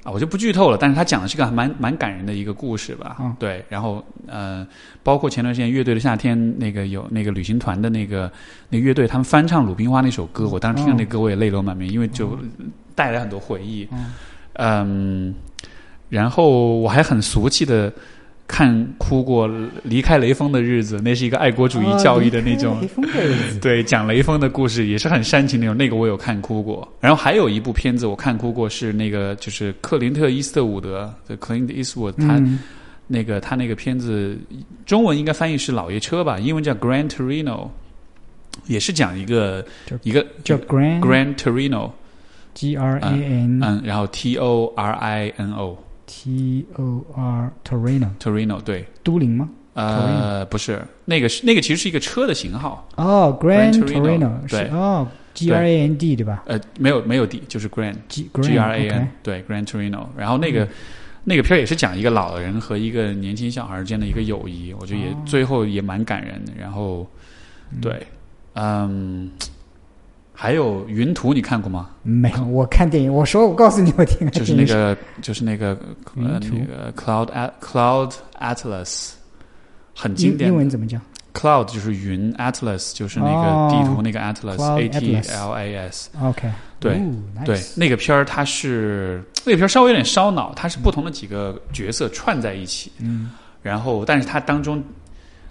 [0.06, 3.16] 啊，我就不剧透了，但是他讲的是个蛮蛮感人的一个故事吧。
[3.18, 4.64] 嗯，对，然后呃，
[5.02, 8.30] 包括前段时间乐队的夏天那个有那个旅行团的那个
[8.68, 12.38] 那乐队，他们翻唱《鲁冰花》那首歌，我当时听到那歌我也泪流满面，因为就
[12.94, 13.88] 带来很多回忆。
[13.90, 14.14] 嗯，
[14.54, 15.34] 嗯，
[16.08, 17.92] 然后我还很俗气的
[18.48, 19.48] 看哭过
[19.82, 23.59] 《离开雷锋的日子》，那是一个爱国主义教育的那种哦雷锋的日子。
[23.60, 26.86] 对，讲雷锋的故事也是很煽情那种，那个我有看哭过。
[27.01, 32.59] 然后还有一部片子我看哭过，是那个就是克林特·伊斯特伍德的 Clint Eastwood，他、嗯
[33.09, 34.36] 那个他那个片子
[34.85, 37.68] 中文应该翻译是老爷车吧，英文叫 Gran Torino，
[38.66, 39.64] 也是讲一个
[40.02, 47.04] 一个叫 Grand Gran Torino，G R A N 嗯，然后 T O R I N O T O
[47.14, 48.86] R Torino Torino 对。
[49.02, 49.48] 都灵吗？
[49.74, 54.68] 呃，不是，那个是那个其实是一个车的型号，哦 Gran，Grand Torino，Torino 是对。
[54.70, 56.42] 哦，G R A N D 对吧？
[56.46, 60.06] 呃，没有没有 D，就是 Grand G R A N，对 Grand Torino。
[60.16, 60.66] 然后那个、
[61.24, 65.22] 那个片儿也是讲一个老人和一个年轻小孩之间的一个友谊，我觉得也、哦。
[65.26, 66.52] 最后也蛮感人的。
[66.58, 67.06] 然后，
[67.82, 68.06] 对，
[68.54, 69.30] 嗯，
[70.38, 71.88] 还有云图你看过吗？
[72.02, 75.68] 没有，我看电影，我说我告诉你，我听就是那个就是那个
[76.14, 79.12] 呃那个 Cloud At Cloud Atlas，
[79.94, 80.52] 很经典的。
[80.52, 81.00] 英文怎么讲
[81.32, 86.10] ？Cloud 就是云，Atlas 就是那哦个地图那个 Atlas，A T Atlas L A S。
[86.20, 93.30] OK，对哦对那个片儿它是那个片儿稍微有点烧脑，它是不同的几个角色串在一起，嗯
[93.62, 94.84] 然后但是它当中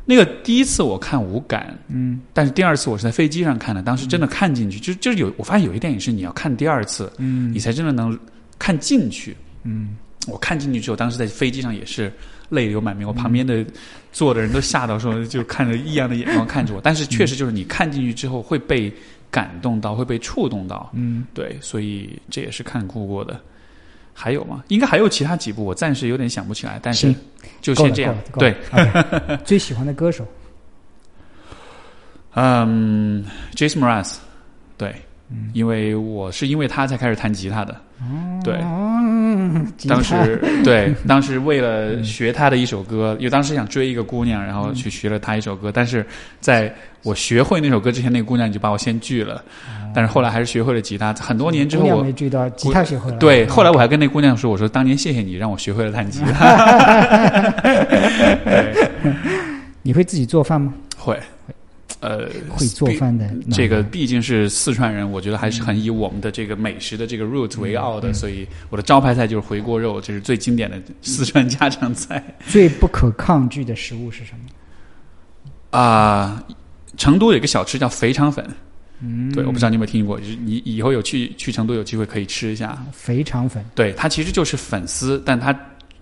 [0.06, 8.18] 那个第一次我看无感，嗯但是第二次我是在飞机上看的，当时真的看进去，就就是有我发现有一电影是你要看第二次，嗯你才真的能
[8.60, 9.36] 看进去。
[9.64, 12.14] 嗯，我看进去之后，当时在飞机上也是
[12.50, 13.66] 泪流满面，我旁边的
[14.12, 16.80] 坐的人都吓到说，就看着异样的眼光看着我。
[16.84, 18.94] 但是确实就是你看进去之后会被
[19.32, 20.92] 感动到，会被触动到。
[20.94, 23.42] 嗯，对，所以这也是看哭过的。
[24.18, 24.64] 还有吗？
[24.70, 27.14] 应该还有其他几部，我暂时有点想不起来，但是
[27.60, 28.16] 就先这样。
[28.40, 28.56] 对，
[29.44, 30.26] 最喜欢的歌手，
[32.34, 33.26] 嗯
[33.56, 34.16] ，Jason Mraz，
[34.78, 34.96] 对，
[35.52, 37.76] 因为我是因为他才开始弹吉他的。
[38.44, 38.58] 对，
[39.88, 46.06] 当时对， 当时为了学他的一首歌，因为当时想追一个姑娘，然后去学了他一首歌，但是
[46.40, 46.74] 在
[47.04, 49.44] 我学会那首歌之前，那个姑娘就把我先拒了。
[49.96, 53.18] 但是后来还是学会了吉他，很多年之后我没追到，吉他学会了。
[53.18, 57.54] 对，嗯后来我还跟那姑娘说：“我说当年谢谢你让我学会了弹吉他。
[59.82, 60.74] 你会自己做饭吗？
[60.98, 61.18] 会，
[62.02, 74.40] 呃，会做饭的这个毕竟是四川人，我觉得还是很以我们的这个美食的这个 root 为傲的，所以我的招牌菜就是回锅肉，这是最经典的四川家常菜最不可抗拒的食物是什么？
[75.80, 76.44] 啊、
[76.98, 78.46] 成都有一个小吃叫肥肠粉，
[79.02, 82.78] 嗯，对，我不知道你有没有听过，就是你以后有去去成都有机会可以吃一下。
[82.92, 83.64] 肥肠粉。
[83.76, 85.58] 对，它其实就是粉丝，但它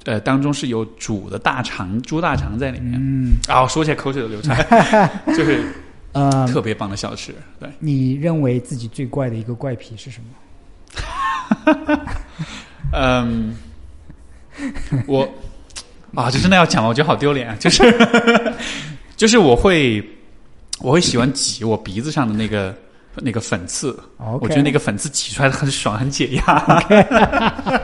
[0.05, 2.99] 呃当中是有煮的大肠、猪大肠在里面。
[3.01, 5.63] 嗯，啊、说起来口水都流出来， 就是
[6.11, 7.33] 呃，特别棒的小吃。
[7.59, 10.27] 对，你认为自己最怪的一个怪癖是什么？
[12.93, 13.55] 嗯，
[15.07, 15.27] 我
[16.13, 16.89] 啊，这真的要讲了？
[16.89, 17.55] 我觉得好丢脸啊！
[17.59, 17.81] 就是
[19.17, 20.03] 就是我会
[20.79, 22.75] 我会喜欢挤我鼻子上的那个
[23.21, 23.97] 那个粉刺
[24.41, 26.83] 我觉得那个粉刺挤出来的很爽，很解压。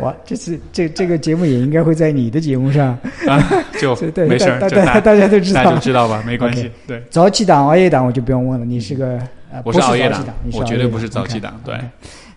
[0.00, 2.88] 哇，这次这这个节目也应该会在你的节目上，
[3.26, 3.42] 啊，
[3.80, 3.94] 就
[4.28, 5.80] 没事儿，大大就大大家都知大家就道。
[5.80, 6.70] 知道吧，没关系。
[6.86, 9.18] 对，早起党、熬夜党我就不用问了，你是个
[9.50, 11.74] 呃，不我是熬夜档早起档，你是我绝对不是早起党对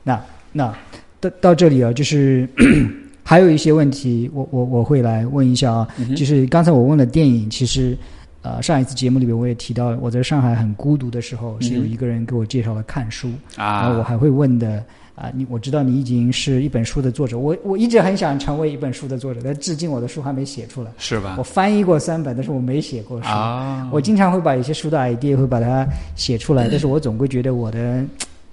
[0.04, 0.20] 那
[0.54, 0.74] 那
[1.20, 2.48] 到到这里啊，就是
[3.24, 7.98] 还有一些问题，我我我会来问一下啊，嗯就是刚才我问了电影，其实。
[8.42, 14.84] 呃，上一次节目里面我也提到，我在上海很孤独的时候，是有嗯一个人给我介绍了看书，然后我啊，还会问的
[15.16, 20.90] 啊、你我知道你已经是一本书的作者，我我一直很想成为一本书的作者，但至今我的书还没写出来。
[20.98, 21.44] 是吧我？
[21.44, 23.28] 翻译过三本，但是我没写过书。
[23.28, 25.86] 啊，我经常会把一些书的 idea 会把它
[26.16, 28.06] 写出来，但是我总归觉得我的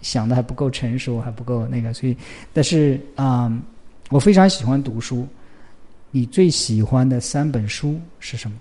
[0.03, 2.17] 想的还不够成熟，还不够那个，所以，
[2.53, 3.49] 但是啊、
[4.11, 5.25] 我非常喜欢读书。
[6.11, 8.57] 你最喜欢的三本书是什么？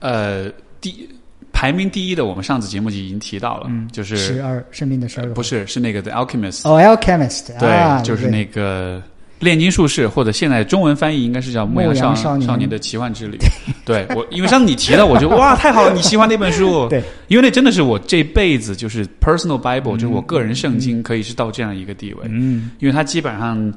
[0.00, 0.50] 呃，
[0.80, 1.08] 第
[1.52, 9.02] 排名第一的，我们上次节目就已经提到了，嗯就是十二生命的十二个不是是那个 The Alchemist，、哦，Alchemist，对，啊、就是那个
[9.40, 13.36] 炼金术士，或者现在中文翻译应该是叫《牧羊少少年的奇幻之旅》。
[13.84, 16.86] 对我， 因为上次你提到，我就哇，太好了，你喜欢那本书。
[16.90, 22.20] 对，因为那真的是我这辈子就是 personal Bible，、就是我个人圣经，可以是到这样一个地位。
[22.28, 23.72] 嗯因为它基本上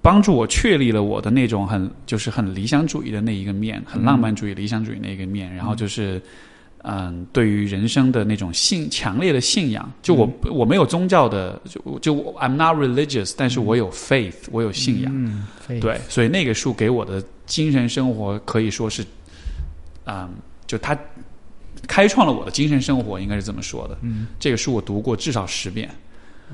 [0.00, 6.20] 帮助我确立了我的那种很就是很理想主义的那一个面，很浪漫主义、理想主义那一个面，然后就是。
[6.84, 15.46] 嗯，对于人生的那种信强烈的信仰，就我、我没有宗教的，就就 I'm not religious，但是我有 faith，、我有信仰，嗯，
[15.80, 19.04] 对，所以那个书给我的精神生活可以说是，
[20.06, 20.28] 嗯，
[20.66, 20.98] 就它
[21.86, 23.96] 开创了我的精神生活，应该是这么说的。
[24.02, 25.88] 嗯，这个书我读过至少十遍，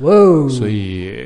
[0.01, 1.25] 哇哦，所以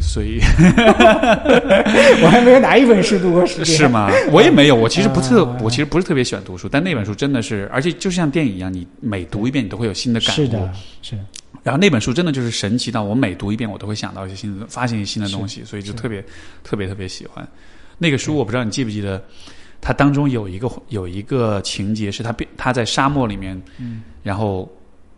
[0.00, 0.38] 所以
[2.22, 3.66] 我还没有哪一本书读过十遍。
[3.66, 3.88] 是？
[3.88, 4.10] 吗？
[4.30, 10.36] 我也没有，我其实不特，啊我其实不是特别喜欢读书，但那本书真的是，而且就像电影一样，你每读一遍，你都会有新的感悟。
[10.36, 10.72] 是的，
[11.02, 11.18] 是
[11.62, 16.24] 然后那本书真的就是神奇到我每读一遍，我都会想到一些新的，发现一些新的东西，所以就特别
[16.62, 17.46] 特别特别喜欢
[17.98, 18.36] 那个书。
[18.36, 19.20] 我不知道你记不记得，
[19.80, 24.70] 它当中有一个有一个情节是他变他在沙漠里面，嗯然后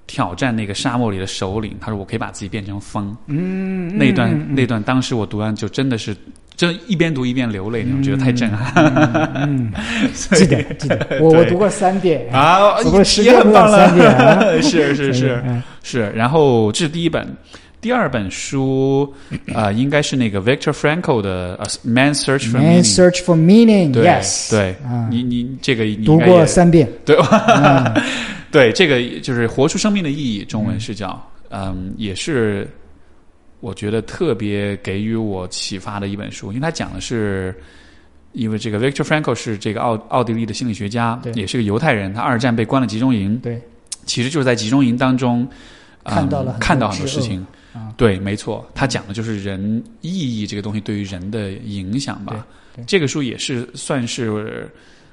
[0.08, 3.16] 挑战那个沙漠里的首领，他说我可以把自己变成风。
[3.28, 6.16] 嗯，那段嗯那段当时我读完就真的是。
[6.56, 8.84] 真一边读一边流泪那种，觉得太震撼。
[9.36, 9.72] 嗯，
[10.34, 12.82] 记得记得， 我我读过三遍，啊！
[12.82, 13.24] 读过三
[13.94, 15.62] 遍啊， 是是是，嗯。
[15.84, 17.24] 是，然后这是第一本，
[17.80, 19.14] 第二本书
[19.54, 22.84] 呃，应该是那个 Victor Frankl 的《A Man's Search for Man Meaning》。
[22.96, 27.16] search for meaning，对 yes，对啊，你你这个你读过三遍，对。
[27.16, 27.94] 嗯
[28.50, 31.20] 对，这个就是活出生命的意义，中文是叫
[31.50, 32.68] 嗯，也是
[33.60, 37.54] 我觉得特别给予我启发的一本书，因为它讲的是。
[38.32, 43.60] 因为这个 Victor Frankl 是这个奥奥地利的心理学家对，也是个犹太人，他二战被关了集中营，对，
[44.04, 45.48] 其实就是在集中营当中、
[46.04, 47.44] 嗯看到了看到很多事情。
[47.72, 52.46] 啊对，没错，他讲的就是人意义这个东西对于人的影响吧。
[52.86, 54.70] 这个书也是算是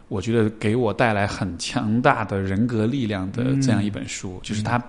[0.08, 4.82] 我觉得给我带来很强大的人格力量的嗯这样一本书，就是它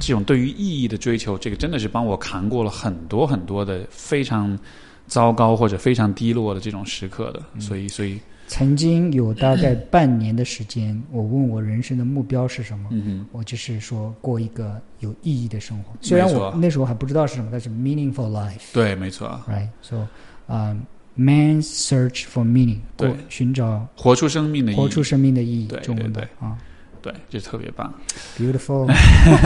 [0.00, 4.58] 这种对于意义的追求，这个真的是帮我扛过了很多很多的非常
[5.06, 7.42] 糟糕或者非常低落的这种时刻的。
[7.54, 15.92] 嗯所以，所以，曾经有大概半年的时间，我问我人生的目标是什么，嗯我就是说过一个有意义的生活。
[16.00, 18.32] 虽然我那时候还不知道是什么，但是 meaningful？
[18.32, 19.38] 哼，对，没错
[19.82, 20.78] ，So，um,
[21.18, 23.14] man's search for meaning，对。
[23.28, 26.56] 寻找活出生命的意义，活出生命的意义对，中文对版啊。
[27.02, 27.92] 对，这特别棒。
[28.38, 28.90] ，beautiful，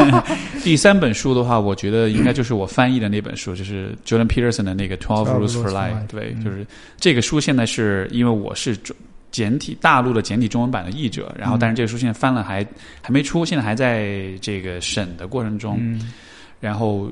[0.62, 5.95] 第三本书的话，我觉得应该就是我翻译的那本书， 就是 Jordan Peterson 的那个《Twelve Rules for Life》。
[6.07, 6.45] 对，嗯。
[6.45, 6.65] 就是
[6.99, 8.95] 这个书现在是因为我是中
[9.32, 12.65] 简体大陆的简体中文版的译者，然后嗯但是这个书现在翻了还
[13.03, 15.78] 还没出，现在还在这个审的过程中。
[15.81, 16.12] 嗯。
[16.61, 17.11] 然后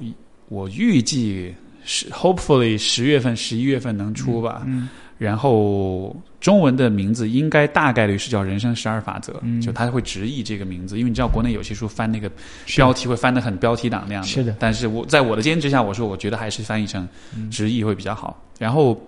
[0.48, 1.52] 我预计
[1.86, 4.62] 是 hopefully 十月份、十一月份能出吧。
[4.66, 12.30] 嗯然后中文的名字应该大概率是叫《人生十二法则》，嗯就他会直译这个名字，因为你知道国内有些书翻那个
[12.66, 14.28] 标题会翻得很标题党那样的。
[14.28, 18.38] 是的但是我在我的坚持下，我说我觉得还是翻译成嗯直译会比较好。
[18.58, 19.00] 然后，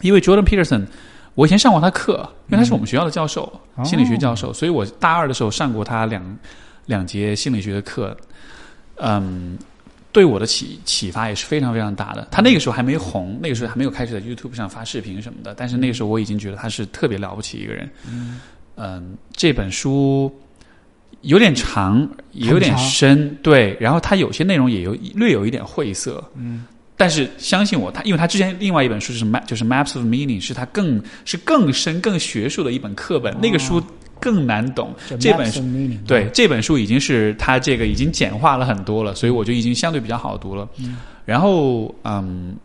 [0.00, 0.86] 因为 Jordan Peterson，
[1.34, 6.38] 我以前上过他课，因为他是我们学校的教授，哦心理学教授，所以我大二的时候上过他两
[6.86, 8.16] 两节心理学的课。
[8.98, 9.58] 嗯，
[10.12, 12.28] 对我的启启发也是非常非常大的。
[12.30, 17.90] 他那个时候还没红，那个时候还没有开始在 YouTube 上发视频什么的，但是那个时候我已经觉得他是特别了不起一个人。
[18.76, 20.30] 嗯，这本书
[21.22, 26.22] 有点长，也有点深，对，然后他有些内容也有略有一点晦涩。
[26.36, 26.66] 嗯，
[26.96, 33.82] 但是相信我，他因为他之前另外一本书是 map 就是 Maps of Meaning，是他更是更深更学术的一本课本，那个书
[34.22, 34.94] 更难懂。
[35.18, 40.68] 这本 meaning，对，这本书已经是它这个已经简化了很多了，所以我就已经相对比较好读了。
[40.78, 42.56] 嗯然后，嗯，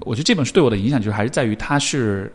[0.00, 2.32] 我觉得这本书对我的影响就是还是在于它是，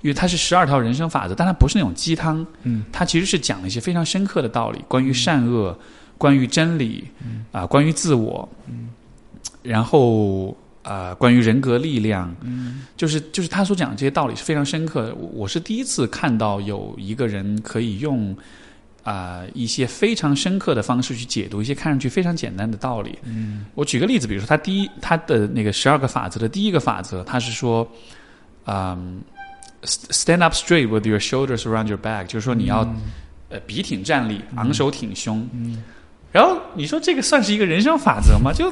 [0.00, 5.78] 因为它是十二条人生法则，但它不是那种鸡汤，嗯，它其实是讲了一些非常深刻的道理，关于善恶，
[6.16, 7.04] 关于真理，
[7.52, 8.88] 啊、关于自我，嗯，
[9.62, 10.56] 然后。
[10.88, 15.14] 啊、关于人格力量，嗯，就是就是他所讲的这些道理是非常深刻的。
[15.14, 18.34] 我我是第一次看到有一个人可以用
[19.04, 23.18] 啊、一些非常深刻的方式去解读一些看上去非常简单的道理。
[23.22, 27.88] 嗯，我举个例子，比如说他第一他的那个十二个法则的第一个法则，他是说，
[28.66, 29.22] 嗯、
[29.82, 32.80] s t a n d up straight with your shoulders around your back，就是说你要、
[33.48, 35.48] 呃笔挺站立，昂首挺胸。
[35.54, 35.82] 嗯，
[36.30, 38.52] 然后你说这个算是一个人生法则吗？
[38.52, 38.70] 就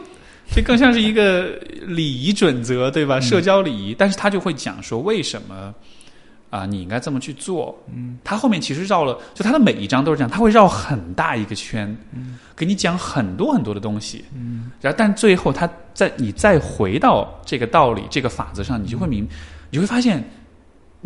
[0.50, 1.48] 这更像是一个
[1.86, 3.20] 礼仪准则，对吧？
[3.20, 5.74] 社交礼仪，但是他就会讲说为什么
[6.48, 7.76] 啊、你应该这么去做。
[7.92, 19.24] 嗯，他后面其实绕了，就他的每一章都是这样，他会绕很大一个圈，嗯，给你讲很多很多的东西，嗯，然后但最后他在你再回到这个道理、这个法则上，你就会明，
[19.70, 20.24] 你就会发现。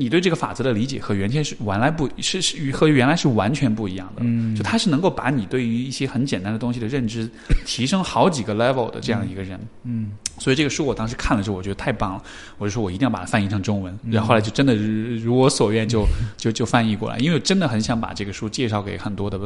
[0.01, 4.57] 你对这个法则的理解和原先是原来不是是与和原来是完全不一样的，嗯。
[4.57, 7.29] 就他是能够把你对于一些很简单的东西的认知
[7.67, 10.11] 提升好几个 level 的这样一个人，嗯。
[10.39, 12.23] 所以这个书我当时看了之后，我觉得太棒了，
[12.57, 13.93] 我就说我一定要把它翻译成中文。
[14.05, 14.13] 嗯。
[14.13, 16.07] 然后后来就真的如如我所愿就，
[16.39, 19.39] 就就翻译过来，因为我真的很想把这个书介绍给很多的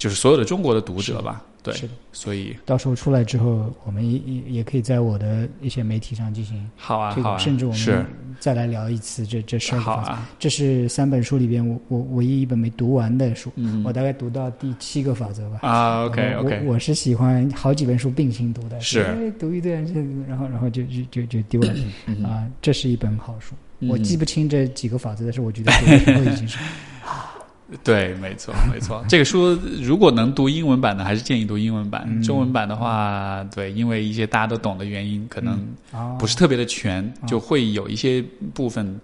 [0.00, 1.44] 就是所有的中国的读者吧。
[1.62, 2.56] 对是的，所以。
[2.64, 8.06] 到时候出来之后，我们也也也可以在我的一些媒体上进行好啊，好啊，甚至我们
[8.40, 10.08] 再来聊一次这这十二个法则。
[10.08, 13.84] 好啊，这是三本书里边我我唯一一本没读完的书，嗯。
[13.84, 15.58] 我大概读到第七个法则吧。
[15.60, 19.02] 啊，OK 我 OK，我我是喜欢好几本书并行读的，是。
[19.02, 21.74] 哎读一段，这然后然后就就就就丢了。
[22.06, 22.48] 嗯啊。
[22.62, 26.56] 这是一本好书，嗯我记不清这几个法则，但是我觉得读的时候已经是
[27.84, 29.04] 对，没错，没错。
[29.08, 32.04] 这个书如果能读英文版的，还是建议读英文版。
[32.06, 38.22] 嗯中文版的话，对，因为一些大家都懂的原因，可能啊不是特别的全，就会有一些
[38.52, 39.00] 部分。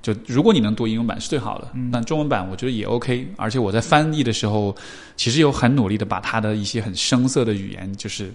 [0.00, 3.26] 就如果你能读英文版是最好的，嗯但中文版我觉得也 OK。
[3.36, 4.74] 而且我在翻译的时候，
[5.16, 8.30] 其实有很努力的把它的一些很生涩的语言，就是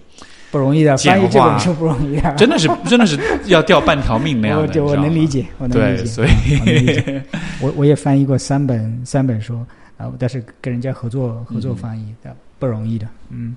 [0.54, 2.32] 不容易的，翻译这本书不容易啊。
[2.36, 4.62] 真的是真的是要掉半条命那样的。
[4.70, 6.06] 我就我能理解，我能理对，解。
[6.06, 7.24] 所以我能理解
[7.60, 9.66] 我我也翻译过三本三本书
[9.98, 13.08] 啊，但是跟人家合作合作翻译的、不容易的。
[13.30, 13.56] 嗯，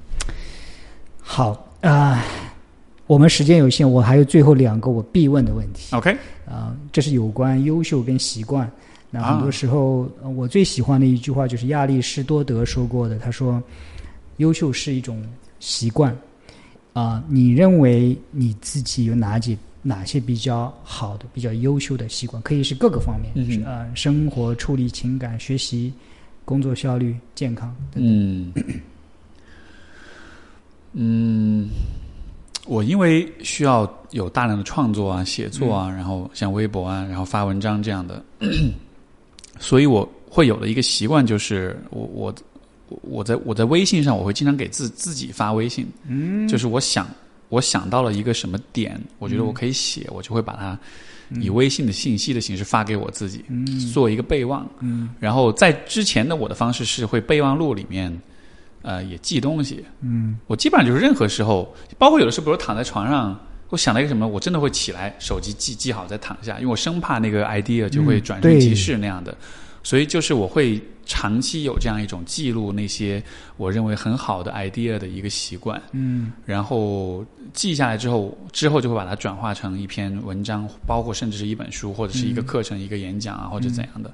[1.20, 2.24] 好啊、
[3.06, 6.16] 我们时间有限，我还有最后两个我必问的问题 OK，
[6.50, 8.66] 啊、这是有关优秀跟习惯。
[9.10, 13.62] 那啊很多时候，呃我最喜欢的一句话就是亚里士多德说过的，他说
[14.38, 15.22] ：“优秀是一种
[15.60, 16.16] 习惯。”
[16.98, 22.42] 啊、你认为你自己有哪几哪些比较好的、比较优秀的习惯？
[22.42, 25.92] 可以是各个方面，嗯呃，生活、处理情感、学习、
[26.42, 28.04] 工作效率、健康等等。
[28.04, 28.52] 嗯，
[30.96, 31.68] 嗯，
[32.66, 38.24] 我因为需要有大量的创作啊、写作啊，然后像微博啊，然后发文章这样的，
[39.60, 42.34] 所以我会有的一个习惯就是，我我
[43.02, 47.06] 我在我在微信上，我会经常给自自己发微信，嗯，就是我想
[47.48, 50.78] 我想到了一个什么点，我觉得我可以写，我就会把它
[51.40, 54.68] 以微信的信息的形式发给我自己，嗯做一个备忘。
[54.80, 58.16] 嗯然后在之前的我的方式是会备忘录里面，
[58.82, 59.84] 呃，也记东西。
[60.02, 63.38] 嗯我基本上就是任何时候，包括有的时候，比如躺在床上，
[63.70, 69.36] 我想到一个什么，我真的会起来，手机记记好再躺下，因为我生怕那个 idea 就会转瞬即逝那样的。
[69.86, 73.22] 所以就是我会长期有这样一种记录那些
[73.56, 75.80] 我认为很好的 idea 的一个习惯。
[75.92, 84.10] 嗯然后记下来之后，之后就会把它转化成一篇文章，包括甚至是一本书，或者是一个课程、一个演讲啊，或者怎样的。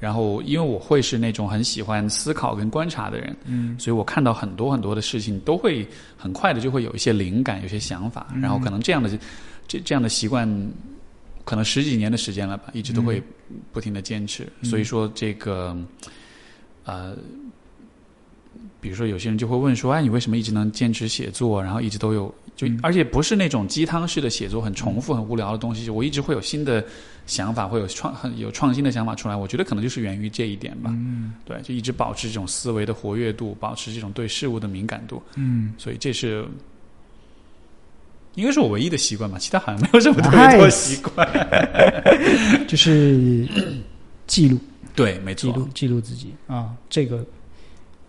[0.00, 5.86] 然后，因为我会是那种很喜欢思考跟观察的人，嗯所以我看到很多很多的事情，都会
[6.16, 8.28] 很快的就会有一些灵感，有些想法。
[8.40, 9.10] 然后可能这样的
[9.68, 10.48] 这这样的习惯，
[11.44, 13.22] 可能十几年的时间了吧，一直都会
[13.72, 14.46] 不停的坚持。
[14.62, 15.76] 所以说这个，
[16.84, 17.16] 呃。
[18.80, 21.62] 比如说，有些人就会问说：“哎，你为什么一直能坚持写作？
[21.62, 25.88] 然后一直都有，就嗯而且不是那种鸡汤式的写作，很重复、很无聊的东西。
[25.88, 26.84] 我一直会有新的
[27.24, 29.36] 想法，会有创很有创新的想法出来。
[29.36, 30.90] 我觉得可能就是源于这一点吧。
[30.92, 35.22] 嗯对，就一直保持这种思维的活跃度，保持这种对事物的敏感度。
[35.36, 36.44] 嗯，所以这是
[38.34, 41.28] 应该是我唯一的习惯吧，其他好像没有什么特别多习惯。
[42.66, 43.46] 就是
[44.26, 44.58] 记录。
[44.94, 45.50] 对，没错。
[45.50, 47.24] 记录记录自己啊，这个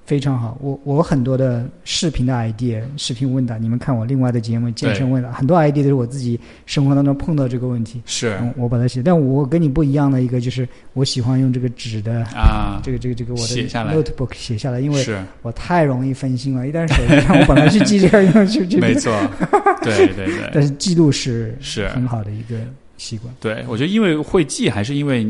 [0.06, 0.58] 非常好。
[0.62, 9.02] 我我很多的视频的 idea，视频问答，你们看我另外的节目健身问答，很多 idea 都是我自己生活当中碰到这个问题，是嗯，我把它写。
[9.02, 12.24] 但我跟你不一样的一个就是，我喜欢用这个纸的。
[12.36, 15.06] 啊，这个这个这个我的写下来 notebook 写下来，因为
[15.42, 16.68] 我太容易分心了。
[16.68, 19.12] 一旦手机上我本来去记这个，用去去，没错。
[19.82, 22.56] 对对对，但是记录是是很好的一个
[23.04, 23.34] 习惯。
[23.42, 25.24] 对，我觉得因为会记，还是因为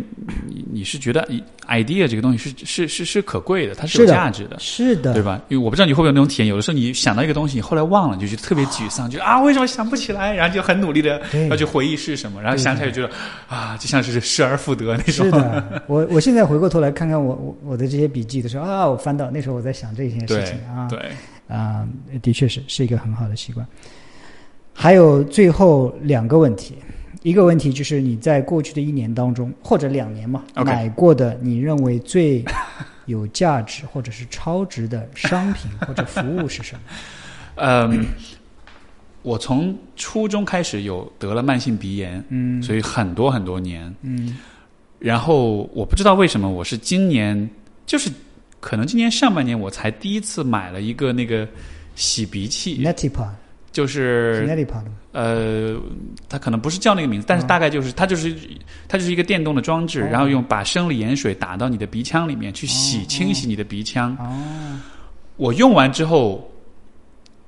[0.47, 1.27] 你你是觉得
[1.67, 4.57] idea 这个东西是是是是可贵的，它是有价值的。
[4.59, 5.41] 是的，对吧？
[5.49, 11.19] 因为我不知道你会不会有那种体验，有的时候你想到一个东西，你后来忘了，你就觉得特别沮丧，就啊为什么想不起来，然后就很努力的
[11.49, 13.13] 要去回忆是什么，然后想起来就觉得
[13.47, 15.25] 啊，就像是失而复得那种。
[15.25, 20.99] 是的，我我现在回过头来看看我我我的这些笔记的时候啊，我翻到那时候我在想这件事情啊对，
[21.47, 21.87] 啊，
[22.21, 23.65] 的确是是一个很好的习惯。
[24.75, 26.75] 还有最后两个问题，
[27.23, 32.43] 一个问题就是你在过去的一年当中或者两年嘛买过的你认为最
[33.05, 36.81] 有价值或者是超值的商品或者服务是什么？
[37.55, 38.05] 嗯，
[39.21, 42.61] 我从初中开始有得了慢性鼻炎，嗯。
[42.61, 44.37] 所以很多很多年，嗯。
[44.99, 47.49] 然后我不知道为什么我是今年，
[47.85, 48.09] 就是
[48.59, 51.47] 可能今年上半年我才第一次买了一个那个
[51.95, 53.29] 洗鼻器，，Netipod
[53.71, 55.79] 就是是 Netipod 吗呃，
[56.27, 58.35] 它可能不是叫那个名字，但是大概就是它就是
[58.87, 60.07] 它就是一个电动的装置，哦。
[60.11, 64.17] 然后用把生理盐水打到你的鼻腔里面去洗、哦清洗你的鼻腔。
[64.19, 64.27] 哦，
[65.37, 66.51] 我用完之后，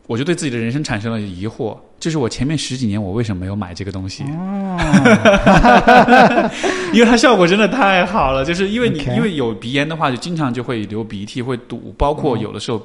[0.08, 4.24] 我就对自己的人生产生了疑惑，就是我前面十几年我为什么没有买这个东西？
[4.24, 4.78] 哦，
[6.94, 12.80] 因为它效果真的太好了，就是因为你因为有鼻炎的话，就经常就会流鼻涕，会堵，包括有的时候、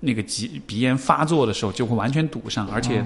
[0.00, 3.04] 那个鼻鼻炎发作的时候就会完全堵上，而且哦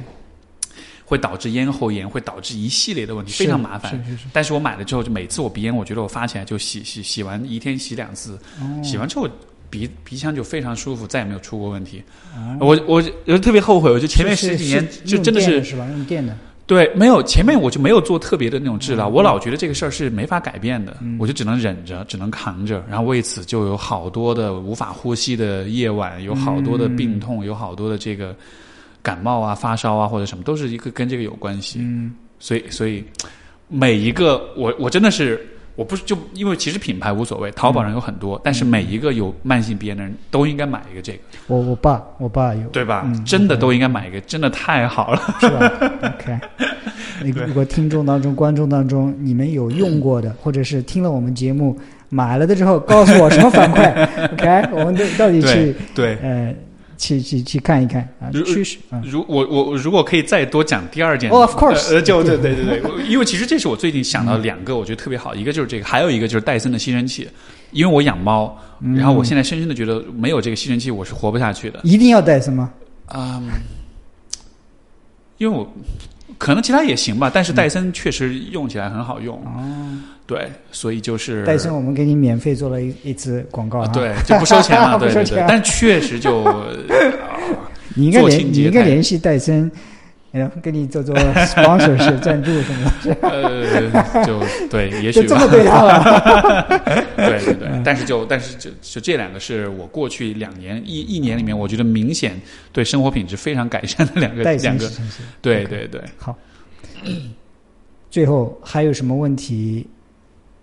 [1.06, 3.92] 会导致咽喉炎，会导致一系列的问题，非常麻烦。
[4.04, 9.28] 是是是，但是我买了之后，就每次我鼻炎，我觉得我发起来就洗洗洗完一天洗两次，哦洗完之后
[9.70, 12.02] 鼻鼻腔就非常舒服，再也没有出过问题。
[12.34, 15.86] 哦我我就特别后悔，我就前面十几年就真的是电是吧？
[15.90, 28.34] 用电的，对，没有前面我就没有做特别的那种治疗，嗯我老觉得这个事儿是没法改变的，我就只能忍着，只能扛着，然后为此就有好多的无法呼吸的夜晚，有好多的病痛，有好多的这个
[29.06, 31.78] 感冒啊、发烧啊或者什么，都是一个跟这个有关系。
[31.80, 33.04] 嗯，所以所以
[33.68, 35.46] 每一个我我真的是。
[35.76, 41.18] 我不是就因为其实品牌无所谓，淘宝上有很多，但是每一个有慢性鼻炎的人都应该买一个这个，
[41.48, 43.02] 我我爸我爸有，对吧？
[43.04, 45.20] 嗯真的都应该买一个，真的太好了。
[45.38, 45.70] 是吧
[46.14, 46.38] ？OK，
[47.46, 51.78] 如果听众当中、观众当中，你们有用过的，或者是听了我们节目
[52.08, 54.08] 买了的之后，告诉我什么反馈？
[54.32, 56.54] OK，我们都到底去对，呃
[56.96, 59.02] 去去去看一看啊，如趋势啊。
[59.04, 67.28] 如我我我如果可以再多讲第二件 Oh, of course 呃，就对 对对对，因为其实这是我最近想到两个我觉得特别好，一个就是这个，还有一个就是戴森的吸尘器，
[67.70, 68.56] 因为我养猫，
[68.96, 72.72] 然后我现在深深的觉得没有这个吸尘器我是活不下去的，一定要戴森吗？
[73.14, 73.42] 嗯，
[75.38, 75.70] 因为我
[76.38, 86.44] 可能其他也行吧，但是戴森确实用起来很好用，哦，对，所以就是戴森，我们给你免费做了一一支广告对，就不收钱了， 对对对 但确实就。
[87.98, 89.72] 你应该联你应该联系戴森，
[90.32, 95.28] 然后给你做做 sponsor 是赞助什么的，呃，就对，也许吧。
[95.28, 97.04] 这么对他了。
[97.16, 102.38] 对对对，但是就但是就就这两个是我过去两年一一年里面，我觉得明显
[102.72, 104.90] 对生活品质非常改善的两个戴两个。
[105.40, 106.02] 对对对。
[106.18, 106.36] 好，
[108.10, 109.86] 最后还有什么问题？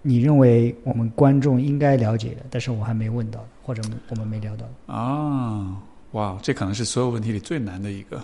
[0.06, 4.94] 你认为我们观众应该了解的，但是我还没问到，或者我们没聊到的？
[4.94, 5.78] 啊，
[6.12, 8.22] 哇，这可能是所有问题里最难的一个。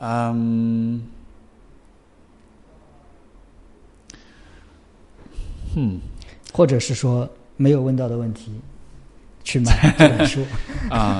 [0.00, 1.02] 嗯，
[5.74, 6.00] 哼。
[6.52, 8.50] 或者是说没有问到的问题，
[9.44, 10.44] 去买 这本书。
[10.88, 11.18] 啊，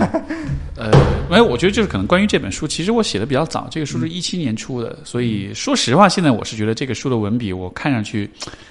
[0.77, 0.91] 呃，
[1.31, 8.29] 没有，我觉得就是可能关于这本书，其实我写的比较早，这个书是一七年出的，所以说实话，现在我是觉得这个书的文笔，我看上去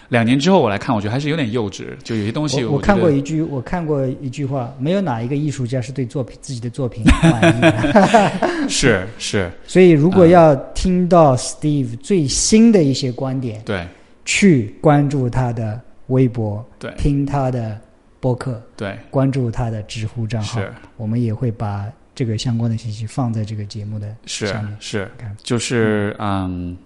[0.10, 8.68] 两年之后我来看，我觉得还是有点幼稚，就有些东西我我看过一句，我看过一句话，没有哪一个艺术家是对作品自己的作品 满意的。
[8.68, 13.88] 是是， 所以，如果要听到 Steve 最新的一些观点，对。
[14.26, 16.94] 去关注他的微博，对。
[17.00, 17.80] 听他的
[18.20, 24.48] 播客，对关注他的知乎账号，是我们也会把这个相关的信息放在这个节目的是。
[24.80, 26.78] 是看，就是嗯。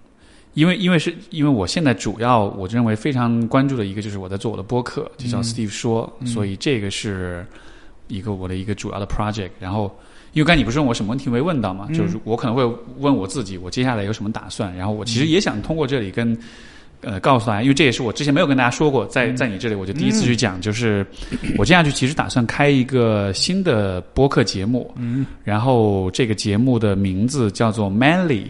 [0.54, 7.44] 因为因为是因为我现在主要我认为非常关注的一个就是我在做我的播客，就叫嗯 Steve 说，嗯所以这个是
[8.06, 9.50] 一个我的一个主要的 project。
[9.58, 9.92] 然后，
[10.32, 12.64] 因为刚才你不是问我什么问题没问到嘛，嗯就是我可能会
[12.98, 14.72] 问我自己，我接下来有什么打算。
[14.76, 16.38] 然后我嗯其实也想通过这里跟
[17.04, 19.36] 呃告诉大家，因为这也是我之前没有跟大家说过，在嗯。
[19.36, 21.06] 在你这里我就第一次去讲，就是
[21.58, 28.44] 我接下去其实打算开一个新的播客节目，嗯，然后这个节目的名字叫做 Manly。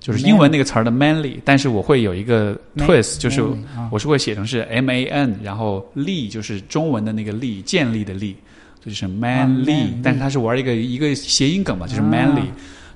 [0.00, 3.44] 就是英文那个词儿的 manly，但是我会有一个 twist，就是
[3.90, 8.34] 我是会写成是 M A N，然后力就是中文的那个力，建立的力，
[8.82, 12.08] 这就是 manly，、但是它是玩一个一个谐音梗嘛，就是啊。
[12.10, 12.46] Manly。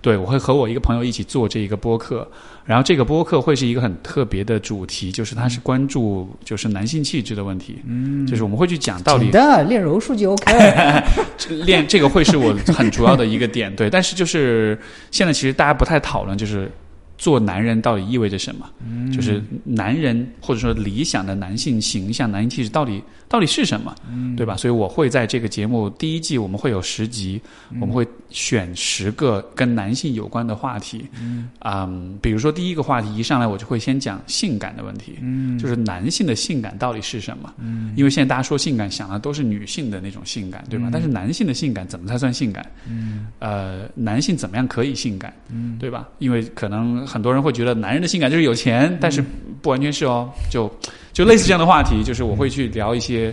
[0.05, 2.28] 对，我会和我一个朋友一起做这一个播客，
[2.66, 11.02] 然后这个播客会是一个很特别的主题，就是它是关注就是男性气质的问题，嗯，就是我们会去讲到底的练柔术就 OK。
[11.64, 13.89] 练这个会是我很主要的一个点，对。
[13.89, 14.78] 但是就是
[15.10, 16.70] 现在其实大家不太讨论，就是
[17.16, 19.11] 做男人到底意味着什么，嗯。
[19.12, 24.35] 就是男人或者说理想的男性形象、男性气质到底到底是什么，嗯。
[24.36, 24.57] 对吧？
[24.57, 27.81] 所以我会在这个节目第一季我们会有十集，嗯。
[27.81, 31.49] 我们会选十个跟男性有关的话题，嗯。
[31.61, 35.59] 嗯，比如说第一个话题一上来我就会先讲性感的问题，嗯。
[35.59, 37.53] 就是男性的性感到底是什么？
[37.59, 37.95] 嗯。
[37.97, 40.89] 因为现在大家说性感，想的都是女性的那种性感，对吧？
[40.89, 40.91] 嗯。
[40.93, 42.69] 但是男性的性感怎么才算性感？
[42.89, 43.28] 嗯。
[43.39, 45.78] 呃，男性怎么样可以性感，嗯。
[45.78, 46.09] 对吧？
[46.19, 49.22] 因为可能很多人会觉得男人的性感就是有钱，但是
[49.62, 50.31] 不完全是哦。
[50.51, 50.70] 就
[51.12, 53.32] 就类似这样的话题，就是我会去聊一些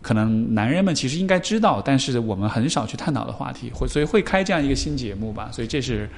[0.00, 5.48] 可能男人们其实应该知道，但是我们很少去探讨的话题，会所以会开这样一个新节目吧。
[5.52, 6.08] 所以这是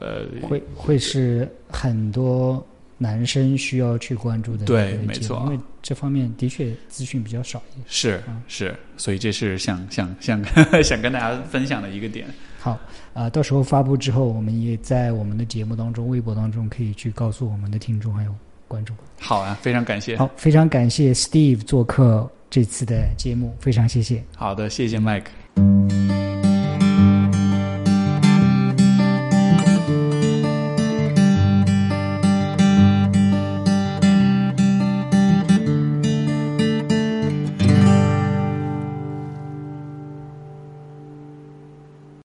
[0.00, 2.64] 呃，会会是很多
[2.96, 7.84] 男生需要去关注的对没错因为这方面的确资讯比较少一点。
[7.88, 10.40] 是嗯是，所以这是想想想
[10.84, 12.26] 想跟大家分享的一个点。
[12.60, 12.78] 好，
[13.12, 18.34] 啊、到时候发布之后，我们也在我们的节目当中、微博当中可以去告诉我们的听众还有
[18.68, 18.96] 观众。
[19.18, 20.16] 好啊，非常感谢。
[20.16, 24.22] 好，非常感谢 Steve 做客这次的节目，非常谢谢。
[24.36, 26.29] 好的，谢谢 Mike。